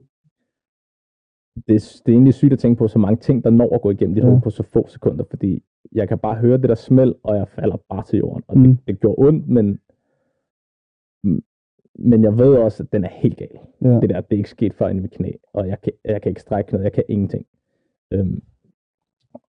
det, 1.68 1.74
er- 1.74 2.00
det 2.06 2.12
er 2.12 2.16
egentlig 2.16 2.34
sygt 2.34 2.52
at 2.52 2.58
tænke 2.58 2.78
på 2.78 2.88
så 2.88 2.98
mange 2.98 3.16
ting, 3.16 3.44
der 3.44 3.50
når 3.50 3.74
at 3.74 3.82
gå 3.82 3.90
igennem 3.90 4.14
dit 4.14 4.24
Ja. 4.24 4.28
hoved 4.28 4.42
på 4.42 4.50
så 4.50 4.62
få 4.62 4.86
sekunder, 4.88 5.24
fordi 5.30 5.62
jeg 5.92 6.08
kan 6.08 6.18
bare 6.18 6.34
høre 6.34 6.58
det 6.58 6.68
der 6.68 6.74
smæld, 6.74 7.14
og 7.22 7.36
jeg 7.36 7.48
falder 7.48 7.76
bare 7.88 8.02
til 8.02 8.18
jorden. 8.18 8.42
Og 8.48 8.58
Mm. 8.58 8.64
det, 8.64 8.78
det 8.86 9.00
gjorde 9.00 9.26
ondt, 9.28 9.48
men 9.48 9.78
Men 11.98 12.22
jeg 12.24 12.38
ved 12.38 12.54
også, 12.56 12.82
at 12.82 12.92
den 12.92 13.04
er 13.04 13.08
helt 13.12 13.36
gal. 13.36 13.48
Ja. 13.82 13.88
Det 14.00 14.10
der, 14.10 14.20
det 14.20 14.32
er 14.32 14.36
ikke 14.36 14.50
sket 14.50 14.74
før 14.74 14.88
inde 14.88 14.98
i 14.98 15.02
mit 15.02 15.10
knæ, 15.10 15.30
og 15.52 15.68
jeg 15.68 15.80
kan, 15.80 15.92
jeg 16.04 16.22
kan 16.22 16.30
ikke 16.30 16.40
strække 16.40 16.72
noget, 16.72 16.84
jeg 16.84 16.92
kan 16.92 17.04
ingenting. 17.08 17.46
Øhm, 18.12 18.42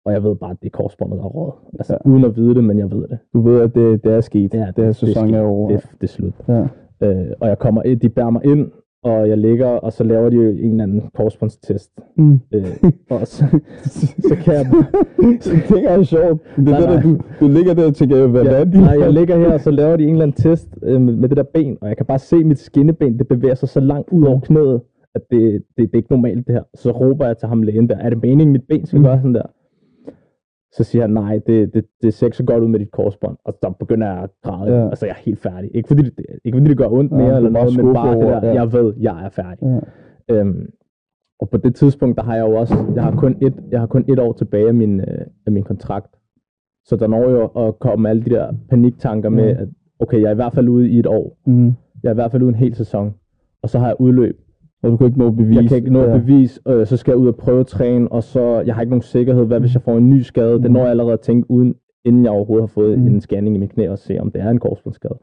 og 0.05 0.13
jeg 0.13 0.23
ved 0.23 0.36
bare, 0.36 0.51
at 0.51 0.57
det 0.62 0.65
er 0.67 0.77
korsbåndet, 0.77 1.17
der 1.17 1.23
er 1.23 1.27
råd. 1.29 1.51
Altså, 1.79 1.93
Ja. 2.05 2.09
uden 2.09 2.23
at 2.25 2.36
vide 2.36 2.55
det, 2.55 2.63
men 2.63 2.79
jeg 2.79 2.91
ved 2.91 3.07
det. 3.07 3.19
Du 3.33 3.41
ved, 3.41 3.62
at 3.62 3.75
det, 3.75 4.03
det 4.03 4.13
er 4.13 4.21
sket. 4.21 4.53
Ja, 4.53 4.71
det, 4.75 4.86
er 4.86 4.91
sæsonen 4.91 5.29
sket. 5.29 5.38
er 5.39 5.41
over. 5.43 5.69
Det, 5.69 5.83
det 6.01 6.03
er 6.03 6.07
slut. 6.07 6.33
Ja. 6.47 6.67
Øh, 7.01 7.31
og 7.39 7.47
jeg 7.47 7.59
kommer 7.59 7.83
ind, 7.83 7.99
de 7.99 8.09
bærer 8.09 8.29
mig 8.29 8.45
ind, 8.45 8.71
og 9.03 9.29
jeg 9.29 9.37
ligger, 9.37 9.67
og 9.67 9.93
så 9.93 10.03
laver 10.03 10.29
de 10.29 10.35
jo 10.35 10.41
en 10.49 10.71
eller 10.71 10.83
anden 10.83 11.01
korsbåndstest. 11.15 11.91
Mm. 12.17 12.39
Øh, 12.53 12.65
og 13.09 13.27
så, 13.27 13.45
så 14.29 14.35
kan 14.43 14.53
jeg 14.53 14.65
så 15.41 15.51
det 15.69 15.85
er 15.85 16.03
sjovt. 16.03 16.41
Det 16.55 16.67
er 16.67 16.71
Nej, 16.71 16.79
det, 16.79 16.89
der, 16.89 17.01
du, 17.01 17.17
du 17.39 17.47
ligger 17.47 17.73
der 17.73 17.85
og 17.85 17.95
tænker, 17.95 18.27
hvad 18.27 18.43
Ja, 18.43 18.51
er 18.51 18.63
det? 18.63 18.73
nej, 18.73 18.99
jeg 18.99 19.13
ligger 19.13 19.37
her, 19.39 19.53
og 19.53 19.59
så 19.61 19.71
laver 19.71 19.97
de 19.97 20.03
en 20.03 20.09
eller 20.09 20.23
anden 20.23 20.41
test 20.41 20.67
øh, 20.83 21.01
med, 21.01 21.13
med 21.15 21.29
det 21.29 21.37
der 21.37 21.43
ben, 21.53 21.77
og 21.81 21.87
jeg 21.87 21.97
kan 21.97 22.05
bare 22.05 22.19
se 22.19 22.43
mit 22.43 22.59
skinneben, 22.59 23.19
det 23.19 23.27
bevæger 23.27 23.55
sig 23.55 23.69
så 23.69 23.79
langt 23.79 24.09
ud 24.11 24.25
over 24.25 24.39
knæet, 24.39 24.81
at 25.15 25.21
det, 25.31 25.41
det, 25.51 25.61
det 25.77 25.89
er 25.93 25.97
ikke 25.97 26.11
normalt 26.11 26.47
det 26.47 26.55
her. 26.55 26.63
Så 26.75 26.91
råber 26.91 27.25
jeg 27.25 27.37
til 27.37 27.47
ham 27.47 27.63
lægen 27.63 27.89
der, 27.89 27.95
er 27.97 28.09
det 28.09 28.21
meningen, 28.21 28.51
mit 28.53 28.63
ben 28.69 28.85
skal 28.85 28.99
Mm. 28.99 29.05
gøre 29.05 29.17
sådan 29.17 29.33
der? 29.35 29.43
Så 30.77 30.83
siger 30.83 31.01
han, 31.01 31.09
nej, 31.09 31.39
det, 31.47 31.73
det, 31.73 31.86
det 32.01 32.13
ser 32.13 32.27
ikke 32.27 32.38
så 32.38 32.43
godt 32.45 32.63
ud 32.63 32.67
med 32.67 32.79
dit 32.79 32.91
korsbånd. 32.91 33.38
Og 33.45 33.53
så 33.63 33.73
begynder 33.79 34.07
jeg 34.13 34.23
at 34.23 34.29
græde. 34.43 34.75
Ja. 34.75 34.89
Altså, 34.89 35.05
jeg 35.05 35.12
er 35.13 35.21
helt 35.25 35.39
færdig. 35.39 35.71
Ikke 35.73 35.88
fordi 35.88 36.01
det, 36.03 36.25
ikke 36.45 36.55
fordi 36.57 36.69
det 36.69 36.77
gør 36.77 36.88
ondt 36.88 37.12
mere 37.12 37.31
er 37.31 37.38
eller 37.38 37.49
noget, 37.49 37.77
men 37.77 37.93
bare 37.93 38.15
det 38.15 38.23
over, 38.23 38.39
der, 38.39 38.47
ja. 38.47 38.53
jeg 38.53 38.73
ved, 38.73 38.93
jeg 38.99 39.25
er 39.25 39.29
færdig. 39.29 39.81
Ja. 40.29 40.36
Øhm, 40.36 40.69
og 41.39 41.49
på 41.49 41.57
det 41.57 41.75
tidspunkt, 41.75 42.17
der 42.17 42.23
har 42.23 42.36
jeg 42.36 42.41
jo 42.49 42.55
også, 42.55 42.75
jeg 42.95 43.03
har 43.03 43.15
kun 43.15 43.36
et, 43.41 43.53
jeg 43.71 43.79
har 43.79 43.88
kun 43.88 44.05
et 44.07 44.19
år 44.19 44.33
tilbage 44.33 44.67
af 44.67 44.73
min, 44.73 44.99
øh, 44.99 45.25
af 45.45 45.51
min 45.51 45.63
kontrakt. 45.63 46.15
Så 46.86 46.95
der 46.95 47.07
når 47.07 47.29
jo 47.29 47.45
at 47.67 47.79
komme 47.79 48.09
alle 48.09 48.23
de 48.23 48.29
der 48.29 48.53
paniktanker 48.69 49.29
med, 49.29 49.53
Mm. 49.55 49.62
at 49.62 49.67
okay, 49.99 50.21
jeg 50.21 50.27
er 50.27 50.31
i 50.31 50.36
hvert 50.36 50.53
fald 50.53 50.69
ude 50.69 50.89
i 50.89 50.99
et 50.99 51.07
år. 51.07 51.38
Mm. 51.45 51.65
Jeg 52.03 52.09
er 52.09 52.13
i 52.13 52.15
hvert 52.15 52.31
fald 52.31 52.41
ude 52.43 52.49
en 52.49 52.55
hel 52.55 52.75
sæson. 52.75 53.13
Og 53.63 53.69
så 53.69 53.79
har 53.79 53.88
jeg 53.88 53.95
udløb. 53.99 54.39
Og 54.83 54.91
du 54.91 54.97
kan 54.97 55.07
ikke 55.07 55.19
nå 55.19 55.27
at 55.27 55.35
bevise. 55.35 55.59
Jeg 55.61 55.67
kan 55.69 55.77
ikke 55.77 55.93
nå 55.93 56.01
at 56.01 56.21
bevise, 56.21 56.61
øh, 56.67 56.87
så 56.87 56.97
skal 56.97 57.11
jeg 57.11 57.17
ud 57.17 57.27
og 57.27 57.35
prøve 57.35 57.63
træne, 57.63 58.11
og 58.11 58.23
så, 58.23 58.61
jeg 58.65 58.75
har 58.75 58.81
ikke 58.81 58.89
nogen 58.89 59.01
sikkerhed, 59.01 59.45
hvad 59.45 59.59
hvis 59.59 59.73
jeg 59.73 59.81
får 59.81 59.97
en 59.97 60.09
ny 60.09 60.19
skade. 60.21 60.53
Det 60.53 60.63
Mm. 60.63 60.71
når 60.71 60.79
jeg 60.81 60.89
allerede 60.89 61.13
at 61.13 61.19
tænke, 61.21 61.51
uden, 61.51 61.75
inden 62.05 62.23
jeg 62.23 62.31
overhovedet 62.31 62.61
har 62.63 62.67
fået 62.73 62.99
Mm. 62.99 63.07
en 63.07 63.21
scanning 63.21 63.55
i 63.55 63.59
mit 63.59 63.69
knæ, 63.69 63.89
og 63.89 63.99
se, 63.99 64.19
om 64.19 64.31
det 64.31 64.41
er 64.41 64.49
en 64.49 64.59
korsbåndsskade. 64.59 65.17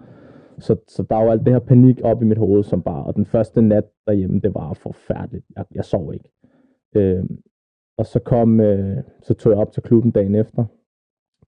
Så, 0.58 0.76
så 0.88 1.02
der 1.10 1.16
er 1.16 1.24
jo 1.24 1.30
alt 1.30 1.44
det 1.44 1.52
her 1.52 1.60
panik 1.60 2.00
op 2.04 2.22
i 2.22 2.24
mit 2.24 2.38
hoved, 2.38 2.62
som 2.62 2.82
bare, 2.82 3.04
og 3.04 3.16
den 3.16 3.26
første 3.26 3.62
nat 3.62 3.84
derhjemme, 4.06 4.40
det 4.40 4.54
var 4.54 4.72
forfærdeligt. 4.72 5.44
Jeg, 5.56 5.64
jeg 5.74 5.84
sov 5.84 6.14
ikke. 6.14 6.28
Øh, 6.96 7.24
og 7.98 8.06
så 8.06 8.18
kom, 8.18 8.60
øh, 8.60 8.96
så 9.22 9.34
tog 9.34 9.52
jeg 9.52 9.58
op 9.60 9.72
til 9.72 9.82
klubben 9.82 10.10
dagen 10.10 10.34
efter. 10.34 10.64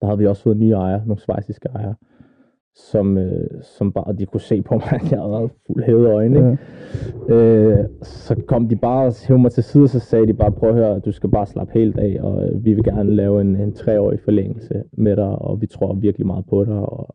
Der 0.00 0.06
havde 0.06 0.18
vi 0.18 0.26
også 0.26 0.42
fået 0.42 0.56
nye 0.56 0.70
ejere, 0.72 1.02
nogle 1.06 1.20
svejsiske 1.20 1.68
ejere, 1.74 1.94
som, 2.74 3.18
øh, 3.18 3.48
som 3.62 3.92
bare, 3.92 4.12
de 4.12 4.26
kunne 4.26 4.40
se 4.40 4.62
på 4.62 4.74
mig, 4.74 4.92
at 5.02 5.12
jeg 5.12 5.20
havde 5.20 5.48
fuld 5.66 5.84
hævet 5.84 6.06
øjne. 6.06 6.58
Ja. 7.28 7.34
Øh, 7.34 7.84
så 8.02 8.34
kom 8.46 8.68
de 8.68 8.76
bare 8.76 9.06
og 9.06 9.12
hævde 9.28 9.42
mig 9.42 9.52
til 9.52 9.62
side, 9.62 9.82
og 9.84 9.88
så 9.88 9.98
sagde 9.98 10.26
de 10.26 10.34
bare, 10.34 10.52
prøv 10.52 10.68
at 10.68 10.74
høre, 10.74 10.98
du 10.98 11.12
skal 11.12 11.30
bare 11.30 11.46
slappe 11.46 11.72
helt 11.74 11.98
af, 11.98 12.18
og 12.20 12.48
øh, 12.48 12.64
vi 12.64 12.74
vil 12.74 12.84
gerne 12.84 13.14
lave 13.14 13.40
en, 13.40 13.56
en 13.56 13.72
treårig 13.72 14.20
forlængelse 14.20 14.82
med 14.92 15.16
dig, 15.16 15.28
og 15.28 15.60
vi 15.60 15.66
tror 15.66 15.94
virkelig 15.94 16.26
meget 16.26 16.44
på 16.46 16.64
dig. 16.64 16.78
Og 16.78 17.14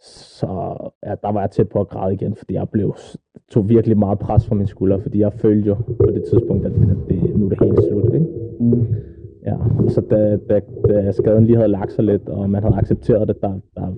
så 0.00 0.76
ja, 1.06 1.14
der 1.22 1.32
var 1.32 1.40
jeg 1.40 1.50
tæt 1.50 1.68
på 1.68 1.80
at 1.80 1.88
græde 1.88 2.14
igen, 2.14 2.34
fordi 2.34 2.54
jeg 2.54 2.68
blev, 2.68 2.94
tog 3.50 3.68
virkelig 3.68 3.98
meget 3.98 4.18
pres 4.18 4.46
fra 4.46 4.54
mine 4.54 4.66
skuldre, 4.66 5.00
fordi 5.00 5.20
jeg 5.20 5.32
følte 5.32 5.68
jo 5.68 5.74
på 5.74 6.10
det 6.14 6.24
tidspunkt, 6.30 6.66
at 6.66 6.72
det, 6.72 6.98
det, 7.08 7.36
nu 7.36 7.44
er 7.44 7.48
det 7.48 7.58
helt 7.62 7.82
slut. 7.88 8.14
Ikke? 8.14 8.26
Mm. 8.60 8.86
Ja, 9.46 9.56
så 9.88 10.00
da, 10.10 10.36
da, 10.36 10.60
da 10.88 11.12
skaden 11.12 11.44
lige 11.44 11.56
havde 11.56 11.68
lagt 11.68 11.92
sig 11.92 12.04
lidt, 12.04 12.28
og 12.28 12.50
man 12.50 12.62
havde 12.62 12.76
accepteret 12.76 13.28
det, 13.28 13.36
der, 13.42 13.60
der, 13.76 13.94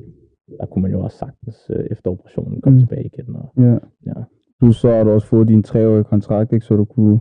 der 0.60 0.66
kunne 0.66 0.82
man 0.82 0.90
jo 0.90 1.00
også 1.00 1.18
sagtens 1.18 1.70
øh, 1.70 1.84
efter 1.90 2.10
operationen 2.10 2.60
komme 2.60 2.76
Mm. 2.76 2.80
mm. 2.82 2.86
tilbage 2.88 3.04
igen. 3.14 3.36
Og, 3.36 3.52
Ja. 3.62 3.72
ja. 4.06 4.12
Du 4.60 4.72
så 4.72 4.88
har 4.90 5.04
du 5.04 5.10
også 5.10 5.26
fået 5.26 5.48
din 5.48 5.62
treårige 5.62 6.04
kontrakt, 6.04 6.52
ikke? 6.52 6.66
så 6.66 6.76
du 6.76 6.84
kunne... 6.84 7.18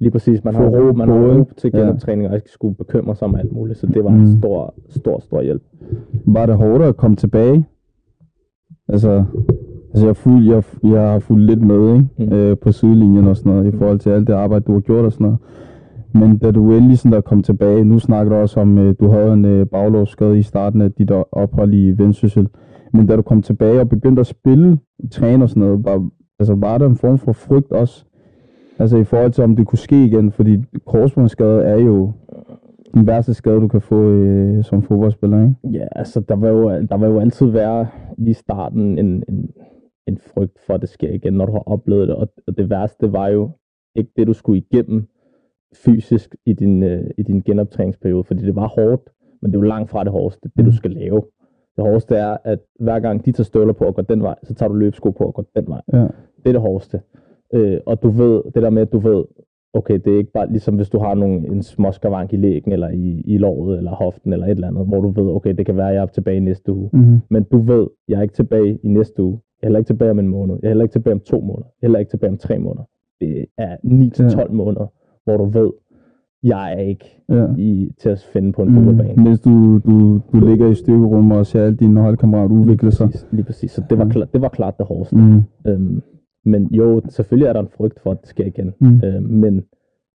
Lige 0.00 0.10
præcis, 0.10 0.44
man 0.44 0.54
har 0.54 0.68
ro 0.68 0.92
man 0.92 1.08
har 1.08 1.16
ro 1.40 1.44
til 1.56 1.70
Ja. 1.74 1.78
genoptræning, 1.80 2.28
og 2.28 2.36
ikke 2.36 2.50
skulle 2.50 2.74
bekymre 2.74 3.14
sig 3.16 3.28
om 3.28 3.34
alt 3.34 3.52
muligt, 3.52 3.78
så 3.78 3.86
det 3.86 4.04
var 4.04 4.10
Mm. 4.10 4.20
en 4.20 4.38
stor, 4.38 4.74
stor, 4.88 5.20
stor 5.20 5.42
hjælp. 5.42 5.62
Var 6.26 6.46
det 6.46 6.56
hårdt 6.56 6.84
at 6.84 6.96
komme 6.96 7.16
tilbage? 7.16 7.66
Altså, 8.88 9.24
altså 9.90 10.06
jeg, 10.06 10.16
fuld, 10.16 10.46
jeg, 10.46 10.62
jeg 10.84 11.10
har 11.12 11.18
fulgt 11.18 11.44
lidt 11.46 11.62
med 11.62 11.94
ikke? 11.94 12.08
Mm. 12.18 12.24
Mm. 12.26 12.32
Øh, 12.32 12.56
på 12.58 12.72
sidelinjen 12.72 13.24
og 13.28 13.36
sådan 13.36 13.52
noget, 13.52 13.74
i 13.74 13.76
forhold 13.76 13.98
til 13.98 14.10
alt 14.10 14.26
det 14.26 14.32
arbejde, 14.32 14.64
du 14.64 14.72
har 14.72 14.80
gjort 14.80 15.04
og 15.04 15.12
sådan 15.12 15.24
noget. 15.24 15.38
Men 16.14 16.38
da 16.38 16.50
du 16.50 16.72
endelig 16.72 16.98
sådan 16.98 17.12
der 17.12 17.20
kom 17.20 17.42
tilbage, 17.42 17.84
nu 17.84 17.98
snakker 17.98 18.32
du 18.32 18.38
også 18.38 18.60
om, 18.60 18.78
øh, 18.78 18.94
du 19.00 19.08
havde 19.08 19.32
en 19.32 19.44
øh, 19.44 19.66
baglovsskade 19.66 20.38
i 20.38 20.42
starten 20.42 20.80
af 20.80 20.92
dit 20.92 21.10
ophold 21.32 21.74
i 21.74 21.90
Vendsyssel. 21.98 22.48
Men 22.96 23.06
da 23.06 23.16
du 23.16 23.22
kom 23.22 23.42
tilbage 23.42 23.80
og 23.80 23.88
begyndte 23.88 24.20
at 24.20 24.26
spille, 24.26 24.78
træne 25.10 25.44
og 25.44 25.48
sådan 25.48 25.60
noget, 25.62 25.84
var, 25.84 26.08
altså, 26.38 26.54
var 26.54 26.78
der 26.78 26.86
en 26.86 26.96
form 26.96 27.18
for 27.18 27.32
frygt 27.32 27.72
også? 27.72 28.04
Altså 28.78 28.96
i 28.96 29.04
forhold 29.04 29.32
til, 29.32 29.44
om 29.44 29.56
det 29.56 29.66
kunne 29.66 29.78
ske 29.78 30.04
igen, 30.04 30.32
fordi 30.32 30.58
korsbåndsskade 30.86 31.62
er 31.62 31.76
jo 31.78 32.12
den 32.94 33.06
værste 33.06 33.34
skade, 33.34 33.60
du 33.60 33.68
kan 33.68 33.80
få 33.80 34.02
øh, 34.10 34.64
som 34.64 34.82
fodboldspiller, 34.82 35.42
ikke? 35.42 35.78
Ja, 35.78 35.86
altså 35.92 36.20
der 36.20 36.36
vil 36.36 36.48
jo, 36.48 36.70
der 36.70 36.96
vil 36.98 37.06
jo 37.06 37.20
altid 37.20 37.46
være 37.46 37.86
lige 38.18 38.30
i 38.30 38.34
starten 38.34 38.98
en, 38.98 39.24
en, 39.28 39.50
en 40.08 40.18
frygt 40.34 40.58
for, 40.66 40.74
at 40.74 40.80
det 40.80 40.88
sker 40.88 41.10
igen, 41.10 41.32
når 41.32 41.46
du 41.46 41.52
har 41.52 41.62
oplevet 41.66 42.08
det, 42.08 42.16
og, 42.16 42.28
og 42.46 42.56
det 42.58 42.70
værste 42.70 43.12
var 43.12 43.28
jo 43.28 43.50
ikke 43.94 44.10
det, 44.16 44.26
du 44.26 44.32
skulle 44.32 44.58
igennem 44.70 45.04
fysisk 45.84 46.36
i 46.46 46.52
din, 46.52 46.82
øh, 46.82 47.10
i 47.18 47.22
din 47.22 47.40
genoptræningsperiode, 47.40 48.24
fordi 48.24 48.44
det 48.46 48.56
var 48.56 48.66
hårdt, 48.68 49.02
men 49.42 49.50
det 49.50 49.56
er 49.56 49.60
jo 49.60 49.68
langt 49.68 49.90
fra 49.90 50.04
det 50.04 50.12
hårdeste, 50.12 50.48
det 50.56 50.64
du 50.64 50.70
Mm. 50.70 50.76
skal 50.76 50.90
lave. 50.90 51.22
Det 51.76 51.84
hårdeste 51.84 52.16
er, 52.16 52.36
at 52.44 52.58
hver 52.80 53.00
gang 53.00 53.26
de 53.26 53.32
tager 53.32 53.44
støvler 53.44 53.72
på 53.72 53.84
og 53.84 53.94
går 53.94 54.02
den 54.02 54.22
vej, 54.22 54.34
så 54.42 54.54
tager 54.54 54.68
du 54.68 54.74
løbesko 54.74 55.10
på 55.10 55.24
og 55.24 55.34
går 55.34 55.44
den 55.56 55.64
vej. 55.68 55.80
Ja. 55.92 55.98
Det 56.42 56.46
er 56.46 56.52
det 56.52 56.60
hårdeste. 56.60 57.00
Øh, 57.54 57.80
og 57.86 58.02
du 58.02 58.08
ved, 58.08 58.42
det 58.54 58.62
der 58.62 58.70
med, 58.70 58.82
at 58.82 58.92
du 58.92 58.98
ved, 58.98 59.24
okay, 59.72 60.00
det 60.04 60.14
er 60.14 60.18
ikke 60.18 60.32
bare 60.32 60.50
ligesom 60.50 60.76
hvis 60.76 60.88
du 60.88 60.98
har 60.98 61.14
nogle, 61.14 61.48
en 61.48 61.62
småskavank 61.62 62.32
i 62.32 62.36
lægen, 62.36 62.72
eller 62.72 62.88
i, 62.88 63.22
i 63.24 63.38
låret, 63.38 63.78
eller 63.78 63.90
hoften, 63.90 64.32
eller 64.32 64.46
et 64.46 64.50
eller 64.50 64.68
andet, 64.68 64.86
hvor 64.86 65.00
du 65.00 65.08
ved, 65.08 65.30
okay, 65.30 65.54
det 65.54 65.66
kan 65.66 65.76
være, 65.76 65.88
at 65.88 65.94
jeg 65.94 66.02
er 66.02 66.06
tilbage 66.06 66.36
i 66.36 66.40
næste 66.40 66.72
uge. 66.72 66.90
Mm-hmm. 66.92 67.20
Men 67.30 67.44
du 67.44 67.58
ved, 67.58 67.86
jeg 68.08 68.18
er 68.18 68.22
ikke 68.22 68.34
tilbage 68.34 68.78
i 68.82 68.88
næste 68.88 69.22
uge. 69.22 69.40
Jeg 69.62 69.66
er 69.66 69.68
heller 69.68 69.78
ikke 69.78 69.88
tilbage 69.88 70.10
om 70.10 70.18
en 70.18 70.28
måned. 70.28 70.56
Jeg 70.62 70.68
er 70.68 70.70
heller 70.70 70.84
ikke 70.84 70.92
tilbage 70.92 71.14
om 71.14 71.20
to 71.20 71.40
måneder. 71.40 71.66
Jeg 71.66 71.86
er 71.86 71.88
heller 71.88 71.98
ikke 71.98 72.10
tilbage 72.10 72.30
om 72.30 72.38
tre 72.38 72.58
måneder. 72.58 72.84
Det 73.20 73.46
er 73.58 73.76
9-12 74.46 74.52
måneder, 74.52 74.86
hvor 75.24 75.36
du 75.36 75.44
ved, 75.44 75.70
jeg 76.48 76.72
er 76.72 76.78
ikke 76.80 77.22
Ja. 77.28 77.46
i, 77.58 77.92
til 77.98 78.08
at 78.08 78.20
finde 78.32 78.52
på 78.52 78.62
en 78.62 78.68
Mm, 78.68 78.74
fodboldbane. 78.74 79.24
mens 79.24 79.40
du, 79.40 79.78
du, 79.78 80.20
du 80.32 80.46
ligger 80.48 80.68
i 80.70 80.74
styrkerummet 80.74 81.38
og 81.38 81.46
ser 81.46 81.62
alle 81.64 81.76
dine 81.76 82.00
holdkammerater 82.00 82.54
udvikle 82.54 82.90
sig. 82.92 83.06
Præcis, 83.06 83.26
lige 83.32 83.44
præcis. 83.44 83.70
Så 83.70 83.82
det 83.90 83.98
var, 83.98 84.04
Ja. 84.04 84.10
klart, 84.10 84.32
det 84.32 84.40
var 84.40 84.48
klart 84.48 84.78
det 84.78 84.86
hårdeste. 84.86 85.16
Mm. 85.16 85.42
Øhm, 85.66 86.02
men 86.44 86.68
jo, 86.74 87.02
selvfølgelig 87.08 87.48
er 87.48 87.52
der 87.52 87.60
en 87.60 87.68
frygt 87.68 88.00
for, 88.00 88.10
at 88.10 88.20
det 88.20 88.28
sker 88.28 88.44
igen. 88.46 88.74
Mm. 88.80 89.00
Øh, 89.04 89.22
men 89.22 89.64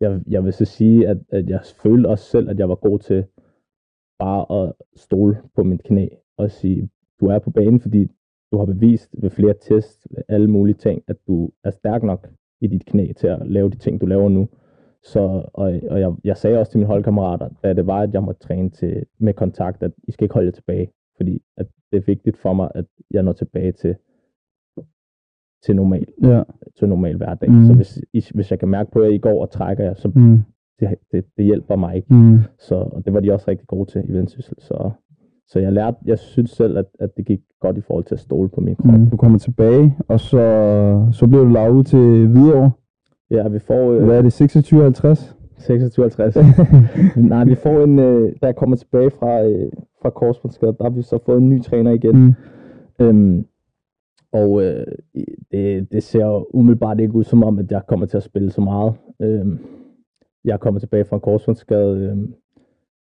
jeg, 0.02 0.22
jeg 0.28 0.44
vil 0.44 0.54
så 0.54 0.66
sige, 0.66 1.08
at, 1.08 1.18
at 1.32 1.50
jeg 1.50 1.60
følte 1.84 2.08
også 2.08 2.26
selv, 2.26 2.50
at 2.50 2.60
jeg 2.60 2.70
var 2.70 2.76
god 2.76 3.00
til 3.00 3.24
bare 4.20 4.64
at 4.64 4.74
stole 4.96 5.38
på 5.56 5.64
mit 5.64 5.84
knæ 5.84 6.08
og 6.38 6.52
sige, 6.52 6.90
du 7.20 7.26
er 7.26 7.40
på 7.40 7.50
banen, 7.52 7.80
fordi 7.80 8.08
du 8.52 8.58
har 8.58 8.66
bevist 8.66 9.10
ved 9.22 9.30
flere 9.30 9.54
tests, 9.62 10.08
ved 10.16 10.24
alle 10.30 10.48
mulige 10.48 10.76
ting, 10.76 11.02
at 11.08 11.16
du 11.28 11.50
er 11.64 11.72
stærk 11.72 12.04
nok 12.04 12.28
i 12.62 12.68
dit 12.68 12.86
knæ 12.86 13.12
til 13.18 13.28
at 13.28 13.48
lave 13.48 13.70
de 13.70 13.78
ting, 13.78 14.02
du 14.02 14.06
laver 14.06 14.30
nu. 14.30 14.48
Så, 15.14 15.20
og, 15.54 15.80
og 15.92 16.00
jeg, 16.00 16.14
jeg 16.24 16.38
sagde 16.38 16.60
også 16.60 16.72
til 16.72 16.80
mine 16.80 16.88
holdkammerater, 16.88 17.50
da 17.64 17.74
det 17.74 17.88
var, 17.88 18.00
at 18.02 18.14
jeg 18.14 18.24
måtte 18.24 18.42
træne 18.48 18.70
til, 18.70 19.04
med 19.20 19.34
kontakt, 19.34 19.84
at 19.84 19.92
I 20.08 20.12
skal 20.12 20.26
ikke 20.26 20.34
holde 20.34 20.46
jer 20.48 20.52
tilbage, 20.52 20.88
fordi 21.18 21.42
at 21.58 21.66
det 21.92 21.98
er 21.98 22.04
vigtigt 22.06 22.38
for 22.38 22.54
mig, 22.54 22.72
at 22.76 22.86
jeg 23.12 23.24
når 23.24 23.34
tilbage 23.34 23.72
til, 23.72 23.96
til 25.66 25.76
normal 25.76 26.06
Ja. 26.24 26.44
til 26.80 26.90
normal 26.90 27.18
hverdag. 27.18 27.52
Mm. 27.52 27.66
Så 27.66 27.74
hvis, 27.74 28.00
I, 28.14 28.24
hvis 28.36 28.52
jeg 28.52 28.60
kan 28.60 28.68
mærke 28.70 28.92
på, 28.92 29.00
at 29.00 29.12
I 29.14 29.18
går 29.18 29.42
og 29.42 29.50
trækker 29.50 29.84
jer, 29.84 29.94
så 29.94 30.08
Mm. 30.16 30.40
det, 30.80 30.96
det, 31.12 31.26
det 31.38 31.46
hjælper 31.46 31.76
mig 31.76 31.96
ikke. 31.96 32.14
Mm. 32.14 32.38
Så, 32.60 32.76
og 32.76 33.06
det 33.06 33.14
var 33.14 33.20
de 33.20 33.32
også 33.34 33.46
rigtig 33.48 33.68
gode 33.68 33.92
til 33.92 34.10
i 34.10 34.14
vendsyssel. 34.14 34.56
Så, 34.60 34.92
så 35.48 35.60
jeg 35.60 35.74
lærte, 35.74 35.98
jeg 36.06 36.20
synes 36.20 36.52
selv, 36.52 36.78
at, 36.78 36.86
at 37.00 37.18
det 37.18 37.26
gik 37.26 37.40
godt 37.60 37.78
i 37.78 37.82
forhold 37.82 38.04
til 38.06 38.16
at 38.16 38.20
stole 38.20 38.50
på 38.50 38.62
min 38.62 38.76
krop. 38.76 39.00
Mm. 39.00 39.10
Du 39.10 39.18
kommer 39.18 39.38
tilbage, 39.38 39.96
og 40.08 40.20
så, 40.20 40.40
så 41.12 41.28
bliver 41.28 41.44
du 41.44 41.50
lavet 41.50 41.86
til 41.88 42.28
Hvidovre. 42.28 42.72
Ja, 43.32 43.48
vi 43.48 43.60
får 43.60 43.92
øh, 43.94 44.06
Hvad 44.06 44.18
er 44.18 44.22
det, 44.22 44.42
26-50? 44.42 45.34
26 45.58 46.10
Nej, 47.30 47.46
vi 47.46 47.56
får 47.56 47.84
en, 47.84 48.00
øh, 48.00 48.34
da 48.42 48.46
jeg 48.46 48.56
kommer 48.56 48.76
tilbage 48.76 49.12
fra, 49.12 49.44
øh, 49.44 49.72
fra 50.02 50.10
korsbåndsskade, 50.10 50.76
der 50.78 50.84
har 50.84 50.90
vi 50.90 51.02
så 51.02 51.20
fået 51.26 51.38
en 51.38 51.50
ny 51.50 51.62
træner 51.62 51.92
igen. 51.92 52.18
Mm. 52.18 52.34
Øhm, 53.06 53.46
og 54.32 54.64
øh, 54.64 54.86
det, 55.52 55.92
det 55.92 56.04
ser 56.04 56.56
umiddelbart 56.56 57.00
ikke 57.00 57.16
ud 57.16 57.24
som 57.24 57.44
om, 57.44 57.60
at 57.60 57.72
jeg 57.72 57.82
kommer 57.88 58.06
til 58.06 58.18
at 58.18 58.24
spille 58.24 58.52
så 58.52 58.62
meget. 58.62 58.94
Øhm, 59.22 59.60
jeg 60.46 60.54
er 60.54 60.58
kommet 60.58 60.82
tilbage 60.82 61.06
fra 61.06 61.16
en 61.16 61.22
korsbåndsskade. 61.22 62.00
Øhm, 62.00 62.34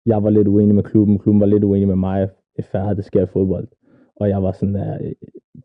jeg 0.05 0.23
var 0.23 0.29
lidt 0.29 0.47
uenig 0.47 0.75
med 0.75 0.83
klubben. 0.83 1.19
Klubben 1.19 1.39
var 1.39 1.47
lidt 1.47 1.63
uenig 1.63 1.87
med 1.87 1.95
mig. 1.95 2.21
Det 2.55 2.63
er 2.63 2.69
færdigt, 2.71 2.97
det 2.97 3.05
sker 3.05 3.23
i 3.23 3.25
fodbold. 3.25 3.67
Og 4.21 4.29
jeg 4.29 4.43
var 4.43 4.51
sådan 4.51 4.75
der, 4.75 4.97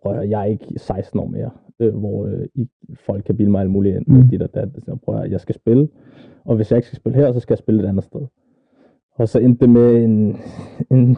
prøv 0.03 0.13
at 0.19 0.31
jeg 0.31 0.41
er 0.41 0.45
ikke 0.45 0.67
16 0.79 1.21
år 1.21 1.27
mere, 1.27 1.51
øh, 1.81 1.95
hvor 1.97 2.27
øh, 2.27 2.47
I, 2.55 2.69
folk 3.07 3.25
kan 3.25 3.37
bilde 3.37 3.51
mig 3.51 3.61
alt 3.61 3.71
muligt 3.71 3.97
ind 3.97 4.05
Mm. 4.07 4.29
dit 4.29 4.43
og 4.43 4.55
dat. 4.55 4.69
Så 4.85 4.97
prøv 5.05 5.17
at 5.21 5.31
jeg 5.31 5.41
skal 5.41 5.55
spille. 5.55 5.89
Og 6.45 6.57
hvis 6.57 6.71
jeg 6.71 6.79
ikke 6.79 6.87
skal 6.87 6.97
spille 6.97 7.19
her, 7.19 7.33
så 7.33 7.41
skal 7.41 7.55
jeg 7.55 7.59
spille 7.59 7.83
et 7.83 7.89
andet 7.89 8.05
sted. 8.05 8.21
Og 9.15 9.29
så 9.29 9.39
endte 9.39 9.61
det 9.61 9.71
med 9.71 10.05
en, 10.05 10.37
en 10.91 11.17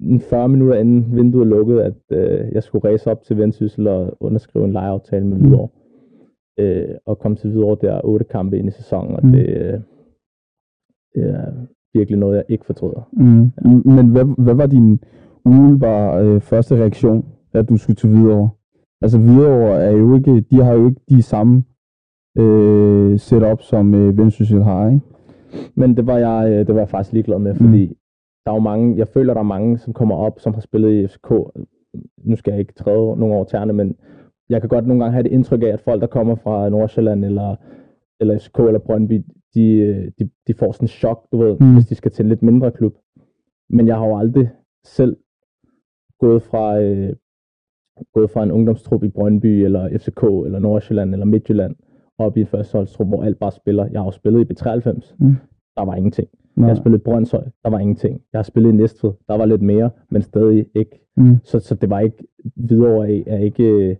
en 0.00 0.20
40 0.20 0.48
minutter 0.48 0.74
inden 0.78 1.16
vinduet 1.16 1.46
lukkede, 1.46 1.84
at 1.84 1.94
øh, 2.10 2.52
jeg 2.52 2.62
skulle 2.62 2.88
ræse 2.88 3.10
op 3.10 3.22
til 3.22 3.38
Vendsyssel 3.38 3.86
og 3.86 4.16
underskrive 4.20 4.64
en 4.64 4.72
lejeaftale 4.72 5.26
med 5.26 5.36
Mm. 5.38 5.42
Hvidovre. 5.42 5.68
Øh, 6.58 6.94
og 7.06 7.18
komme 7.18 7.36
til 7.36 7.50
Hvidovre 7.50 7.76
der 7.88 8.00
otte 8.04 8.24
kampe 8.24 8.58
ind 8.58 8.68
i 8.68 8.70
sæsonen, 8.70 9.16
og 9.16 9.26
Mm. 9.26 9.32
det, 9.32 9.48
øh, 9.48 9.80
det 11.14 11.30
er 11.30 11.52
virkelig 11.94 12.18
noget, 12.18 12.36
jeg 12.36 12.44
ikke 12.48 12.64
fortryder. 12.66 13.08
Mm. 13.12 13.50
Men 13.92 14.08
hvad, 14.08 14.24
hvad 14.44 14.54
var 14.54 14.66
din 14.66 15.00
umiddelbare 15.48 16.24
øh, 16.24 16.40
første 16.40 16.76
reaktion, 16.76 17.24
da 17.52 17.62
du 17.62 17.76
skulle 17.76 17.96
til 17.96 18.08
Hvidovre? 18.08 18.50
Altså 19.02 19.18
Hvidovre 19.18 19.84
er 19.84 19.90
jo 19.90 20.14
ikke, 20.14 20.40
de 20.40 20.64
har 20.64 20.72
jo 20.72 20.88
ikke 20.88 21.00
de 21.08 21.22
samme 21.22 21.64
øh, 22.38 23.18
setup, 23.18 23.62
som 23.62 23.94
øh, 23.94 24.18
Vendsyssel 24.18 24.62
har, 24.62 24.88
ikke? 24.88 25.00
Men 25.74 25.96
det 25.96 26.06
var 26.06 26.18
jeg, 26.18 26.50
øh, 26.52 26.66
det 26.66 26.74
var 26.74 26.80
jeg 26.80 26.88
faktisk 26.88 27.12
ligeglad 27.12 27.38
med, 27.38 27.54
fordi 27.54 27.86
mm. 27.86 27.96
der 28.46 28.52
er 28.52 28.56
jo 28.56 28.60
mange, 28.60 28.98
jeg 28.98 29.08
føler, 29.08 29.34
der 29.34 29.40
er 29.40 29.44
mange, 29.44 29.78
som 29.78 29.92
kommer 29.92 30.14
op, 30.14 30.40
som 30.40 30.54
har 30.54 30.60
spillet 30.60 30.92
i 30.92 31.06
FCK. 31.06 31.30
Nu 32.24 32.36
skal 32.36 32.50
jeg 32.50 32.60
ikke 32.60 32.74
træde 32.74 32.96
nogen 32.96 33.34
over 33.34 33.44
tæerne, 33.44 33.72
men 33.72 33.96
jeg 34.48 34.60
kan 34.60 34.68
godt 34.68 34.86
nogle 34.86 35.02
gange 35.02 35.12
have 35.12 35.22
det 35.22 35.32
indtryk 35.32 35.62
af, 35.62 35.66
at 35.66 35.80
folk, 35.80 36.00
der 36.00 36.06
kommer 36.06 36.34
fra 36.34 36.68
Nordsjælland 36.68 37.24
eller, 37.24 37.56
eller 38.20 38.38
FCK 38.38 38.58
eller 38.58 38.78
Brøndby, 38.78 39.24
de, 39.54 39.72
øh, 39.72 40.10
de, 40.18 40.30
de 40.46 40.54
får 40.54 40.72
sådan 40.72 40.84
en 40.84 40.88
chok, 40.88 41.26
du 41.32 41.38
ved, 41.38 41.56
mm. 41.60 41.74
hvis 41.74 41.86
de 41.86 41.94
skal 41.94 42.10
til 42.10 42.22
en 42.22 42.28
lidt 42.28 42.42
mindre 42.42 42.70
klub. 42.70 42.94
Men 43.70 43.86
jeg 43.86 43.96
har 43.96 44.06
jo 44.06 44.18
aldrig 44.18 44.50
selv 44.84 45.16
gået 46.20 46.42
fra, 46.42 46.80
øh, 46.80 47.12
gået 48.14 48.30
fra 48.30 48.42
en 48.42 48.50
ungdomstrup 48.52 49.04
i 49.04 49.08
Brøndby, 49.08 49.46
eller 49.46 49.98
FCK, 49.98 50.22
eller 50.46 50.58
Nordsjælland, 50.58 51.12
eller 51.12 51.26
Midtjylland, 51.26 51.76
op 52.18 52.36
i 52.36 52.40
en 52.40 52.46
førsteholdstrup, 52.46 53.08
hvor 53.08 53.22
alt 53.22 53.38
bare 53.38 53.52
spiller. 53.52 53.86
Jeg 53.86 54.00
har 54.00 54.04
jo 54.04 54.10
spillet 54.10 54.40
i 54.50 54.52
B93, 54.52 55.14
Mm. 55.18 55.34
der 55.76 55.84
var 55.84 55.94
ingenting. 55.94 56.28
Nej. 56.56 56.66
Jeg 56.68 56.74
har 56.76 56.80
spillet 56.82 56.98
i 56.98 57.02
Brøndshøj, 57.02 57.44
der 57.64 57.70
var 57.70 57.78
ingenting. 57.78 58.22
Jeg 58.32 58.38
har 58.38 58.42
spillet 58.42 58.70
i 58.72 58.76
Næstved, 58.76 59.12
der 59.28 59.36
var 59.36 59.44
lidt 59.46 59.62
mere, 59.62 59.90
men 60.10 60.22
stadig 60.22 60.66
ikke. 60.74 61.00
Mm. 61.16 61.36
Så, 61.44 61.58
så 61.58 61.74
det 61.74 61.90
var 61.90 62.00
ikke, 62.00 62.24
videre 62.56 63.08
af, 63.08 63.24
er 63.26 63.38
ikke 63.38 63.64
øh, 63.64 63.96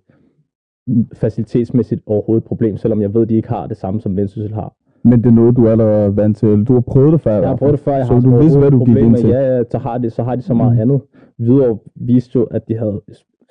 facilitetsmæssigt 1.14 2.02
overhovedet 2.06 2.42
et 2.42 2.48
problem, 2.48 2.76
selvom 2.76 3.02
jeg 3.02 3.14
ved, 3.14 3.22
at 3.22 3.28
de 3.28 3.34
ikke 3.36 3.48
har 3.48 3.66
det 3.66 3.76
samme, 3.76 4.00
som 4.00 4.16
Vendsyssel 4.16 4.54
har. 4.54 4.74
Men 5.10 5.18
det 5.22 5.26
er 5.26 5.34
noget, 5.34 5.56
du 5.56 5.64
er 5.66 5.70
allerede 5.70 6.16
vant 6.16 6.36
til, 6.36 6.64
du 6.64 6.72
har 6.72 6.80
prøvet 6.80 7.12
det 7.12 7.20
før. 7.20 7.32
Jeg 7.38 7.48
har 7.48 7.56
prøvet 7.56 7.72
det 7.72 7.80
før, 7.80 7.94
jeg 7.96 8.06
Så 8.06 8.12
har 8.14 8.20
du 8.20 8.36
vidste, 8.40 8.58
hvad 8.58 8.70
du 8.70 8.84
gik 8.84 8.96
ind 8.96 9.16
til? 9.16 9.28
Ja, 9.28 9.56
ja, 9.56 9.62
så 9.70 9.78
har 9.78 9.98
de, 9.98 10.10
så 10.10 10.22
har 10.22 10.36
de 10.36 10.42
så 10.42 10.54
meget 10.54 10.74
Mm. 10.74 10.80
andet. 10.80 11.00
Videre 11.38 11.78
viste 11.94 12.36
jo, 12.36 12.44
at 12.44 12.68
de 12.68 12.76
havde 12.78 13.00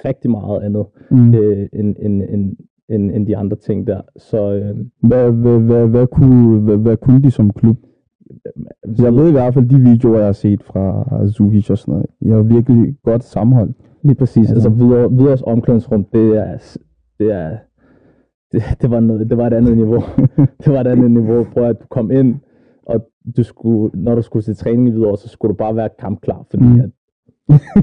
rigtig 0.06 0.32
meget 0.32 0.62
andet, 0.64 0.86
Mm. 1.12 1.34
øh, 1.34 1.68
end, 1.74 1.96
end, 2.00 2.24
end, 2.30 2.56
end, 2.90 3.12
end 3.12 3.28
de 3.28 3.38
andre 3.38 3.58
ting 3.58 3.88
der. 3.88 4.02
Så 4.18 4.54
øh, 4.54 4.76
Hvad, 5.02 5.32
hvad, 5.32 5.60
hvad, 5.60 5.88
hvad, 5.88 6.08
kunne, 6.08 6.60
hvad, 6.60 6.78
hvad 6.78 6.98
kunne 6.98 7.22
de 7.24 7.32
som 7.32 7.54
klub? 7.54 7.78
Jeg 9.02 9.16
ved 9.16 9.30
i 9.30 9.32
hvert 9.32 9.54
fald, 9.54 9.70
de 9.70 9.80
videoer, 9.80 10.18
jeg 10.18 10.26
har 10.26 10.32
set 10.34 10.64
fra 10.64 11.06
Zukic 11.28 11.70
og 11.70 11.78
sådan 11.78 11.92
noget, 11.92 12.06
jeg 12.22 12.36
har 12.36 12.42
virkelig 12.44 12.96
godt 13.04 13.24
sammenhold. 13.24 13.74
Lige 14.04 14.16
præcis. 14.16 14.52
Altså- 14.52 14.70
Altså, 14.70 14.86
videre, 14.86 15.12
videres 15.12 15.42
omklædningsrum, 15.42 16.04
det 16.14 16.38
er, 16.38 16.78
det 17.20 17.32
er, 17.34 17.50
det, 18.52 18.64
det, 18.82 18.92
var 18.92 19.00
noget, 19.00 19.30
det 19.30 19.38
var 19.38 19.48
et 19.48 19.54
andet 19.54 19.78
niveau. 19.78 20.02
det 20.66 20.74
var 20.74 20.82
et 20.82 20.88
andet 20.88 21.12
niveau. 21.12 21.44
Prøv 21.54 21.64
at 21.64 21.80
du 21.82 21.86
kom 21.90 22.12
ind, 22.12 22.36
og 22.86 23.08
du 23.38 23.44
skulle, 23.44 24.02
når 24.02 24.16
du 24.16 24.22
skulle 24.22 24.44
til 24.44 24.56
træning 24.56 24.88
i 24.88 24.92
videre, 24.92 25.18
så 25.18 25.28
skulle 25.30 25.50
du 25.50 25.58
bare 25.58 25.76
være 25.76 25.90
kampklar, 26.00 26.46
fordi 26.50 26.64
Mm. 26.66 26.80
at 26.80 26.90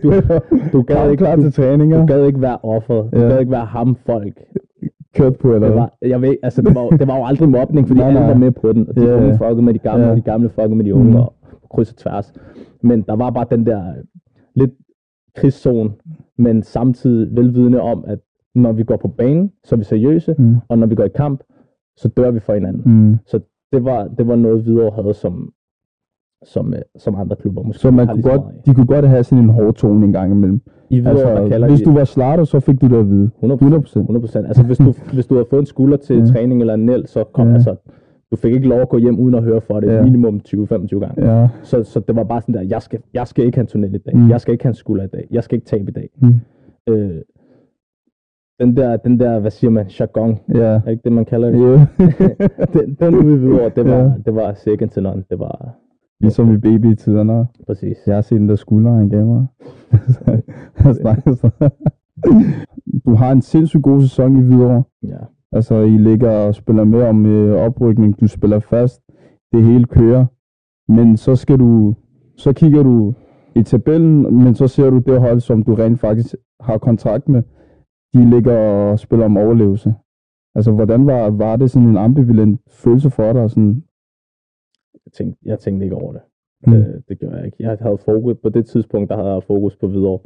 du, 0.03 0.13
du 0.73 0.83
gad 0.83 1.11
ikke, 1.11 1.21
klar 1.25 1.37
til 1.37 1.53
træninger. 1.53 2.01
du 2.01 2.07
gad 2.07 2.27
ikke 2.27 2.41
være 2.41 2.59
offeret. 2.63 3.13
Du 3.15 3.21
Ja. 3.21 3.27
gad 3.29 3.39
ikke 3.41 3.53
være 3.53 3.65
ham 3.65 3.97
folk. 4.07 4.41
Kørt 5.15 5.37
på, 5.37 5.55
eller 5.55 5.67
Det 5.69 5.77
var, 5.77 5.97
jeg 6.03 6.23
ved, 6.23 6.37
altså, 6.43 6.63
det, 6.63 6.75
var, 6.75 6.83
jo- 6.83 6.91
det 6.91 7.09
var 7.09 7.17
jo 7.19 7.25
aldrig 7.25 7.49
mobning, 7.49 7.89
fordi 7.89 8.01
Nej, 8.01 8.09
alle 8.09 8.21
nej. 8.21 8.29
var 8.29 8.35
med 8.39 8.51
på 8.51 8.73
den. 8.73 8.89
Og 8.89 8.97
de 8.97 9.05
ja. 9.05 9.17
unge 9.17 9.33
fuckede 9.39 9.63
med 9.63 9.75
de 9.75 9.79
gamle, 9.79 10.05
Ja. 10.05 10.11
og 10.11 10.17
de 10.17 10.23
gamle 10.23 10.49
fuckede 10.49 10.75
med 10.77 10.85
de 10.85 10.95
unge, 10.95 11.11
Mm. 11.11 11.17
og 11.17 11.35
kryds 11.71 11.91
og 11.91 11.97
tværs. 11.97 12.33
Men 12.83 13.03
der 13.03 13.17
var 13.17 13.31
bare 13.31 13.47
den 13.51 13.67
der 13.67 13.89
øh, 13.89 13.95
lidt 14.55 14.71
krigszone, 15.37 15.91
men 16.39 16.63
samtidig 16.63 17.37
velvidende 17.37 17.81
om, 17.81 18.05
at 18.07 18.19
når 18.55 18.73
vi 18.73 18.83
går 18.85 18.97
på 18.97 19.09
banen, 19.09 19.53
så 19.65 19.75
er 19.75 19.77
vi 19.79 19.85
seriøse, 19.85 20.35
Mm. 20.39 20.57
og 20.69 20.79
når 20.79 20.87
vi 20.87 20.95
går 20.95 21.05
i 21.05 21.09
kamp, 21.09 21.41
så 21.97 22.09
dør 22.09 22.31
vi 22.31 22.41
for 22.41 22.55
hinanden. 22.55 22.83
Mm. 23.11 23.17
Så 23.27 23.41
det 23.73 23.85
var, 23.85 24.09
det 24.19 24.27
var 24.29 24.37
noget, 24.37 24.67
videre 24.67 24.91
havde, 24.95 25.15
som, 25.15 25.53
som, 26.45 26.75
øh, 26.75 26.81
som 26.97 27.15
andre 27.15 27.37
klubber 27.37 27.63
måske 27.63 27.81
Så 27.81 27.91
man 27.91 28.07
kunne 28.07 28.15
lige 28.17 28.23
så 28.23 28.31
godt, 28.31 28.41
meget 28.43 28.67
de 28.67 28.75
kunne 28.75 28.87
godt 28.87 29.09
have 29.09 29.25
sådan 29.25 29.45
en 29.45 29.51
hård 29.51 29.75
tone 29.75 30.07
en 30.07 30.13
gang 30.13 30.33
imellem. 30.33 30.61
I 30.91 31.01
der 31.01 31.11
Altså, 31.11 31.47
kalder 31.51 31.69
hvis 31.69 31.81
de, 31.81 31.85
du 31.85 31.93
var 31.93 32.05
slatter, 32.05 32.45
så 32.45 32.61
fik 32.61 32.81
du 32.81 32.87
det 32.89 32.97
at 32.97 33.11
vide. 33.11 33.31
100%. 33.43 33.47
100%. 34.09 34.47
Altså, 34.47 34.63
hvis 34.63 34.79
du, 34.79 34.93
hvis 35.15 35.27
du 35.27 35.35
havde 35.35 35.47
fået 35.51 35.61
en 35.61 35.67
skulder 35.67 35.97
til 35.97 36.17
Ja. 36.19 36.25
træning 36.25 36.61
eller 36.61 36.75
en 36.75 36.87
næld, 36.87 37.07
så 37.07 37.25
kom 37.25 37.49
Ja. 37.49 37.55
altså, 37.55 37.75
du 38.31 38.37
fik 38.37 38.53
ikke 38.55 38.69
lov 38.69 38.81
at 38.81 38.89
gå 38.89 38.99
hjem 38.99 39.19
uden 39.19 39.35
at 39.35 39.43
høre 39.43 39.61
for 39.61 39.81
det 39.81 39.87
Ja. 39.87 40.03
minimum 40.03 40.41
20-25 40.49 40.99
gange. 41.01 41.33
Ja. 41.41 41.49
Så, 41.63 41.83
så 41.85 42.01
det 42.01 42.17
var 42.17 42.25
bare 42.25 42.41
sådan 42.41 42.55
der, 42.55 42.63
jeg 42.63 42.83
skal, 42.83 43.01
jeg 43.15 43.27
skal 43.27 43.45
ikke 43.45 43.57
have 43.57 43.63
en 43.63 43.67
tunnel 43.67 43.95
i 43.95 43.99
dag. 43.99 44.17
Mm. 44.17 44.31
Jeg 44.31 44.41
skal 44.41 44.53
ikke 44.53 44.65
have 44.65 44.71
en 44.71 44.75
skulder 44.75 45.05
i 45.05 45.09
dag. 45.09 45.27
Jeg 45.31 45.45
skal 45.45 45.57
ikke 45.57 45.67
tabe 45.67 45.91
i 45.91 45.95
dag. 45.95 46.09
Mm. 46.23 46.35
Øh, 46.93 47.21
den 48.61 48.77
der, 48.77 48.97
den 48.97 49.21
der, 49.21 49.39
hvad 49.41 49.51
siger 49.51 49.71
man, 49.71 49.87
jargon, 50.01 50.39
Ja. 50.55 50.61
er 50.61 50.89
ikke 50.89 51.03
det, 51.05 51.13
man 51.13 51.25
kalder 51.25 51.51
det? 51.51 51.59
Jo. 51.59 51.73
den, 52.81 52.95
den 53.01 53.15
ude 53.15 53.71
det 53.77 53.85
var, 53.85 53.97
Ja. 53.97 54.13
det 54.27 54.35
var 54.35 54.55
second 54.55 54.91
to 54.91 55.01
none. 55.01 55.25
Det 55.31 55.39
var 55.39 55.75
ligesom 56.21 56.53
i 56.55 56.57
baby-tiderne. 56.59 57.47
præcis. 57.67 57.97
Jeg 58.07 58.15
har 58.15 58.23
set 58.23 58.41
den 58.41 58.49
der 58.49 58.57
skulder, 58.57 58.93
han 58.93 59.09
gav 59.09 59.25
mig. 59.27 59.47
Du 63.07 63.15
har 63.15 63.33
en 63.33 63.43
sindssygt 63.43 63.83
god 63.83 64.01
sæson 64.01 64.39
i 64.39 64.43
Hvidovre. 64.43 64.83
Ja. 65.03 65.17
Altså, 65.53 65.75
I 65.75 65.99
ligger 65.99 66.31
og 66.31 66.55
spiller 66.55 66.85
med 66.85 67.03
om 67.03 67.27
øh, 67.27 67.57
oprykning. 67.67 68.21
Du 68.21 68.27
spiller 68.27 68.59
fast. 68.59 69.01
Det 69.53 69.63
hele 69.63 69.85
kører. 69.85 70.27
Men 70.93 71.17
så 71.17 71.37
skal 71.37 71.59
du... 71.59 71.95
Så 72.37 72.53
kigger 72.53 72.83
du 72.83 73.15
i 73.55 73.63
tabellen, 73.63 74.23
men 74.45 74.55
så 74.55 74.67
ser 74.69 74.91
du 74.91 74.99
det 74.99 75.21
hold, 75.21 75.41
som 75.41 75.63
du 75.63 75.75
rent 75.75 76.01
faktisk 76.01 76.35
har 76.61 76.79
kontrakt 76.79 77.29
med. 77.29 77.43
De 78.15 78.31
ligger 78.31 78.57
og 78.59 78.99
spiller 78.99 79.25
om 79.25 79.37
overlevelse. 79.37 79.95
Altså, 80.55 80.73
hvordan 80.73 81.07
var, 81.07 81.31
var 81.31 81.57
det 81.57 81.71
sådan 81.71 81.89
en 81.89 81.97
ambivalent 81.97 82.61
følelse 82.71 83.11
for 83.11 83.33
dig? 83.33 83.51
Sådan, 83.51 83.85
Jeg 85.07 85.13
tænkte, 85.13 85.39
jeg 85.45 85.59
tænkte 85.59 85.85
ikke 85.87 85.97
over 85.97 86.13
det. 86.13 86.23
Mm. 86.67 86.73
Mm. 86.73 86.79
Øh, 86.79 87.01
det 87.09 87.19
gjorde 87.19 87.37
jeg 87.37 87.47
ikke. 87.47 87.57
Jeg 87.61 87.79
havde 87.81 87.99
fokus, 87.99 88.37
på 88.43 88.49
det 88.49 88.67
tidspunkt, 88.67 89.11
der 89.11 89.17
havde 89.17 89.29
jeg 89.33 89.43
fokus 89.43 89.77
på 89.77 89.87
videre, 89.87 90.19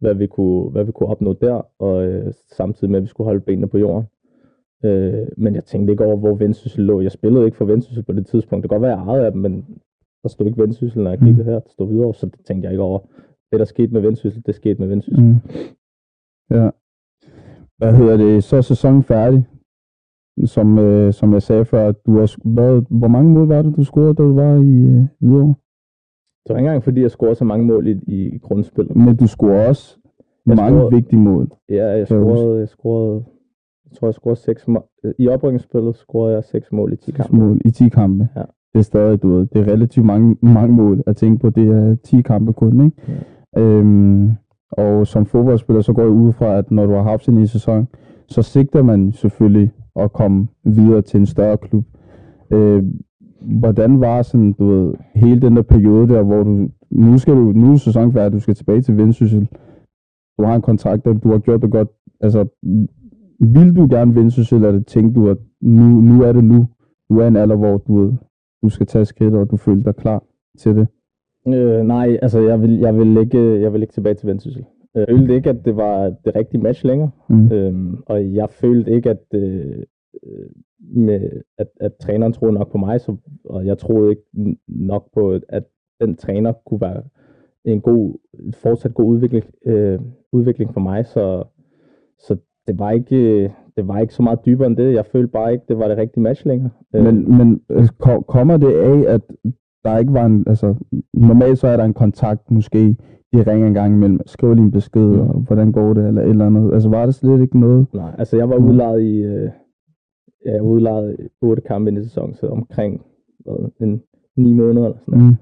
hvad 0.00 0.14
vi 0.14 0.26
kunne, 0.26 0.70
hvad 0.70 0.84
vi 0.84 0.92
kunne 0.92 1.08
opnå 1.08 1.32
der, 1.32 1.62
og 1.78 2.06
øh, 2.06 2.32
samtidig 2.56 2.90
med, 2.90 2.96
at 2.98 3.02
vi 3.02 3.08
skulle 3.08 3.26
holde 3.26 3.40
benene 3.40 3.68
på 3.68 3.78
jorden. 3.78 4.06
Øh, 4.84 5.26
men 5.36 5.54
jeg 5.54 5.64
tænkte 5.64 5.90
ikke 5.92 6.04
over, 6.04 6.16
hvor 6.16 6.34
Vendsyssel 6.34 6.84
lå. 6.84 7.00
Jeg 7.00 7.12
spillede 7.12 7.44
ikke 7.44 7.56
for 7.56 7.64
Vendsyssel 7.64 8.02
på 8.04 8.12
det 8.12 8.26
tidspunkt. 8.26 8.62
Det 8.62 8.70
kan 8.70 8.78
godt 8.78 8.88
være, 8.88 8.98
jeg 8.98 9.06
ejede 9.06 9.26
af 9.26 9.32
dem, 9.32 9.40
men 9.40 9.66
der 10.22 10.28
stod 10.28 10.46
ikke 10.46 10.62
Vendsyssel, 10.62 11.02
når 11.02 11.10
jeg 11.10 11.18
Mm. 11.20 11.26
kiggede 11.26 11.44
her. 11.44 11.58
Der 11.60 11.68
stod 11.70 11.88
videre, 11.88 12.14
så 12.14 12.26
det 12.26 12.40
tænkte 12.44 12.66
jeg 12.66 12.72
ikke 12.72 12.82
over. 12.82 12.98
Det, 13.52 13.58
der 13.58 13.64
skete 13.64 13.92
med 13.92 14.00
Vendsyssel, 14.00 14.42
det 14.46 14.54
skete 14.54 14.78
med 14.80 14.88
Vendsyssel. 14.88 15.24
Mm. 15.24 15.36
Ja. 16.50 16.70
Hvad 17.78 17.92
hedder 17.94 18.16
det? 18.16 18.44
Så 18.44 18.56
er 18.56 18.60
sæsonen 18.60 19.02
færdig. 19.02 19.46
Som, 20.44 20.78
øh, 20.78 21.12
som 21.12 21.32
jeg 21.32 21.42
sagde 21.42 21.64
før, 21.64 21.92
du 21.92 22.18
har, 22.18 22.34
hvad, 22.54 22.82
hvor 22.90 23.08
mange 23.08 23.30
mål 23.34 23.48
var 23.48 23.62
det, 23.62 23.76
du 23.76 23.84
scorede, 23.84 24.14
da 24.14 24.22
du 24.22 24.34
var 24.34 24.54
i 24.54 24.82
øh, 24.82 25.04
Hvidovre? 25.18 25.54
Det 26.46 26.54
var 26.54 26.56
ikke 26.56 26.66
engang, 26.66 26.82
fordi 26.84 27.00
jeg 27.00 27.10
scorede 27.10 27.34
så 27.34 27.44
mange 27.44 27.66
mål 27.66 27.86
i, 27.88 28.00
i 28.06 28.38
grundspillet. 28.38 28.96
Men 28.96 29.16
du 29.16 29.26
scorede 29.26 29.66
også 29.68 29.98
Jeg 30.46 30.56
mange 30.56 30.78
scorede- 30.80 30.94
vigtige 30.94 31.20
mål. 31.20 31.48
Ja, 31.68 31.86
jeg 31.86 32.06
scorede, 32.06 32.58
jeg 32.58 32.68
scorede, 32.68 33.24
jeg 33.90 33.96
tror, 33.96 34.06
jeg 34.08 34.14
scorede 34.14 34.36
seks 34.40 34.68
mål. 34.68 34.82
I 35.18 35.28
oprykningsspillet 35.28 35.96
scorede 35.96 36.34
jeg 36.34 36.44
seks 36.44 36.72
mål 36.72 36.92
i 36.92 36.96
10 36.96 37.10
kampe. 37.10 37.36
Mål 37.36 37.60
i 37.64 37.70
10 37.70 37.88
kampe. 37.88 38.28
Ja. 38.36 38.42
Det 38.72 38.78
er 38.78 38.82
stadig, 38.82 39.22
du 39.22 39.28
ved, 39.28 39.46
det 39.46 39.60
er 39.60 39.72
relativt 39.72 40.06
mange, 40.06 40.36
mange 40.42 40.74
mål 40.74 41.02
at 41.06 41.16
tænke 41.16 41.38
på. 41.40 41.50
Det 41.50 41.68
er 41.68 41.96
10 42.04 42.20
kampe 42.22 42.52
kun, 42.52 42.84
ikke? 42.84 42.96
Øhm, 43.58 44.30
og 44.70 45.06
som 45.06 45.26
fodboldspiller, 45.26 45.82
så 45.82 45.92
går 45.92 46.02
jeg 46.02 46.10
ud 46.10 46.32
fra, 46.32 46.58
at 46.58 46.70
når 46.70 46.86
du 46.86 46.92
har 46.92 47.02
haft 47.02 47.28
en 47.28 47.46
sæson, 47.46 47.88
så 48.28 48.42
sigter 48.42 48.82
man 48.82 49.12
selvfølgelig 49.12 49.72
at 49.96 50.12
komme 50.12 50.48
videre 50.64 51.02
til 51.02 51.20
en 51.20 51.26
større 51.26 51.56
klub. 51.56 51.84
Øh, 52.50 52.82
hvordan 53.40 54.00
var 54.00 54.22
sådan, 54.22 54.52
du 54.52 54.66
ved, 54.66 54.94
hele 55.14 55.40
den 55.40 55.56
der 55.56 55.62
periode 55.62 56.08
der, 56.08 56.22
hvor 56.22 56.42
du, 56.42 56.68
nu 56.90 57.18
skal 57.18 57.34
du, 57.34 57.52
nu 57.52 57.72
er 57.72 57.76
sæsonen 57.76 58.12
færdig, 58.12 58.32
du 58.32 58.40
skal 58.40 58.54
tilbage 58.54 58.82
til 58.82 58.96
Vendsyssel. 58.96 59.48
Du 60.38 60.44
har 60.44 60.54
en 60.54 60.62
kontrakt, 60.62 61.04
der 61.04 61.12
du 61.12 61.30
har 61.30 61.38
gjort 61.38 61.62
det 61.62 61.70
godt. 61.70 61.88
Altså, 62.20 62.46
vil 63.40 63.76
du 63.76 63.86
gerne 63.90 64.14
Vendsyssel, 64.14 64.56
eller 64.56 64.72
det 64.72 64.86
tænkte 64.86 65.20
du, 65.20 65.28
at 65.28 65.38
nu, 65.60 65.82
nu 65.82 66.22
er 66.22 66.32
det 66.32 66.44
nu? 66.44 66.68
Du 67.10 67.18
er 67.18 67.28
en 67.28 67.36
alder, 67.36 67.56
hvor 67.56 67.76
du, 67.76 68.00
ved, 68.00 68.12
du 68.62 68.68
skal 68.68 68.86
tage 68.86 69.04
skridt, 69.04 69.34
og 69.34 69.50
du 69.50 69.56
føler 69.56 69.82
dig 69.82 69.96
klar 69.96 70.22
til 70.58 70.76
det. 70.76 70.88
Øh, 71.54 71.84
nej, 71.86 72.18
altså 72.22 72.40
jeg 72.40 72.62
vil, 72.62 72.78
jeg, 72.78 72.96
vil 72.98 73.16
ikke, 73.16 73.60
jeg 73.60 73.72
vil 73.72 73.82
ikke 73.82 73.92
tilbage 73.92 74.14
til 74.14 74.28
Vendsyssel. 74.28 74.64
Jeg 74.94 75.06
følte 75.08 75.34
ikke, 75.34 75.50
at 75.50 75.64
det 75.64 75.76
var 75.76 76.14
det 76.24 76.36
rigtige 76.36 76.60
match 76.60 76.84
længere. 76.86 77.10
Mm. 77.28 77.52
Øhm, 77.52 77.96
og 78.06 78.34
jeg 78.34 78.50
følte 78.50 78.90
ikke, 78.92 79.10
at, 79.10 79.22
øh, 79.34 79.82
øh, 80.26 80.46
med, 80.80 81.30
at, 81.58 81.66
at 81.80 81.92
træneren 82.00 82.32
troede 82.32 82.54
nok 82.54 82.72
på 82.72 82.78
mig, 82.78 83.00
så, 83.00 83.16
og 83.44 83.66
jeg 83.66 83.78
troede 83.78 84.10
ikke 84.10 84.56
nok 84.68 85.08
på, 85.14 85.38
at 85.48 85.64
den 86.00 86.16
træner 86.16 86.52
kunne 86.66 86.80
være 86.80 87.02
en 87.64 87.80
god, 87.80 88.14
fortsat 88.54 88.94
god 88.94 89.06
udvikling, 89.06 89.44
øh, 89.66 89.98
udvikling 90.32 90.72
for 90.74 90.80
mig. 90.80 91.06
Så, 91.06 91.44
så 92.18 92.36
det 92.66 92.78
var 92.78 92.90
ikke 92.90 93.52
det 93.76 93.88
var 93.88 93.98
ikke 93.98 94.14
så 94.14 94.22
meget 94.22 94.38
dybere 94.46 94.66
end 94.66 94.76
det. 94.76 94.94
Jeg 94.94 95.06
følte 95.06 95.28
bare 95.28 95.52
ikke, 95.52 95.64
det 95.68 95.78
var 95.78 95.88
det 95.88 95.96
rigtige 95.96 96.22
match 96.22 96.46
længere. 96.46 96.70
Øh, 96.94 97.04
Men, 97.04 97.38
men 97.38 97.60
øh, 97.70 97.86
ko- 97.98 98.20
kommer 98.20 98.56
det 98.56 98.72
af, 98.74 99.14
at 99.14 99.20
der 99.84 99.98
ikke 99.98 100.12
var 100.12 100.26
en, 100.26 100.44
altså 100.46 100.74
normalt 101.14 101.58
så 101.58 101.66
er 101.68 101.76
der 101.76 101.84
en 101.84 101.94
kontakt 101.94 102.50
måske 102.50 102.96
de 103.32 103.42
ringer 103.42 103.66
en 103.66 103.74
gang 103.74 103.94
imellem, 103.94 104.20
skriver 104.26 104.54
lige 104.54 104.64
en 104.64 104.70
besked, 104.70 105.06
Mm. 105.08 105.20
og 105.20 105.40
hvordan 105.40 105.72
går 105.72 105.94
det, 105.94 106.06
eller 106.08 106.22
et 106.22 106.28
eller 106.30 106.46
andet. 106.46 106.72
Altså 106.74 106.88
var 106.88 107.06
det 107.06 107.14
slet 107.14 107.40
ikke 107.40 107.60
noget? 107.60 107.86
Nej, 107.94 108.14
altså 108.18 108.36
jeg 108.36 108.48
var 108.48 108.58
Mm. 108.58 108.64
udlejet 108.64 109.02
i, 109.02 109.22
øh, 109.22 109.50
jeg 110.44 110.54
var 110.64 110.68
udlejet 110.70 111.16
i 111.18 111.22
otte 111.42 111.62
kampe 111.62 111.90
ind 111.90 111.98
i 111.98 112.02
sæsonen, 112.02 112.34
så 112.34 112.46
omkring 112.46 113.02
hvad, 113.44 113.70
en, 113.80 114.02
ni 114.36 114.52
måneder 114.52 114.86
eller 114.86 114.98
sådan 114.98 115.18
noget. 115.18 115.30
Mm. 115.30 115.36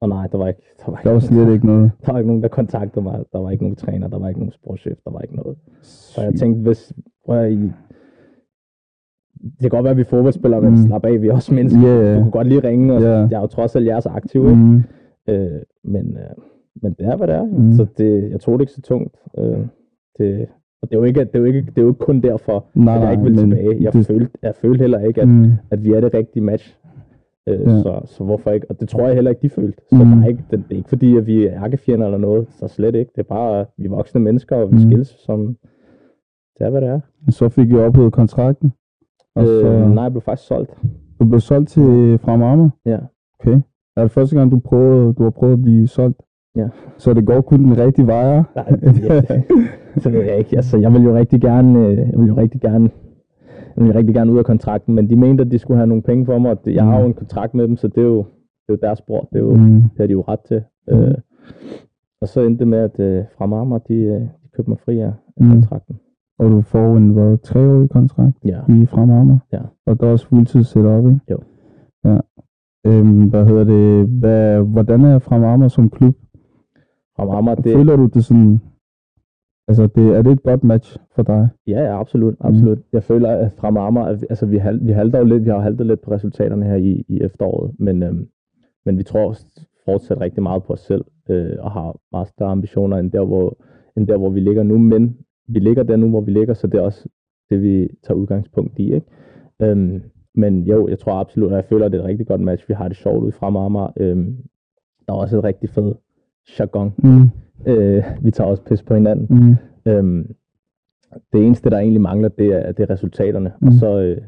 Og 0.00 0.08
nej, 0.08 0.26
der 0.26 0.38
var 0.38 0.48
ikke, 0.48 0.62
der 0.86 0.90
var 0.90 0.98
ikke, 0.98 1.06
Der 1.08 1.12
var 1.12 1.20
slet 1.20 1.52
ikke 1.52 1.66
noget. 1.66 1.90
der 2.06 2.12
var 2.12 2.18
ikke 2.18 2.26
nogen, 2.28 2.42
der 2.42 2.48
kontaktede 2.48 3.02
mig. 3.02 3.24
Der 3.32 3.38
var 3.38 3.50
ikke 3.50 3.64
nogen 3.64 3.76
træner, 3.76 4.08
der 4.08 4.18
var 4.18 4.28
ikke 4.28 4.40
nogen 4.40 4.52
sportschef, 4.52 4.98
der 5.04 5.10
var 5.10 5.20
ikke 5.20 5.36
noget. 5.36 5.56
Så 5.82 6.22
jeg 6.22 6.34
tænkte, 6.34 6.62
hvis, 6.62 6.92
prøv 7.26 7.38
at, 7.38 7.52
I, 7.52 7.72
det 9.42 9.60
kan 9.60 9.70
godt 9.70 9.84
være, 9.84 9.90
at 9.90 9.96
vi 9.96 10.00
er 10.00 10.04
fodboldspillere, 10.04 10.60
men 10.62 10.70
Mm. 10.70 10.76
slap 10.76 11.04
af, 11.06 11.22
vi 11.22 11.28
er 11.28 11.32
også 11.32 11.54
mennesker. 11.54 11.88
Ja. 11.88 12.16
Du 12.16 12.20
kunne 12.22 12.30
godt 12.30 12.46
lige 12.46 12.60
ringe, 12.68 12.94
og 12.94 13.00
Ja. 13.02 13.08
jeg 13.10 13.32
er 13.32 13.40
jo 13.40 13.46
trods 13.46 13.76
alt 13.76 13.86
jeres 13.86 14.06
aktiv, 14.06 14.44
ikke? 14.44 14.56
Mm. 14.56 14.82
Øh, 15.28 15.60
men, 15.84 16.06
øh, 16.16 16.34
men 16.82 16.92
det 16.98 17.06
er, 17.06 17.16
hvad 17.16 17.26
det 17.26 17.34
er. 17.36 17.44
Mm. 17.44 17.72
Så 17.72 17.86
det, 17.98 18.30
jeg 18.30 18.40
tog 18.40 18.58
det 18.58 18.62
ikke 18.62 18.72
så 18.72 18.80
tungt. 18.82 19.16
Øh, 19.38 19.58
det, 20.18 20.46
og 20.82 20.88
det 20.90 20.94
er, 20.96 20.98
jo 21.00 21.04
ikke, 21.04 21.20
det, 21.20 21.34
er 21.34 21.38
jo 21.38 21.44
ikke, 21.44 21.60
det 21.60 21.78
er 21.78 21.82
jo 21.82 21.88
ikke 21.88 21.98
kun 21.98 22.20
derfor, 22.20 22.64
Nej, 22.74 22.96
at 22.96 23.02
jeg 23.02 23.10
ikke 23.12 23.24
vil 23.24 23.36
tilbage. 23.36 23.76
Jeg, 23.82 23.92
det- 23.92 24.06
følte, 24.06 24.30
jeg 24.42 24.54
følte 24.54 24.80
heller 24.82 24.98
ikke, 24.98 25.22
at, 25.22 25.28
Mm. 25.28 25.52
at 25.70 25.84
vi 25.84 25.92
er 25.92 26.00
det 26.00 26.14
rigtige 26.14 26.42
match. 26.42 26.76
Øh, 27.48 27.60
Ja. 27.60 27.82
så, 27.82 28.00
så 28.04 28.24
hvorfor 28.24 28.50
ikke? 28.50 28.66
Og 28.70 28.80
det 28.80 28.88
tror 28.88 29.06
jeg 29.06 29.14
heller 29.14 29.30
ikke, 29.30 29.42
de 29.42 29.48
følte. 29.50 29.82
Så 29.92 30.04
Mm. 30.04 30.10
der 30.10 30.22
er 30.24 30.28
ikke, 30.28 30.44
det, 30.50 30.58
det 30.68 30.72
er 30.74 30.76
ikke 30.76 30.88
fordi, 30.88 31.16
at 31.16 31.26
vi 31.26 31.46
er 31.46 31.64
ærkefjender 31.64 32.06
eller 32.06 32.18
noget. 32.18 32.48
Så 32.50 32.68
slet 32.68 32.94
ikke. 32.94 33.10
Det 33.16 33.20
er 33.20 33.28
bare, 33.28 33.60
at 33.60 33.66
vi 33.78 33.84
er 33.84 33.90
voksne 33.90 34.20
mennesker, 34.20 34.56
og 34.56 34.70
vi 34.70 34.74
Mm. 34.74 34.80
skilles 34.80 35.08
som... 35.08 35.56
Det 36.58 36.66
er, 36.66 36.70
hvad 36.70 36.80
det 36.80 36.88
er. 36.88 37.00
Så 37.30 37.48
fik 37.48 37.70
jeg 37.70 37.78
ophævet 37.78 38.12
kontrakten. 38.12 38.72
Og 39.36 39.46
så 39.46 39.66
Øh, 39.66 39.90
nej, 39.94 40.02
jeg 40.02 40.12
blev 40.12 40.22
faktisk 40.22 40.48
solgt. 40.48 40.70
du 41.20 41.24
blev 41.28 41.40
solgt 41.40 41.68
til 41.68 42.18
Frem 42.18 42.42
Amager. 42.42 42.70
Ja. 42.86 42.98
Okay. 43.40 43.60
Er 43.96 44.02
det 44.02 44.10
første 44.10 44.36
gang, 44.36 44.50
du, 44.50 44.58
prøvede, 44.58 45.12
du 45.14 45.22
har 45.22 45.30
prøvet 45.30 45.52
at 45.52 45.62
blive 45.62 45.86
solgt? 45.88 46.22
Ja. 46.56 46.68
Så 46.98 47.14
det 47.14 47.26
går 47.26 47.40
kun 47.40 47.64
den 47.64 47.78
rigtige 47.78 48.06
vej? 48.06 48.42
Nej, 48.56 48.64
det, 48.64 48.94
det 50.04 50.12
ved 50.12 50.22
jeg 50.24 50.38
ikke. 50.38 50.56
Altså, 50.56 50.78
jeg 50.78 50.92
vil 50.92 51.02
jo 51.02 51.14
rigtig 51.14 51.40
gerne, 51.40 51.78
øh, 51.86 51.96
jeg 51.98 52.12
vil 52.18 52.26
jo 52.26 52.36
rigtig 52.36 52.60
gerne, 52.60 52.90
jeg 53.76 53.84
vil 53.84 53.92
rigtig 53.92 54.14
gerne 54.14 54.32
ud 54.32 54.38
af 54.38 54.44
kontrakten, 54.44 54.94
men 54.94 55.10
de 55.10 55.16
mente, 55.16 55.42
at 55.44 55.50
de 55.50 55.58
skulle 55.58 55.76
have 55.78 55.86
nogle 55.86 56.02
penge 56.02 56.26
for 56.26 56.38
mig, 56.38 56.50
og 56.50 56.58
jeg 56.74 56.84
har 56.84 57.00
jo 57.00 57.06
en 57.06 57.14
kontrakt 57.14 57.54
med 57.54 57.68
dem, 57.68 57.76
så 57.76 57.88
det 57.88 57.98
er 57.98 58.02
jo, 58.06 58.16
det 58.18 58.68
er 58.68 58.72
jo 58.72 58.78
deres 58.82 59.00
bror, 59.02 59.28
det, 59.32 59.38
er 59.38 59.44
jo, 59.44 59.54
Mm. 59.54 59.74
det 59.82 59.90
har 59.98 60.06
de 60.06 60.12
jo 60.12 60.24
ret 60.28 60.40
til. 60.40 60.62
Mm. 60.88 60.98
Øh, 60.98 61.14
og 62.20 62.28
så 62.28 62.40
endte 62.40 62.58
det 62.58 62.68
med, 62.68 62.78
at 62.78 63.00
øh, 63.00 63.24
fra 63.38 63.46
Marmar, 63.46 63.78
de, 63.78 63.94
øh, 63.94 64.20
de 64.20 64.28
købte 64.56 64.70
mig 64.70 64.78
fri 64.84 64.98
af, 65.00 65.12
af 65.36 65.44
Mm. 65.44 65.62
Og 66.40 66.50
du 66.50 66.60
får 66.60 66.96
en 66.96 67.10
hvad, 67.10 67.38
treårig 67.38 67.90
kontrakt 67.90 68.36
Ja. 68.44 68.60
i 68.68 68.86
Frem 68.86 69.10
Amager. 69.10 69.38
Ja. 69.52 69.60
Og 69.86 70.00
der 70.00 70.06
er 70.06 70.10
også 70.12 70.26
fuldtid 70.26 70.62
setup, 70.62 71.04
ikke? 71.06 71.20
Jo. 71.30 71.38
Ja. 72.04 72.18
Øhm, 72.86 73.28
hvad 73.30 73.44
hedder 73.46 73.64
det? 73.64 74.08
Hvad, 74.08 74.62
hvordan 74.62 75.00
er 75.04 75.18
Frem 75.18 75.44
Amager 75.44 75.68
som 75.68 75.90
klub? 75.90 76.14
Fra 77.16 77.24
Marmar, 77.24 77.54
det. 77.54 77.72
Føler 77.72 77.96
du 77.96 78.06
det 78.06 78.24
sådan... 78.24 78.60
Altså, 79.68 79.86
det, 79.86 80.16
er 80.16 80.22
det 80.22 80.32
et 80.32 80.42
godt 80.42 80.64
match 80.64 80.96
for 81.14 81.22
dig? 81.22 81.48
Ja, 81.66 81.80
ja, 81.84 82.00
absolut. 82.00 82.34
absolut. 82.40 82.78
Mm. 82.78 82.84
Jeg 82.92 83.02
føler, 83.02 83.28
at 83.30 84.20
vi- 84.20 84.26
altså 84.30 84.46
vi, 84.46 84.56
hal, 84.56 84.86
vi 84.86 84.92
halter 84.92 85.18
jo 85.18 85.24
lidt, 85.24 85.44
vi 85.44 85.50
har 85.50 85.60
haltet 85.60 85.86
lidt 85.86 86.00
på 86.00 86.10
resultaterne 86.10 86.64
her 86.64 86.74
i, 86.74 87.04
i 87.08 87.20
efteråret, 87.22 87.70
men, 87.78 88.02
øhm, 88.02 88.26
men 88.86 88.98
vi 88.98 89.02
tror 89.02 89.36
fortsat 89.84 90.20
rigtig 90.20 90.42
meget 90.42 90.62
på 90.62 90.72
os 90.72 90.80
selv, 90.80 91.04
øh, 91.30 91.56
og 91.60 91.70
har 91.70 91.96
meget 92.12 92.28
større 92.28 92.50
ambitioner 92.50 92.96
end 92.96 93.10
der, 93.10 93.24
hvor, 93.24 93.56
end 93.96 94.06
der, 94.06 94.16
hvor 94.16 94.30
vi 94.30 94.40
ligger 94.40 94.62
nu, 94.62 94.78
men 94.78 95.16
vi 95.52 95.58
ligger 95.58 95.82
der 95.82 95.96
nu, 95.96 96.08
hvor 96.08 96.20
vi 96.20 96.30
ligger, 96.30 96.54
så 96.54 96.66
det 96.66 96.78
er 96.78 96.82
også 96.82 97.08
det, 97.50 97.62
vi 97.62 97.88
tager 98.02 98.18
udgangspunkt 98.18 98.78
i, 98.78 98.94
ikke? 98.94 99.06
Øhm, 99.62 100.02
men 100.34 100.62
jo, 100.62 100.88
jeg 100.88 100.98
tror 100.98 101.12
absolut, 101.12 101.52
at 101.52 101.56
jeg 101.56 101.64
føler, 101.64 101.86
at 101.86 101.92
det 101.92 101.98
er 101.98 102.02
et 102.02 102.08
rigtig 102.08 102.26
godt 102.26 102.40
match. 102.40 102.68
Vi 102.68 102.74
har 102.74 102.88
det 102.88 102.96
sjovt 102.96 103.24
ud 103.24 103.32
fra 103.32 103.50
Marmar. 103.50 103.92
Øhm, 103.96 104.36
der 105.06 105.12
er 105.12 105.18
også 105.18 105.38
et 105.38 105.44
rigtig 105.44 105.70
fed 105.70 105.94
jargon. 106.58 106.92
Mm. 106.98 107.30
Øh, 107.66 108.04
vi 108.22 108.30
tager 108.30 108.50
også 108.50 108.62
pis 108.62 108.82
på 108.82 108.94
hinanden. 108.94 109.26
Mm. 109.30 109.56
Øhm, 109.92 110.34
det 111.32 111.46
eneste, 111.46 111.70
der 111.70 111.78
egentlig 111.78 112.00
mangler, 112.00 112.28
det 112.28 112.46
er, 112.46 112.72
det 112.72 112.82
er 112.82 112.90
resultaterne. 112.90 113.52
Mm. 113.60 113.66
Og 113.66 113.72
så, 113.72 114.00
øh, 114.00 114.22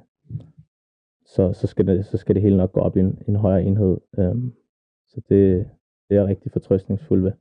så, 1.26 1.52
så, 1.52 1.66
skal 1.66 1.86
det, 1.86 2.06
så 2.06 2.16
skal 2.16 2.34
det 2.34 2.42
hele 2.42 2.56
nok 2.56 2.72
gå 2.72 2.80
op 2.80 2.96
i 2.96 3.00
en, 3.00 3.18
en 3.28 3.36
højere 3.36 3.64
enhed. 3.64 3.96
Øhm, 4.18 4.52
så 5.08 5.20
det, 5.28 5.66
det 6.08 6.16
er 6.16 6.20
jeg 6.20 6.26
rigtig 6.26 6.52
fortrøstningsfuld 6.52 7.22
ved. 7.22 7.32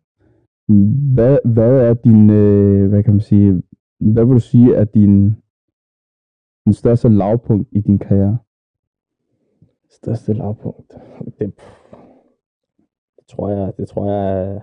Hvad, 1.14 1.38
hvad 1.46 1.82
er 1.90 1.94
din, 1.94 2.30
øh, 2.30 2.90
hvad 2.90 3.04
kan 3.04 3.14
man 3.14 3.22
sige, 3.22 3.62
hvad 4.02 4.26
vil 4.26 4.34
du 4.34 4.40
sige 4.40 4.76
er 4.76 4.84
din, 4.84 5.36
den 6.66 6.74
største 6.74 7.10
lavpunkt 7.10 7.70
i 7.72 7.80
din 7.80 8.00
karriere? 8.00 8.38
Største 9.90 10.34
lavpunkt. 10.34 10.94
Det, 11.40 11.54
det 13.18 13.26
tror 13.28 13.50
jeg, 13.50 13.74
det 13.78 13.88
tror 13.88 14.12
jeg, 14.12 14.62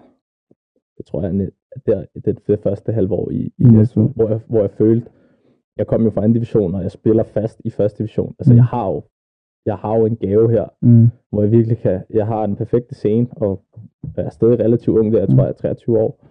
det 0.99 1.07
tror 1.07 1.23
jeg, 1.23 1.33
net- 1.33 1.55
der, 1.87 2.05
det, 2.25 2.39
det 2.47 2.61
første 2.61 2.93
halve 2.93 3.15
år 3.15 3.31
i, 3.31 3.53
i 3.59 3.65
Næstved. 3.65 4.09
hvor 4.15 4.29
jeg, 4.29 4.41
hvor 4.49 4.61
jeg 4.61 4.71
følte, 4.71 5.11
jeg 5.77 5.87
kom 5.87 6.03
jo 6.05 6.11
fra 6.11 6.21
anden 6.21 6.33
division, 6.35 6.75
og 6.75 6.83
jeg 6.83 6.91
spiller 6.91 7.23
fast 7.23 7.61
i 7.65 7.71
første 7.71 7.99
division. 7.99 8.35
Altså, 8.39 8.53
Mm. 8.53 8.57
jeg 8.57 8.65
har 8.65 8.87
jo, 8.89 9.03
jeg 9.67 9.77
har 9.77 9.97
jo 9.99 10.07
en 10.07 10.17
gave 10.17 10.51
her, 10.51 10.67
Mm. 10.81 11.09
hvor 11.31 11.43
jeg 11.43 11.51
virkelig 11.51 11.79
kan, 11.79 12.03
jeg 12.11 12.27
har 12.27 12.47
den 12.47 12.57
perfekte 12.57 12.95
scene, 12.95 13.27
og 13.37 13.63
jeg 14.17 14.25
er 14.25 14.31
stadig 14.31 14.59
relativt 14.59 14.99
ung 14.99 15.13
der, 15.13 15.19
jeg 15.19 15.29
tror, 15.29 15.35
Mm. 15.37 15.41
jeg 15.41 15.49
er 15.49 15.53
23 15.53 15.99
år. 15.99 16.25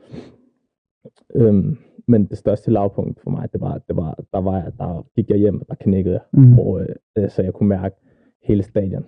Øhm, 1.36 1.78
men 2.08 2.26
det 2.26 2.38
største 2.38 2.72
lavpunkt 2.72 3.20
for 3.24 3.30
mig, 3.30 3.50
det 3.54 3.62
var, 3.62 3.82
det 3.88 3.96
var 3.96 4.20
der, 4.34 4.42
var 4.42 4.54
jeg, 4.56 4.72
der 4.78 5.06
gik 5.16 5.30
jeg 5.30 5.38
hjem, 5.38 5.62
og 5.62 5.68
der 5.70 5.76
knækkede 5.76 6.14
jeg, 6.14 6.22
Mm. 6.42 6.54
hvor, 6.54 6.82
øh, 7.18 7.30
så 7.30 7.42
jeg 7.44 7.54
kunne 7.54 7.70
mærke 7.70 7.96
hele 8.44 8.64
stadion. 8.64 9.06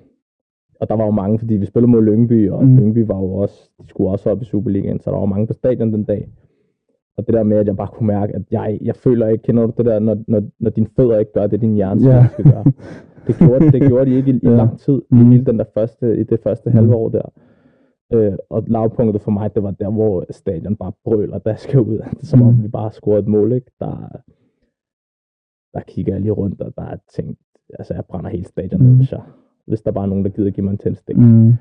Og 0.80 0.90
der 0.90 0.96
var 0.96 1.06
jo 1.06 1.12
mange, 1.12 1.40
fordi 1.40 1.54
vi 1.54 1.66
spillede 1.66 1.92
mod 1.92 2.04
Lyngby, 2.04 2.50
og 2.50 2.64
Mm. 2.66 2.76
Lyngby 2.78 3.06
var 3.08 3.18
jo 3.20 3.34
også, 3.34 3.70
de 3.82 3.88
skulle 3.88 4.10
også 4.10 4.30
op 4.30 4.42
i 4.42 4.46
Superligaen, 4.46 5.00
så 5.00 5.12
der 5.12 5.18
var 5.18 5.26
mange 5.26 5.48
på 5.48 5.54
stadion 5.54 5.94
den 5.94 6.04
dag. 6.04 6.30
Og 7.18 7.28
det 7.28 7.34
der 7.34 7.44
med, 7.44 7.58
at 7.58 7.68
jeg 7.68 7.78
bare 7.78 7.88
kunne 7.88 8.08
mærke, 8.08 8.36
at 8.36 8.42
jeg, 8.52 8.80
jeg 8.82 8.96
føler 8.96 9.28
ikke, 9.28 9.42
kender 9.44 9.66
du 9.66 9.74
det 9.78 9.86
der, 9.86 10.00
når, 10.00 10.18
når, 10.28 10.44
når 10.60 10.70
dine 10.70 10.88
fødder 10.96 11.20
ikke 11.20 11.34
gør 11.34 11.48
det, 11.48 11.62
din 11.62 11.76
hjerne 11.76 12.02
yeah. 12.06 12.30
skal 12.30 12.46
gøre. 12.52 12.66
Det 13.28 13.36
gjorde, 13.38 13.72
det 13.72 13.82
gjorde 13.88 14.12
de 14.12 14.16
ikke 14.16 14.32
i, 14.32 14.36
i 14.36 14.40
Ja. 14.44 14.50
lang 14.56 14.80
tid, 14.80 15.02
Mm. 15.12 15.22
i 15.22 15.24
hele 15.24 15.46
den 15.46 15.60
der 15.60 15.66
første, 15.74 16.18
i 16.20 16.24
det 16.24 16.40
første 16.44 16.70
Mm. 16.70 16.76
halve 16.76 16.96
år 16.96 17.10
der. 17.10 17.32
Øh, 18.14 18.34
og 18.50 18.64
lavpunktet 18.68 19.22
for 19.22 19.32
mig, 19.32 19.56
det 19.56 19.64
var 19.64 19.72
der, 19.72 19.90
hvor 19.92 20.26
stadion 20.30 20.76
bare 20.76 20.92
brøler, 21.04 21.38
der 21.38 21.56
skal 21.56 21.80
ud. 21.80 21.98
Det 22.12 22.22
er 22.22 22.26
som 22.26 22.42
om, 22.42 22.54
Mm. 22.54 22.64
vi 22.64 22.68
bare 22.68 22.92
scorede 22.92 23.20
et 23.20 23.28
mål, 23.28 23.52
ikke? 23.52 23.72
Der, 23.80 24.10
der 25.74 25.80
kigger 25.88 26.14
jeg 26.14 26.22
lige 26.22 26.32
rundt, 26.32 26.62
og 26.62 26.74
der 26.78 26.84
er 26.84 26.98
tænkt, 27.16 27.40
altså 27.80 27.94
jeg 27.94 28.06
brænder 28.06 28.30
hele 28.30 28.46
stadion 28.46 28.82
ned, 28.82 28.90
Mm. 28.92 28.96
hvis, 28.98 29.12
jeg, 29.12 29.22
hvis 29.68 29.82
der 29.82 29.92
bare 29.92 30.04
er 30.04 30.10
nogen, 30.10 30.26
der 30.26 30.32
gider 30.32 30.52
give 30.52 30.64
mig 30.64 30.72
en 30.72 30.78
tændstik. 30.78 31.18
Mm. 31.18 31.54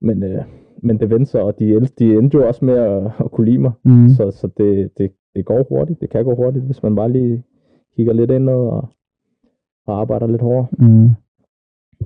Men, 0.00 0.22
øh, 0.22 0.44
men 0.82 1.00
det 1.00 1.10
vendte 1.10 1.26
sig, 1.30 1.42
og 1.42 1.58
de, 1.58 1.80
de 1.98 2.14
endte 2.14 2.38
jo 2.38 2.46
også 2.46 2.64
med 2.64 2.74
at, 2.74 3.06
at 3.24 3.30
kunne 3.30 3.44
lide 3.46 3.58
mig. 3.58 3.72
Mm. 3.84 4.08
Så, 4.08 4.30
så 4.30 4.46
det, 4.56 4.98
det, 4.98 5.12
det 5.34 5.44
går 5.44 5.66
hurtigt. 5.68 6.00
Det 6.00 6.10
kan 6.10 6.24
gå 6.24 6.34
hurtigt, 6.34 6.64
hvis 6.64 6.82
man 6.82 6.96
bare 6.96 7.12
lige 7.12 7.44
kigger 7.96 8.12
lidt 8.12 8.30
indad 8.30 8.54
og, 8.54 8.88
og 9.86 10.00
arbejder 10.00 10.26
lidt 10.26 10.42
hårdere. 10.42 10.66
Mm. 10.78 11.08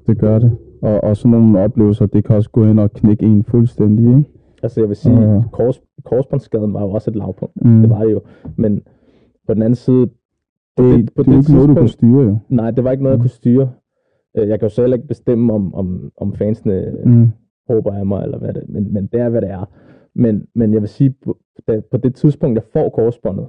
Det 0.06 0.18
gør 0.18 0.38
det. 0.38 0.56
Og, 0.82 1.00
og 1.04 1.16
sådan 1.16 1.30
nogle 1.30 1.58
oplevelser, 1.60 2.06
det 2.06 2.24
kan 2.24 2.36
også 2.36 2.50
gå 2.50 2.64
ind 2.64 2.80
og 2.80 2.92
knække 2.92 3.26
en 3.26 3.44
fuldstændig, 3.44 4.04
ikke? 4.08 4.24
Altså 4.62 4.80
jeg 4.80 4.88
vil 4.88 4.96
sige, 4.96 5.20
Ja. 5.34 5.42
kors, 5.52 5.82
korsbåndsskaden 6.04 6.74
var 6.74 6.80
jo 6.82 6.90
også 6.90 7.10
et 7.10 7.16
lavpunkt. 7.16 7.64
Mm. 7.64 7.80
Det 7.80 7.90
var 7.90 8.04
det 8.04 8.12
jo. 8.12 8.20
Men 8.56 8.82
på 9.46 9.54
den 9.54 9.62
anden 9.62 9.74
side, 9.74 10.06
på 10.76 10.82
det, 10.82 10.98
det, 10.98 11.10
på 11.14 11.22
det 11.22 11.28
er 11.28 11.32
det 11.32 11.38
ikke 11.38 11.52
noget, 11.52 11.68
du 11.68 11.72
tidspunkt, 11.74 11.90
styre, 11.90 12.22
jo. 12.24 12.38
nej, 12.48 12.70
det 12.70 12.84
var 12.84 12.90
ikke 12.90 13.02
noget, 13.02 13.12
jeg 13.14 13.18
Mm. 13.18 13.22
kunne 13.22 13.30
styre. 13.30 13.70
Øh, 14.36 14.48
Jeg 14.48 14.60
kan 14.60 14.68
jo 14.68 14.82
heller 14.82 14.96
ikke 14.96 15.08
bestemme, 15.08 15.52
om, 15.52 15.74
om, 15.74 16.10
om 16.16 16.32
fansene 16.34 16.94
Mm. 17.04 17.28
håber 17.68 17.92
af 17.92 18.06
mig, 18.06 18.22
eller 18.24 18.38
hvad 18.38 18.52
det 18.54 18.62
men, 18.68 18.92
men 18.92 19.06
det 19.06 19.20
er, 19.20 19.28
hvad 19.28 19.40
det 19.40 19.50
er. 19.50 19.64
Men, 20.14 20.46
men 20.54 20.72
jeg 20.72 20.80
vil 20.80 20.88
sige, 20.88 21.14
på, 21.24 21.36
da, 21.68 21.80
på 21.90 21.96
det 21.96 22.14
tidspunkt, 22.14 22.54
jeg 22.56 22.64
får 22.72 22.88
korsbåndet, 22.88 23.46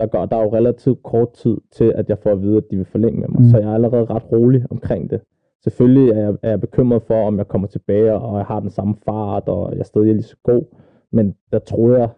der, 0.00 0.06
går, 0.06 0.26
der 0.26 0.36
er 0.36 0.42
jo 0.42 0.54
relativt 0.54 1.02
kort 1.02 1.32
tid 1.32 1.56
til, 1.72 1.92
at 1.96 2.08
jeg 2.08 2.18
får 2.18 2.30
at 2.30 2.42
vide, 2.42 2.56
at 2.56 2.64
de 2.70 2.76
vil 2.76 2.84
forlænge 2.84 3.20
med 3.20 3.28
mig. 3.28 3.40
Mm. 3.40 3.48
Så 3.48 3.58
jeg 3.58 3.70
er 3.70 3.74
allerede 3.74 4.04
ret 4.04 4.32
rolig 4.32 4.64
omkring 4.70 5.10
det. 5.10 5.20
Selvfølgelig 5.64 6.10
er 6.10 6.20
jeg, 6.20 6.36
er 6.42 6.50
jeg 6.50 6.60
bekymret 6.60 7.02
for, 7.02 7.14
om 7.26 7.38
jeg 7.38 7.48
kommer 7.48 7.68
tilbage, 7.68 8.14
og 8.14 8.38
jeg 8.38 8.46
har 8.46 8.60
den 8.60 8.70
samme 8.70 8.94
fart, 9.04 9.48
og 9.48 9.76
jeg 9.76 9.86
stadig 9.86 10.08
er 10.10 10.12
lige 10.14 10.22
så 10.22 10.36
god. 10.42 10.62
Men 11.12 11.34
der 11.52 11.58
troede 11.58 11.98
jeg, 11.98 12.10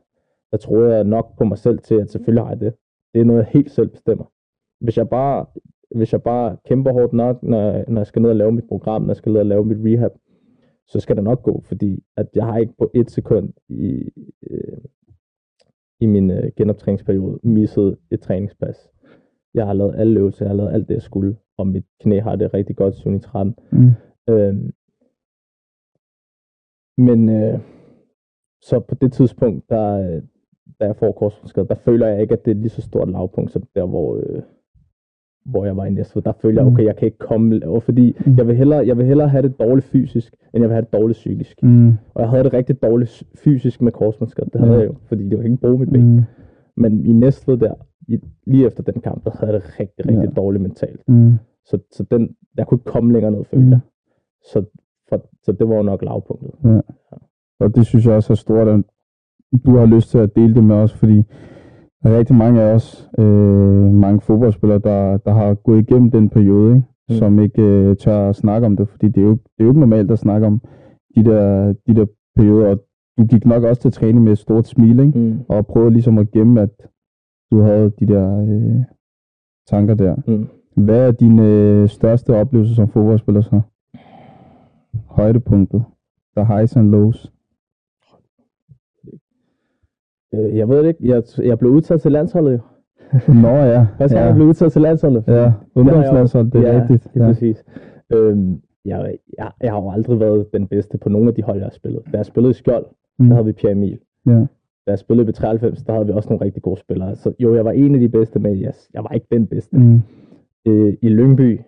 der 0.51 0.57
troede 0.59 0.95
jeg 0.95 1.05
nok 1.05 1.37
på 1.39 1.45
mig 1.45 1.59
selv 1.59 1.79
til, 1.79 1.95
at 1.95 2.11
selvfølgelig 2.11 2.45
har 2.45 2.51
jeg 2.51 2.61
det. 2.61 2.75
Det 3.15 3.21
er 3.21 3.25
noget, 3.25 3.41
jeg 3.41 3.49
helt 3.53 3.71
selv 3.71 3.89
bestemmer. 3.89 4.25
Hvis 4.81 4.97
jeg 4.99 5.09
bare, 5.09 5.47
hvis 5.95 6.13
jeg 6.13 6.23
bare 6.23 6.57
kæmper 6.65 6.93
hårdt 6.93 7.13
nok, 7.13 7.43
når, 7.43 7.61
jeg- 7.61 7.85
når 7.89 8.01
jeg 8.01 8.07
skal 8.07 8.23
ned 8.23 8.31
og 8.31 8.37
lave 8.37 8.53
mit 8.53 8.69
program, 8.69 9.03
når 9.03 9.09
jeg 9.09 9.17
skal 9.17 9.33
ned 9.33 9.41
og 9.41 9.47
lave 9.47 9.65
mit 9.65 9.79
rehab, 9.85 10.11
så 10.87 11.01
skal 11.01 11.17
det 11.17 11.25
nok 11.25 11.43
gå, 11.43 11.61
fordi 11.65 12.05
at 12.17 12.27
jeg 12.35 12.45
har 12.45 12.59
ikke 12.59 12.75
på 12.79 12.91
et 12.95 13.11
sekund 13.11 13.53
i, 13.69 14.09
øh, 14.51 14.79
i 16.01 16.07
min 16.07 16.31
øh, 16.31 16.51
genoptræningsperiode 16.57 17.39
misset 17.43 17.97
et 18.11 18.21
træningspas. 18.21 18.91
Jeg 19.55 19.67
har 19.67 19.73
lavet 19.73 19.95
alle 19.97 20.21
øvelser, 20.21 20.45
jeg 20.45 20.51
har 20.51 20.57
lavet 20.57 20.73
alt 20.73 20.89
det, 20.89 20.95
jeg 20.95 21.03
skulle, 21.03 21.37
og 21.59 21.67
mit 21.67 21.85
knæ 22.01 22.21
har 22.21 22.37
det 22.37 22.55
rigtig 22.55 22.77
godt 22.77 22.95
siden 22.95 23.17
i 23.17 23.21
13. 23.21 23.55
Mm. 23.73 23.91
Øhm, 24.31 24.73
men 26.99 27.29
øh, 27.29 27.59
så 28.63 28.81
på 28.81 28.95
det 28.95 29.13
tidspunkt, 29.13 29.69
der, 29.71 29.99
øh, 30.01 30.23
da 30.81 30.85
jeg 30.87 30.97
får 30.97 31.13
korsbåndsskade, 31.13 31.69
der 31.69 31.75
føler 31.75 32.07
jeg 32.09 32.21
ikke, 32.23 32.33
at 32.33 32.45
det 32.45 32.51
er 32.51 32.55
lige 32.55 32.69
så 32.69 32.83
stort 32.83 33.11
lavpunkt, 33.11 33.51
som 33.51 33.63
der, 33.75 33.87
hvor, 33.87 34.17
øh, 34.17 34.43
hvor 35.45 35.65
jeg 35.65 35.77
var 35.77 35.85
i 35.85 35.91
Næstved, 35.91 36.23
der 36.23 36.33
følte 36.33 36.59
jeg, 36.61 36.67
Mm. 36.69 36.73
okay, 36.75 36.85
jeg 36.85 36.97
kan 36.97 37.07
ikke 37.07 37.19
komme, 37.19 37.61
og 37.69 37.83
fordi 37.83 38.17
Mm. 38.27 38.37
jeg 38.37 38.47
vil, 38.47 38.57
hellere, 38.57 38.87
jeg 38.87 38.97
vil 38.99 39.07
hellere 39.07 39.29
have 39.29 39.43
det 39.43 39.61
dårligt 39.61 39.87
fysisk, 39.87 40.37
end 40.55 40.63
jeg 40.63 40.69
vil 40.69 40.75
have 40.75 40.85
det 40.85 40.93
dårligt 40.93 41.17
psykisk. 41.17 41.63
Mm. 41.63 41.89
Og 42.15 42.23
jeg 42.23 42.31
havde 42.31 42.45
det 42.45 42.53
rigtig 42.53 42.83
dårligt 42.83 43.23
fysisk 43.45 43.83
med 43.83 43.93
korsbåndsskade, 43.93 44.51
det 44.53 44.61
havde 44.61 44.73
Ja. 44.73 44.79
jeg 44.81 44.89
jo, 44.89 44.95
fordi 45.07 45.29
det 45.29 45.39
var 45.39 45.45
ikke 45.45 45.57
bruge 45.57 45.79
mit 45.79 45.91
ben. 45.91 46.15
Mm. 46.17 46.23
Men 46.77 47.07
i 47.07 47.13
Næstved 47.13 47.57
der, 47.57 47.75
i, 48.09 48.19
lige 48.47 48.67
efter 48.67 48.83
den 48.83 49.01
kamp, 49.01 49.25
der 49.25 49.31
havde 49.39 49.53
jeg 49.53 49.63
det 49.63 49.81
rigtig, 49.81 50.07
rigtig 50.09 50.29
Ja. 50.29 50.41
dårligt 50.41 50.63
mentalt. 50.63 51.01
Mm. 51.09 51.33
Så, 51.65 51.79
så 51.93 52.05
den, 52.11 52.37
jeg 52.57 52.67
kunne 52.67 52.77
ikke 52.77 52.91
komme 52.91 53.13
længere 53.13 53.33
ned, 53.33 53.45
følte 53.45 53.65
Mm. 53.67 53.71
jeg. 53.71 53.81
Så, 54.53 54.65
for, 55.09 55.21
så 55.43 55.53
det 55.53 55.69
var 55.69 55.77
jo 55.77 55.83
nok 55.83 56.03
lavpunktet. 56.03 56.51
Og 57.61 57.75
det 57.75 57.87
synes 57.87 58.07
jeg 58.07 58.15
også 58.15 58.33
er 58.33 58.37
stort, 58.37 58.69
at 58.69 58.81
du 59.67 59.77
har 59.77 59.87
lyst 59.87 60.11
til 60.11 60.19
at 60.19 60.37
dele 60.37 60.55
det 60.55 60.65
med 60.65 60.77
os, 60.77 60.93
fordi 60.93 61.17
der 62.03 62.11
er 62.11 62.19
rigtig 62.19 62.37
mange 62.37 62.63
af 62.63 62.75
os, 62.75 63.11
øh, 63.19 63.93
mange 63.95 64.21
fodboldspillere, 64.21 64.79
der, 64.79 65.17
der 65.17 65.33
har 65.33 65.55
gået 65.55 65.79
igennem 65.79 66.11
den 66.11 66.31
periode, 66.31 66.75
ikke? 66.77 66.87
Mm. 67.09 67.15
som 67.15 67.39
ikke 67.39 67.63
øh, 67.63 67.97
tør 67.97 68.29
at 68.29 68.37
snakke 68.37 68.67
om 68.67 68.77
det, 68.77 68.89
fordi 68.89 69.09
det 69.09 69.21
er, 69.23 69.27
jo, 69.27 69.33
det 69.33 69.59
er 69.59 69.65
jo 69.65 69.71
ikke 69.71 69.81
normalt 69.81 70.11
at 70.11 70.19
snakke 70.19 70.47
om 70.47 70.61
de 71.17 71.25
der, 71.25 71.73
de 71.87 71.95
der 71.95 72.07
perioder, 72.37 72.69
og 72.71 72.81
du 73.19 73.25
gik 73.27 73.47
nok 73.47 73.63
også 73.63 73.83
til 73.83 73.93
træning 73.93 74.25
med 74.25 74.33
et 74.33 74.39
stort 74.39 74.67
smil, 74.67 74.99
ikke? 75.01 75.19
Mm. 75.19 75.39
og 75.49 75.67
prøvede 75.67 75.91
ligesom 75.91 76.19
at 76.19 76.31
gemme, 76.31 76.61
at 76.61 76.71
du 77.55 77.61
havde 77.63 77.91
de 78.01 78.07
der 78.07 78.41
øh, 78.41 78.83
tanker 79.67 79.95
der. 79.95 80.17
Mm. 80.27 80.49
Hvad 80.85 81.09
er 81.09 81.13
din 81.13 81.39
øh, 81.39 81.89
største 81.89 82.35
oplevelse 82.37 82.75
som 82.75 82.89
fodboldspiller 82.89 83.41
så? 83.41 83.61
Højdepunktet. 85.07 85.85
The 86.37 86.47
highs 86.47 86.77
and 86.77 86.91
lows. 86.91 87.33
Øh, 90.35 90.57
jeg 90.57 90.69
ved 90.69 90.79
det 90.79 90.89
ikke, 90.89 91.09
jeg, 91.09 91.23
jeg 91.43 91.59
blev 91.59 91.71
udtaget 91.71 92.01
til 92.03 92.13
landsholdet 92.13 92.53
jo. 92.53 92.59
Nå 93.43 93.49
ja. 93.49 93.87
Første 93.99 94.15
gang, 94.17 94.25
ja. 94.25 94.27
jeg 94.27 94.35
blev 94.35 94.47
udtaget 94.47 94.73
til 94.73 94.83
landsholdet. 94.83 95.25
Ja, 95.29 95.53
ungdomslandshold, 95.75 96.51
det 96.51 96.67
er 96.69 96.73
ja, 96.75 96.81
rigtigt. 96.81 97.09
Ja, 97.17 97.21
Ja. 97.21 97.27
præcis. 97.27 97.65
Øhm, 98.13 98.61
jeg, 98.85 99.17
jeg, 99.39 99.51
jeg 99.63 99.73
har 99.73 99.83
jo 99.83 99.91
aldrig 99.91 100.21
været 100.21 100.47
den 100.53 100.67
bedste 100.69 100.99
på 100.99 101.09
nogle 101.09 101.29
af 101.29 101.35
de 101.35 101.43
hold, 101.43 101.57
jeg 101.59 101.67
har 101.67 101.71
spillet. 101.71 102.03
Da 102.13 102.17
jeg 102.17 102.27
spillede 102.27 102.51
i 102.51 102.55
Skjold, 102.55 102.87
Mm. 103.19 103.27
der 103.27 103.35
havde 103.35 103.47
vi 103.47 103.53
Pierre 103.53 103.73
Emil. 103.73 103.99
Ja. 104.27 104.47
Da 104.87 104.91
jeg 104.91 104.99
spillede 104.99 105.29
i 105.29 105.33
B93, 105.33 105.85
der 105.87 105.93
havde 105.93 106.07
vi 106.07 106.13
også 106.13 106.29
nogle 106.29 106.45
rigtig 106.45 106.63
gode 106.63 106.81
spillere. 106.81 107.17
Så 107.17 107.33
jo, 107.39 107.55
jeg 107.55 107.65
var 107.65 107.73
en 107.73 107.95
af 107.95 108.01
de 108.01 108.09
bedste, 108.09 108.39
men 108.39 108.61
jeg, 108.61 108.73
jeg 108.95 109.03
var 109.05 109.11
ikke 109.11 109.27
den 109.33 109.47
bedste. 109.47 109.77
Mm. 109.79 110.01
Øh, 110.67 110.95
I 111.03 111.09
Lyngby, 111.09 111.61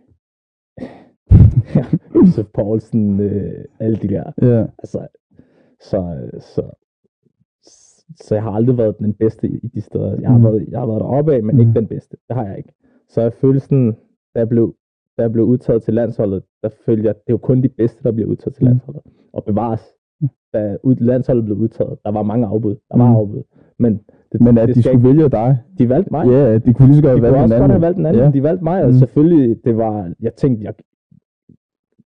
Josef 2.15 2.47
Poulsen, 2.55 3.21
øh, 3.21 3.65
alle 3.81 3.97
de 3.97 4.09
der. 4.09 4.33
Ja. 4.43 4.67
Altså, 4.79 5.07
så, 5.81 6.29
så, 6.41 6.63
så 8.17 8.35
jeg 8.35 8.43
har 8.43 8.51
aldrig 8.51 8.79
været 8.79 8.99
den 8.99 9.13
bedste 9.15 9.49
i 9.49 9.69
de 9.75 9.81
steder. 9.81 10.21
Jeg 10.21 10.31
har, 10.31 10.39
Mm. 10.39 10.45
været, 10.45 10.67
jeg 10.69 10.79
har 10.79 10.87
været 10.87 11.01
deroppe 11.01 11.35
af, 11.35 11.43
men 11.43 11.55
Mm. 11.57 11.61
ikke 11.61 11.73
den 11.75 11.87
bedste. 11.87 12.17
Det 12.29 12.37
har 12.37 12.47
jeg 12.47 12.59
ikke. 12.59 12.73
Så 13.09 13.21
jeg 13.23 13.33
følte 13.33 13.61
sådan, 13.61 13.93
da 14.35 14.39
jeg 14.39 14.49
blev, 14.49 14.75
da 15.19 15.23
jeg 15.23 15.33
blev 15.33 15.45
udtaget 15.45 15.83
til 15.83 15.95
landsholdet, 15.95 16.43
der 16.63 16.69
følte 16.87 17.03
jeg, 17.03 17.11
at 17.11 17.17
det 17.17 17.33
er 17.33 17.35
jo 17.35 17.39
kun 17.39 17.63
de 17.63 17.69
bedste, 17.69 18.03
der 18.03 18.13
bliver 18.13 18.29
udtaget 18.29 18.55
til 18.55 18.65
Mm. 18.65 18.69
landsholdet. 18.69 19.03
Og 19.33 19.45
bevares, 19.45 19.81
Mm. 19.81 19.96
Da 20.57 20.77
ud, 20.83 20.95
landsholdet 20.97 21.45
blev 21.45 21.57
udtaget, 21.57 21.99
der 22.05 22.11
var 22.11 22.23
mange 22.23 22.47
afbud. 22.47 22.75
Der 22.91 22.99
var 22.99 23.09
Mm. 23.11 23.17
afbud. 23.17 23.43
Men, 23.79 24.01
det, 24.33 24.41
Men 24.41 24.59
at 24.59 24.69
det 24.69 24.77
de 24.77 24.83
skulle 24.83 25.03
vælge 25.09 25.29
dig. 25.29 25.59
de 25.79 25.89
valgte 25.89 26.11
mig. 26.11 26.27
Ja, 26.27 26.59
de 26.59 26.75
kunne 26.75 26.89
lige 26.89 26.97
så 26.97 27.03
godt 27.03 27.17
De 27.17 27.21
have 27.21 27.33
kunne 27.33 27.41
valgt 27.41 27.43
også 27.43 27.55
en 27.55 27.61
godt 27.61 27.63
anden. 27.63 27.71
have 27.71 27.81
valgt 27.83 27.99
en 27.99 28.07
anden, 28.07 28.35
de 28.35 28.43
valgte 28.43 28.65
mig, 28.65 28.83
og 28.85 28.89
Mm. 28.89 28.95
selvfølgelig, 28.95 29.57
det 29.65 29.77
var, 29.77 30.13
jeg 30.21 30.35
tænkte, 30.35 30.65
jeg, 30.65 30.75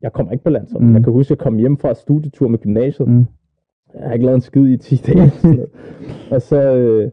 jeg 0.01 0.13
kommer 0.13 0.31
ikke 0.31 0.43
på 0.43 0.49
landsholdet. 0.49 0.87
Mm. 0.89 0.95
Jeg 0.95 1.03
kan 1.03 1.13
huske, 1.13 1.27
at 1.27 1.37
jeg 1.37 1.43
kom 1.43 1.57
hjem 1.57 1.77
fra 1.77 1.93
studietur 1.93 2.47
med 2.47 2.59
gymnasiet, 2.59 3.07
Mm. 3.07 3.25
jeg 3.93 4.03
har 4.07 4.13
ikke 4.13 4.25
lavet 4.25 4.35
en 4.35 4.41
skid 4.41 4.65
i 4.65 4.77
10 4.77 4.95
dage. 4.95 5.31
og 6.33 6.41
så, 6.41 6.75
øh, 6.75 7.11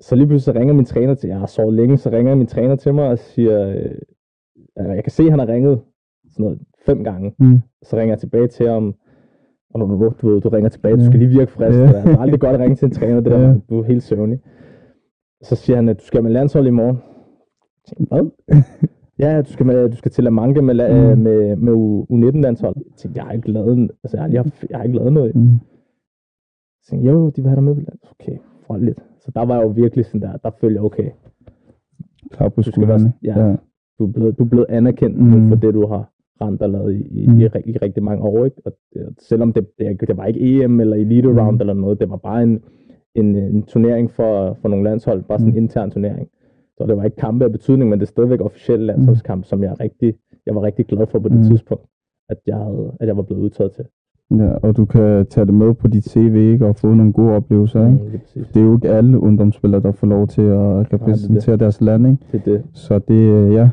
så 0.00 0.14
lige 0.16 0.26
pludselig 0.26 0.54
så 0.54 0.60
ringer 0.60 0.74
min 0.74 0.84
træner 0.84 1.14
til, 1.14 1.28
jeg 1.28 1.38
har 1.38 1.46
sovet 1.46 1.74
længe, 1.74 1.96
så 1.96 2.10
ringer 2.10 2.34
min 2.34 2.46
træner 2.46 2.76
til 2.76 2.94
mig 2.94 3.08
og 3.08 3.18
siger, 3.18 3.68
øh, 3.68 3.90
jeg 4.76 5.04
kan 5.04 5.10
se, 5.10 5.22
at 5.22 5.30
han 5.30 5.38
har 5.38 5.48
ringet 5.48 5.80
sådan 6.32 6.44
noget 6.44 6.58
fem 6.86 7.04
gange. 7.04 7.34
Mm. 7.38 7.60
Så 7.82 7.96
ringer 7.96 8.12
jeg 8.12 8.18
tilbage 8.20 8.46
til 8.46 8.68
ham, 8.68 8.94
og 9.82 9.88
når 9.88 9.96
du, 9.96 10.12
du, 10.22 10.28
ved, 10.28 10.40
du 10.40 10.48
ringer 10.48 10.68
tilbage, 10.70 10.96
du 10.96 11.04
skal 11.04 11.18
lige 11.18 11.28
virke 11.28 11.50
frisk. 11.52 11.78
Ja. 11.78 11.86
Det 11.86 12.12
er 12.14 12.18
aldrig 12.18 12.40
godt 12.40 12.54
at 12.54 12.60
ringe 12.60 12.76
til 12.76 12.86
en 12.86 12.92
træner, 12.92 13.20
det 13.20 13.32
der, 13.32 13.40
Ja. 13.40 13.54
du 13.70 13.78
er 13.80 13.84
helt 13.84 14.02
søvnig. 14.02 14.40
Så 15.42 15.54
siger 15.56 15.76
han, 15.76 15.88
at 15.88 16.00
du 16.00 16.04
skal 16.04 16.22
med 16.22 16.30
landshold 16.30 16.66
i 16.66 16.70
morgen. 16.70 16.96
Jeg 16.96 17.96
tænkte, 17.96 18.14
Hvad? 18.14 18.30
Ja, 19.18 19.42
du 19.42 19.52
skal, 19.52 19.66
med, 19.66 19.88
du 19.90 19.96
skal 19.96 20.10
til 20.10 20.24
La 20.24 20.30
Manga 20.30 20.60
med, 20.60 20.74
Mm. 21.16 21.22
med, 21.22 21.56
med 21.56 21.72
U- 21.72 22.06
U19-landshold. 22.14 22.74
Jeg 22.76 22.84
tænkte, 22.96 23.18
jeg 23.18 23.24
har 23.26 23.32
ikke 23.32 23.50
lavet, 23.52 23.90
altså, 24.04 24.16
jeg 24.16 24.22
har, 24.24 24.28
jeg 24.30 24.42
har, 24.42 24.50
jeg 24.70 24.78
har 24.78 24.84
ikke 24.84 24.96
lavet 24.96 25.12
noget. 25.12 25.34
Mm. 25.36 25.58
Så 26.82 26.90
tænkte, 26.90 27.06
jeg, 27.06 27.14
jo, 27.14 27.28
de 27.30 27.42
vil 27.42 27.48
have 27.48 27.56
dig 27.56 27.64
med 27.64 27.74
på. 27.74 27.80
Okay, 28.20 28.36
for 28.66 28.76
lidt. 28.76 28.98
Så 29.20 29.30
der 29.34 29.44
var 29.44 29.54
jeg 29.54 29.62
jo 29.64 29.68
virkelig 29.68 30.04
sådan 30.04 30.20
der, 30.20 30.36
der 30.36 30.50
følte 30.60 30.74
jeg, 30.74 30.82
okay, 30.84 31.10
Klar 32.30 32.48
på 32.48 32.62
skuldrene. 32.62 33.12
ja. 33.24 33.46
ja. 33.46 33.56
du 33.98 34.06
er 34.06 34.12
blevet, 34.12 34.38
du 34.38 34.44
er 34.44 34.48
blevet 34.48 34.66
anerkendt 34.68 35.18
mm. 35.18 35.48
for 35.48 35.56
det, 35.56 35.74
du 35.74 35.86
har 35.86 36.10
og 36.40 36.70
lavet 36.70 36.94
i, 36.94 37.20
i, 37.22 37.26
Mm. 37.26 37.32
mm. 37.32 37.40
i, 37.40 37.44
i, 37.44 37.76
rigtig 37.82 38.02
mange 38.02 38.22
år. 38.22 38.44
Ikke? 38.44 38.56
Og 38.64 38.72
det, 38.94 39.02
selvom 39.18 39.52
det, 39.52 39.66
det, 39.78 40.00
det 40.00 40.16
var 40.16 40.24
ikke 40.26 40.62
EM 40.64 40.80
eller 40.80 40.96
Elite 40.96 41.28
Mm. 41.32 41.38
Round 41.38 41.60
eller 41.60 41.74
noget, 41.74 42.00
det 42.00 42.10
var 42.10 42.16
bare 42.16 42.42
en, 42.42 42.60
en, 43.14 43.36
en 43.36 43.62
turnering 43.62 44.10
for, 44.10 44.58
for 44.60 44.68
nogle 44.68 44.84
landshold, 44.84 45.22
bare 45.22 45.38
sådan 45.38 45.52
en 45.52 45.58
Mm. 45.58 45.62
intern 45.64 45.90
turnering. 45.90 46.28
Så 46.78 46.86
det 46.86 46.96
var 46.96 47.04
ikke 47.04 47.16
kampe 47.16 47.44
af 47.44 47.52
betydning, 47.52 47.90
men 47.90 47.98
det 48.00 48.06
er 48.06 48.08
stadigvæk 48.08 48.40
officielle 48.40 48.86
landsholdskamp, 48.86 49.44
som 49.44 49.62
jeg, 49.62 49.80
rigtig, 49.80 50.14
jeg 50.46 50.54
var 50.54 50.62
rigtig 50.62 50.86
glad 50.86 51.06
for 51.06 51.18
på 51.18 51.28
det 51.28 51.36
Mm. 51.36 51.42
tidspunkt, 51.44 51.84
at 52.28 52.36
jeg, 52.46 52.56
havde, 52.56 52.92
at 53.00 53.06
jeg 53.08 53.16
var 53.16 53.22
blevet 53.22 53.42
udtaget 53.42 53.72
til. 53.72 53.84
ja. 54.30 54.48
Og 54.62 54.76
du 54.76 54.84
kan 54.84 55.26
tage 55.26 55.46
det 55.46 55.54
med 55.54 55.74
på 55.74 55.88
dit 55.88 56.04
CV, 56.04 56.34
ikke? 56.36 56.66
Og 56.66 56.76
få 56.76 56.94
nogle 56.94 57.12
gode 57.12 57.30
oplevelser, 57.32 57.86
ikke? 57.86 58.04
Mm, 58.04 58.10
præcis. 58.10 58.46
Det 58.48 58.60
er 58.60 58.64
jo 58.64 58.74
ikke 58.74 58.88
alle 58.88 59.18
ungdomsspillere, 59.20 59.82
der 59.82 59.92
får 59.92 60.06
lov 60.06 60.26
til 60.26 60.42
at 60.42 60.92
repræsentere 60.92 61.56
deres 61.56 61.80
land, 61.80 62.06
ikke? 62.06 62.18
Det 62.32 62.40
er 62.40 62.44
det. 62.52 62.62
Så 62.72 62.98
det 62.98 63.30
er, 63.30 63.46
ja, 63.52 63.70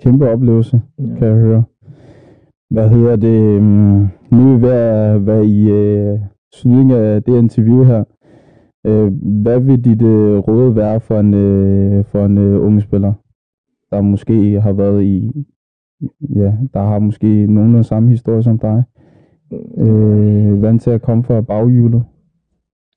kæmpe 0.00 0.28
oplevelse, 0.30 0.80
Ja. 0.98 1.04
kan 1.18 1.26
jeg 1.28 1.36
høre. 1.36 1.64
Hvad 2.70 2.88
hedder 2.88 3.16
det? 3.16 3.40
øhm, 3.56 4.06
Nu 4.30 4.52
er 4.52 4.56
vi 4.56 4.62
ved 4.62 4.70
at 4.72 5.26
være 5.26 5.46
i 5.46 5.70
øh, 5.70 6.18
slutningen 6.54 6.96
af 6.96 7.22
det 7.22 7.38
interview 7.38 7.84
her. 7.84 8.04
Øh, 8.86 9.12
hvad 9.42 9.60
vil 9.60 9.84
dit 9.84 10.02
øh, 10.02 10.38
råd 10.38 10.74
være 10.74 11.00
for 11.00 11.20
en, 11.20 11.34
øh, 11.34 12.04
for 12.04 12.24
en 12.24 12.38
øh, 12.38 12.64
unge 12.66 12.80
spiller, 12.80 13.12
der 13.90 14.00
måske 14.00 14.60
har 14.60 14.72
været 14.72 15.02
i, 15.02 15.46
ja, 16.36 16.52
der 16.74 16.80
har 16.80 16.98
måske 16.98 17.46
nogenlunde 17.46 17.84
samme 17.84 18.08
historie 18.08 18.42
som 18.42 18.58
dig? 18.58 18.82
Øh, 19.78 20.62
vant 20.62 20.82
til 20.82 20.90
at 20.90 21.02
komme 21.02 21.24
fra 21.24 21.40
baghjulet? 21.40 22.04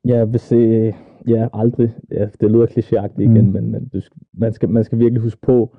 Ja, 0.07 0.25
hvis 0.25 0.51
øh, 0.51 0.93
ja, 1.27 1.47
aldrig. 1.53 1.93
Ja, 2.11 2.25
det 2.41 2.51
lyder 2.51 2.65
klichéagtigt 2.65 3.21
igen, 3.21 3.45
Mm. 3.47 3.51
men, 3.53 3.71
men 3.71 3.89
man, 4.33 4.53
skal, 4.53 4.69
man 4.69 4.83
skal 4.83 4.99
virkelig 4.99 5.21
huske 5.21 5.41
på, 5.41 5.75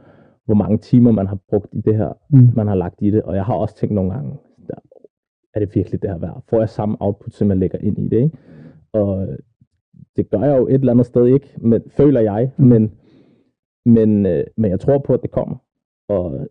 hvor 0.47 0.55
mange 0.55 0.79
timer 0.79 1.13
man 1.13 1.27
har 1.27 1.39
brugt 1.49 1.69
i 1.75 1.81
det 1.81 1.97
her, 1.97 2.13
Mm. 2.31 2.49
man 2.57 2.67
har 2.69 2.75
lagt 2.75 3.03
i 3.03 3.11
det. 3.11 3.23
Og 3.23 3.35
jeg 3.37 3.45
har 3.45 3.55
også 3.55 3.77
tænkt 3.77 3.95
nogle 3.95 4.13
gange, 4.13 4.37
der, 4.67 4.75
er 5.55 5.61
det 5.61 5.75
virkelig 5.75 6.03
det 6.03 6.11
her 6.11 6.19
værd? 6.19 6.43
Får 6.49 6.59
jeg 6.59 6.69
samme 6.69 6.97
output, 7.01 7.33
som 7.33 7.49
jeg 7.49 7.57
lægger 7.57 7.79
ind 7.79 7.99
i 7.99 8.09
det? 8.09 8.17
Ikke? 8.23 8.37
Og 8.93 9.29
det 10.17 10.31
gør 10.31 10.39
jeg 10.41 10.59
jo 10.59 10.67
et 10.69 10.75
eller 10.75 10.93
andet 10.93 11.07
sted 11.07 11.27
ikke, 11.27 11.55
men, 11.59 11.83
føler 11.89 12.21
jeg, 12.21 12.51
Mm. 12.59 12.65
men, 12.67 12.93
men, 13.87 14.27
øh, 14.27 14.45
men 14.57 14.71
jeg 14.71 14.81
tror 14.81 14.99
på, 14.99 15.15
at 15.15 15.23
det 15.23 15.31
kommer. 15.31 15.57
Og 16.09 16.49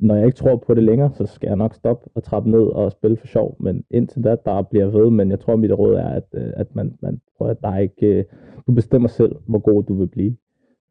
når 0.00 0.14
jeg 0.14 0.26
ikke 0.26 0.36
tror 0.36 0.56
på 0.56 0.74
det 0.74 0.82
længere, 0.82 1.12
så 1.14 1.26
skal 1.26 1.46
jeg 1.48 1.56
nok 1.56 1.74
stoppe 1.74 2.10
og 2.14 2.22
trappe 2.22 2.50
ned 2.50 2.60
og 2.62 2.92
spille 2.92 3.16
for 3.16 3.26
sjov. 3.26 3.56
Men 3.60 3.84
indtil 3.90 4.24
da, 4.24 4.36
der 4.44 4.62
bliver 4.62 4.86
ved. 4.86 5.10
Men 5.10 5.30
jeg 5.30 5.40
tror, 5.40 5.56
mit 5.56 5.72
råd 5.72 5.94
er, 5.94 6.08
at, 6.08 6.24
øh, 6.34 6.52
at 6.56 6.74
man, 6.74 6.94
man 7.02 7.20
prøver, 7.38 7.50
at 7.50 7.60
der 7.62 7.68
er 7.68 7.78
ikke, 7.78 8.06
øh, 8.06 8.24
du 8.66 8.72
bestemmer 8.72 9.08
selv, 9.08 9.36
hvor 9.48 9.58
god 9.58 9.82
du 9.82 9.94
vil 9.94 10.06
blive. 10.08 10.36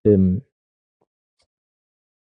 Øhm, 0.05 0.41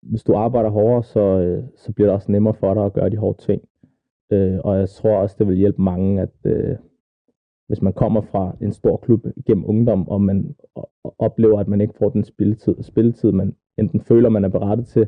hvis 0.02 0.24
du 0.24 0.34
arbejder 0.34 0.70
hårdere, 0.70 1.04
så, 1.04 1.20
øh, 1.20 1.64
så 1.76 1.93
bliver 1.93 2.08
det 2.08 2.16
også 2.16 2.32
nemmere 2.32 2.54
for 2.54 2.74
dig 2.74 2.86
at 2.86 2.93
gøre 2.93 3.10
de 3.10 3.18
hårde 3.18 3.41
ting. 3.41 3.62
Øh, 4.32 4.60
og 4.64 4.80
jeg 4.80 4.89
tror 4.89 5.18
også, 5.18 5.36
det 5.39 5.47
vil 5.47 5.58
hjælpe 5.58 5.82
mange, 5.82 6.22
at 6.22 6.36
øh, 6.45 6.76
hvis 7.68 7.82
man 7.82 7.93
kommer 7.93 8.22
fra 8.22 8.56
en 8.62 8.72
stor 8.72 8.97
klub 8.97 9.26
gennem 9.45 9.66
ungdom, 9.68 10.08
og 10.08 10.22
man 10.22 10.56
oplever, 11.20 11.60
at 11.60 11.68
man 11.68 11.82
ikke 11.82 11.93
får 11.99 12.10
den 12.10 12.24
spilletid, 12.24 12.76
spilletid 12.82 13.32
man 13.32 13.56
enten 13.78 14.02
føler, 14.02 14.30
man 14.30 14.43
er 14.43 14.49
berettet 14.49 14.88
til, 14.88 15.08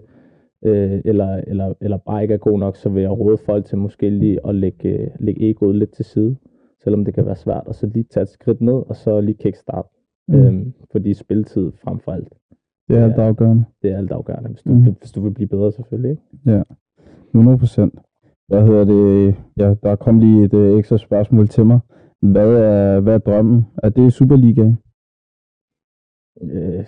øh, 0.65 1.01
eller, 1.05 1.35
eller, 1.47 1.73
eller 1.81 1.97
bare 1.97 2.21
ikke 2.21 2.33
er 2.33 2.37
god 2.37 2.59
nok, 2.59 2.75
så 2.75 2.89
vil 2.89 3.01
jeg 3.01 3.11
råde 3.11 3.37
folk 3.37 3.65
til 3.65 3.77
måske 3.77 4.09
lige 4.09 4.47
at 4.47 4.55
lægge, 4.55 4.89
øh, 4.89 5.11
lægge 5.19 5.49
egoet 5.49 5.75
lidt 5.75 5.91
til 5.91 6.05
side, 6.05 6.35
selvom 6.83 7.05
det 7.05 7.13
kan 7.13 7.25
være 7.25 7.35
svært, 7.35 7.67
og 7.67 7.75
så 7.75 7.87
lige 7.87 8.03
tage 8.03 8.21
et 8.21 8.29
skridt 8.29 8.61
ned, 8.61 8.73
og 8.89 8.95
så 8.95 9.21
lige 9.21 9.37
kickstart. 9.37 9.85
Mm. 10.27 10.35
Øhm, 10.35 10.73
fordi 10.91 11.13
spilletid 11.13 11.71
frem 11.83 11.99
for 11.99 12.11
alt, 12.11 12.33
Det 12.87 12.97
er 12.97 13.03
alt 13.03 13.17
ja. 13.17 13.27
afgørende. 13.27 13.63
det 13.81 13.91
er 13.91 13.97
alt 13.97 14.11
afgørende, 14.11 14.49
hvis 14.49 14.61
du, 14.61 14.69
Mm. 14.69 14.95
hvis 14.99 15.11
du 15.11 15.21
vil 15.21 15.31
blive 15.33 15.47
bedre 15.47 15.71
selvfølgelig. 15.71 16.17
Ikke? 16.33 16.63
100 17.33 17.57
procent. 17.57 17.99
Hvad 18.47 18.65
hedder 18.67 18.85
det? 18.85 19.35
Ja, 19.57 19.73
der 19.83 19.95
kom 19.95 20.19
lige 20.19 20.43
et 20.45 20.53
øh, 20.53 20.77
ekstra 20.77 20.97
spørgsmål 20.97 21.47
til 21.47 21.65
mig. 21.65 21.79
Hvad 22.21 22.53
er, 22.53 22.99
hvad 22.99 23.13
er 23.13 23.17
drømmen? 23.17 23.65
Er 23.83 23.89
det 23.89 24.13
Superligaen? 24.13 24.77
øh, 26.41 26.85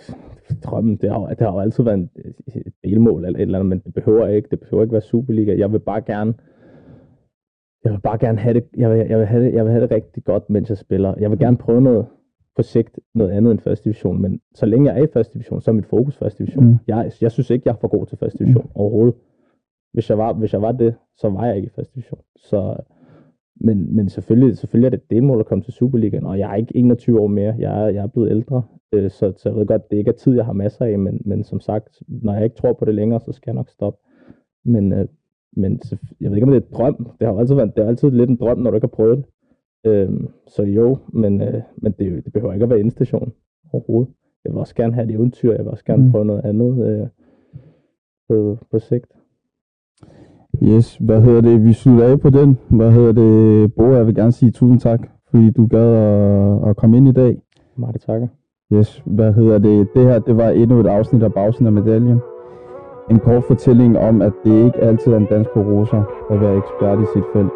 drømmen, 0.63 0.97
det 0.97 1.09
har, 1.09 1.27
det 1.27 1.39
har 1.39 1.51
jo 1.53 1.59
altid 1.59 1.83
været 1.83 1.97
en, 1.97 2.09
et 2.47 2.73
delmål 2.83 3.25
eller 3.25 3.39
et 3.39 3.41
eller 3.41 3.59
andet, 3.59 3.69
men 3.69 3.79
det 3.79 3.93
behøver 3.93 4.27
ikke, 4.27 4.47
det 4.51 4.59
behøver 4.59 4.83
ikke 4.83 4.91
være 4.93 5.01
Superliga. 5.01 5.57
Jeg 5.57 5.71
vil 5.71 5.79
bare 5.79 6.01
gerne, 6.01 6.33
jeg 7.83 7.91
vil 7.93 7.99
bare 8.01 8.17
gerne 8.17 8.37
have 8.37 8.53
det, 8.53 8.63
jeg 8.77 8.89
vil, 8.91 8.97
jeg 9.09 9.17
vil 9.19 9.25
have 9.25 9.45
det, 9.45 9.53
jeg 9.53 9.63
vil 9.65 9.71
have 9.71 9.81
det 9.83 9.91
rigtig 9.91 10.23
godt, 10.23 10.49
mens 10.49 10.69
jeg 10.69 10.77
spiller. 10.77 11.15
Jeg 11.19 11.31
vil 11.31 11.39
gerne 11.39 11.57
prøve 11.57 11.81
noget, 11.81 12.05
på 12.55 12.63
sigt 12.63 12.99
noget 13.13 13.31
andet 13.31 13.51
end 13.51 13.59
første 13.59 13.83
division, 13.83 14.21
men 14.21 14.41
så 14.53 14.65
længe 14.65 14.91
jeg 14.91 14.99
er 14.99 15.03
i 15.03 15.07
første 15.13 15.33
division, 15.33 15.61
så 15.61 15.71
er 15.71 15.75
mit 15.75 15.85
fokus 15.85 16.17
første 16.17 16.43
division. 16.43 16.65
Mm. 16.65 16.77
Jeg, 16.87 17.11
jeg 17.21 17.31
synes 17.31 17.49
ikke, 17.49 17.63
jeg 17.65 17.71
er 17.71 17.77
for 17.81 17.87
god 17.87 18.05
til 18.05 18.17
første 18.17 18.37
division 18.39 18.63
mm. 18.63 18.71
overhovedet. 18.75 19.15
Hvis 19.93 20.09
jeg, 20.09 20.17
var, 20.17 20.33
hvis 20.33 20.53
jeg 20.53 20.61
var 20.61 20.71
det, 20.71 20.95
så 21.17 21.29
var 21.29 21.45
jeg 21.45 21.55
ikke 21.55 21.65
i 21.65 21.75
første 21.75 21.93
division. 21.93 22.19
Så, 22.35 22.75
men, 23.55 23.95
men 23.95 24.09
selvfølgelig, 24.09 24.57
selvfølgelig 24.57 24.85
er 24.85 24.89
det 24.89 24.97
et 24.97 25.09
delmål 25.09 25.39
at 25.39 25.45
komme 25.45 25.63
til 25.63 25.73
Superligaen, 25.73 26.25
og 26.25 26.39
jeg 26.39 26.51
er 26.51 26.55
ikke 26.55 26.75
21 26.77 27.19
år 27.19 27.27
mere. 27.27 27.55
Jeg 27.59 27.83
er, 27.83 27.87
jeg 27.87 28.03
er 28.03 28.07
blevet 28.07 28.29
ældre, 28.31 28.63
øh, 28.91 29.11
så, 29.11 29.33
så 29.37 29.49
jeg 29.49 29.55
ved 29.55 29.65
godt, 29.65 29.91
det 29.91 29.97
ikke 29.97 30.09
er 30.09 30.15
tid, 30.15 30.35
jeg 30.35 30.45
har 30.45 30.53
masser 30.53 30.85
af, 30.85 30.99
men, 30.99 31.21
men 31.25 31.43
som 31.43 31.59
sagt, 31.59 32.01
når 32.07 32.33
jeg 32.33 32.43
ikke 32.43 32.55
tror 32.55 32.73
på 32.73 32.85
det 32.85 32.95
længere, 32.95 33.19
så 33.19 33.31
skal 33.31 33.51
jeg 33.51 33.55
nok 33.55 33.69
stoppe. 33.69 33.99
Men, 34.65 34.93
øh, 34.93 35.07
men 35.57 35.79
jeg 36.21 36.31
ved 36.31 36.37
ikke, 36.37 36.45
om 36.45 36.51
det 36.51 36.63
er 36.63 36.67
et 36.67 36.73
drøm. 36.73 37.09
Det 37.19 37.27
har 37.27 37.39
altid 37.39 37.55
været 37.55 37.75
det 37.75 37.83
er 37.83 37.87
altid 37.87 38.11
lidt 38.11 38.29
en 38.29 38.35
drøm, 38.35 38.57
når 38.57 38.71
du 38.71 38.75
ikke 38.77 38.87
har 38.87 38.95
prøvet 38.95 39.17
det. 39.17 39.25
Øhm, 39.85 40.27
så 40.47 40.63
jo, 40.63 40.97
men, 41.07 41.41
øh, 41.41 41.61
men 41.77 41.91
det, 41.99 42.25
det 42.25 42.33
behøver 42.33 42.53
ikke 42.53 42.63
at 42.63 42.69
være 42.69 42.79
indstation 42.79 43.31
overhovedet. 43.73 44.13
Jeg 44.45 44.53
vil 44.53 44.59
også 44.59 44.75
gerne 44.75 44.93
have 44.93 45.05
et 45.09 45.11
eventyr, 45.15 45.51
jeg 45.51 45.59
vil 45.59 45.71
også 45.71 45.83
gerne 45.85 46.03
Mm. 46.05 46.11
prøve 46.11 46.25
noget 46.25 46.41
andet 46.45 46.87
øh, 46.87 47.07
på, 48.29 48.57
på 48.71 48.79
sigt. 48.79 49.11
Yes, 50.63 50.97
hvad 50.97 51.21
hedder 51.21 51.41
det? 51.41 51.63
Vi 51.65 51.73
slutter 51.73 52.05
af 52.07 52.19
på 52.19 52.29
den. 52.29 52.57
Hvad 52.69 52.91
hedder 52.91 53.11
det? 53.11 53.73
Bo, 53.73 53.83
jeg 53.93 54.05
vil 54.07 54.15
gerne 54.15 54.31
sige 54.31 54.51
tusind 54.51 54.79
tak, 54.79 55.07
fordi 55.29 55.51
du 55.51 55.65
gad 55.67 55.93
at, 55.95 56.69
at 56.69 56.75
komme 56.77 56.97
ind 56.97 57.07
i 57.07 57.11
dag. 57.11 57.41
Meget 57.77 58.01
takker. 58.01 58.27
Yes, 58.73 59.03
hvad 59.05 59.33
hedder 59.33 59.57
det? 59.57 59.87
Det 59.95 60.03
her, 60.03 60.19
det 60.19 60.37
var 60.37 60.49
endnu 60.49 60.79
et 60.79 60.87
afsnit 60.87 61.23
af 61.23 61.33
Bagsiden 61.33 61.65
af 61.67 61.73
medaljen. 61.73 62.19
En 63.11 63.19
kort 63.19 63.43
fortælling 63.43 63.97
om, 63.97 64.21
at 64.21 64.33
det 64.45 64.65
ikke 64.65 64.77
altid 64.77 65.11
er 65.11 65.17
en 65.17 65.27
dans 65.29 65.47
på 65.53 65.59
roser 65.61 66.03
at 66.31 66.41
være 66.41 66.57
ekspert 66.57 66.99
i 66.99 67.05
sit 67.13 67.23
felt. 67.33 67.51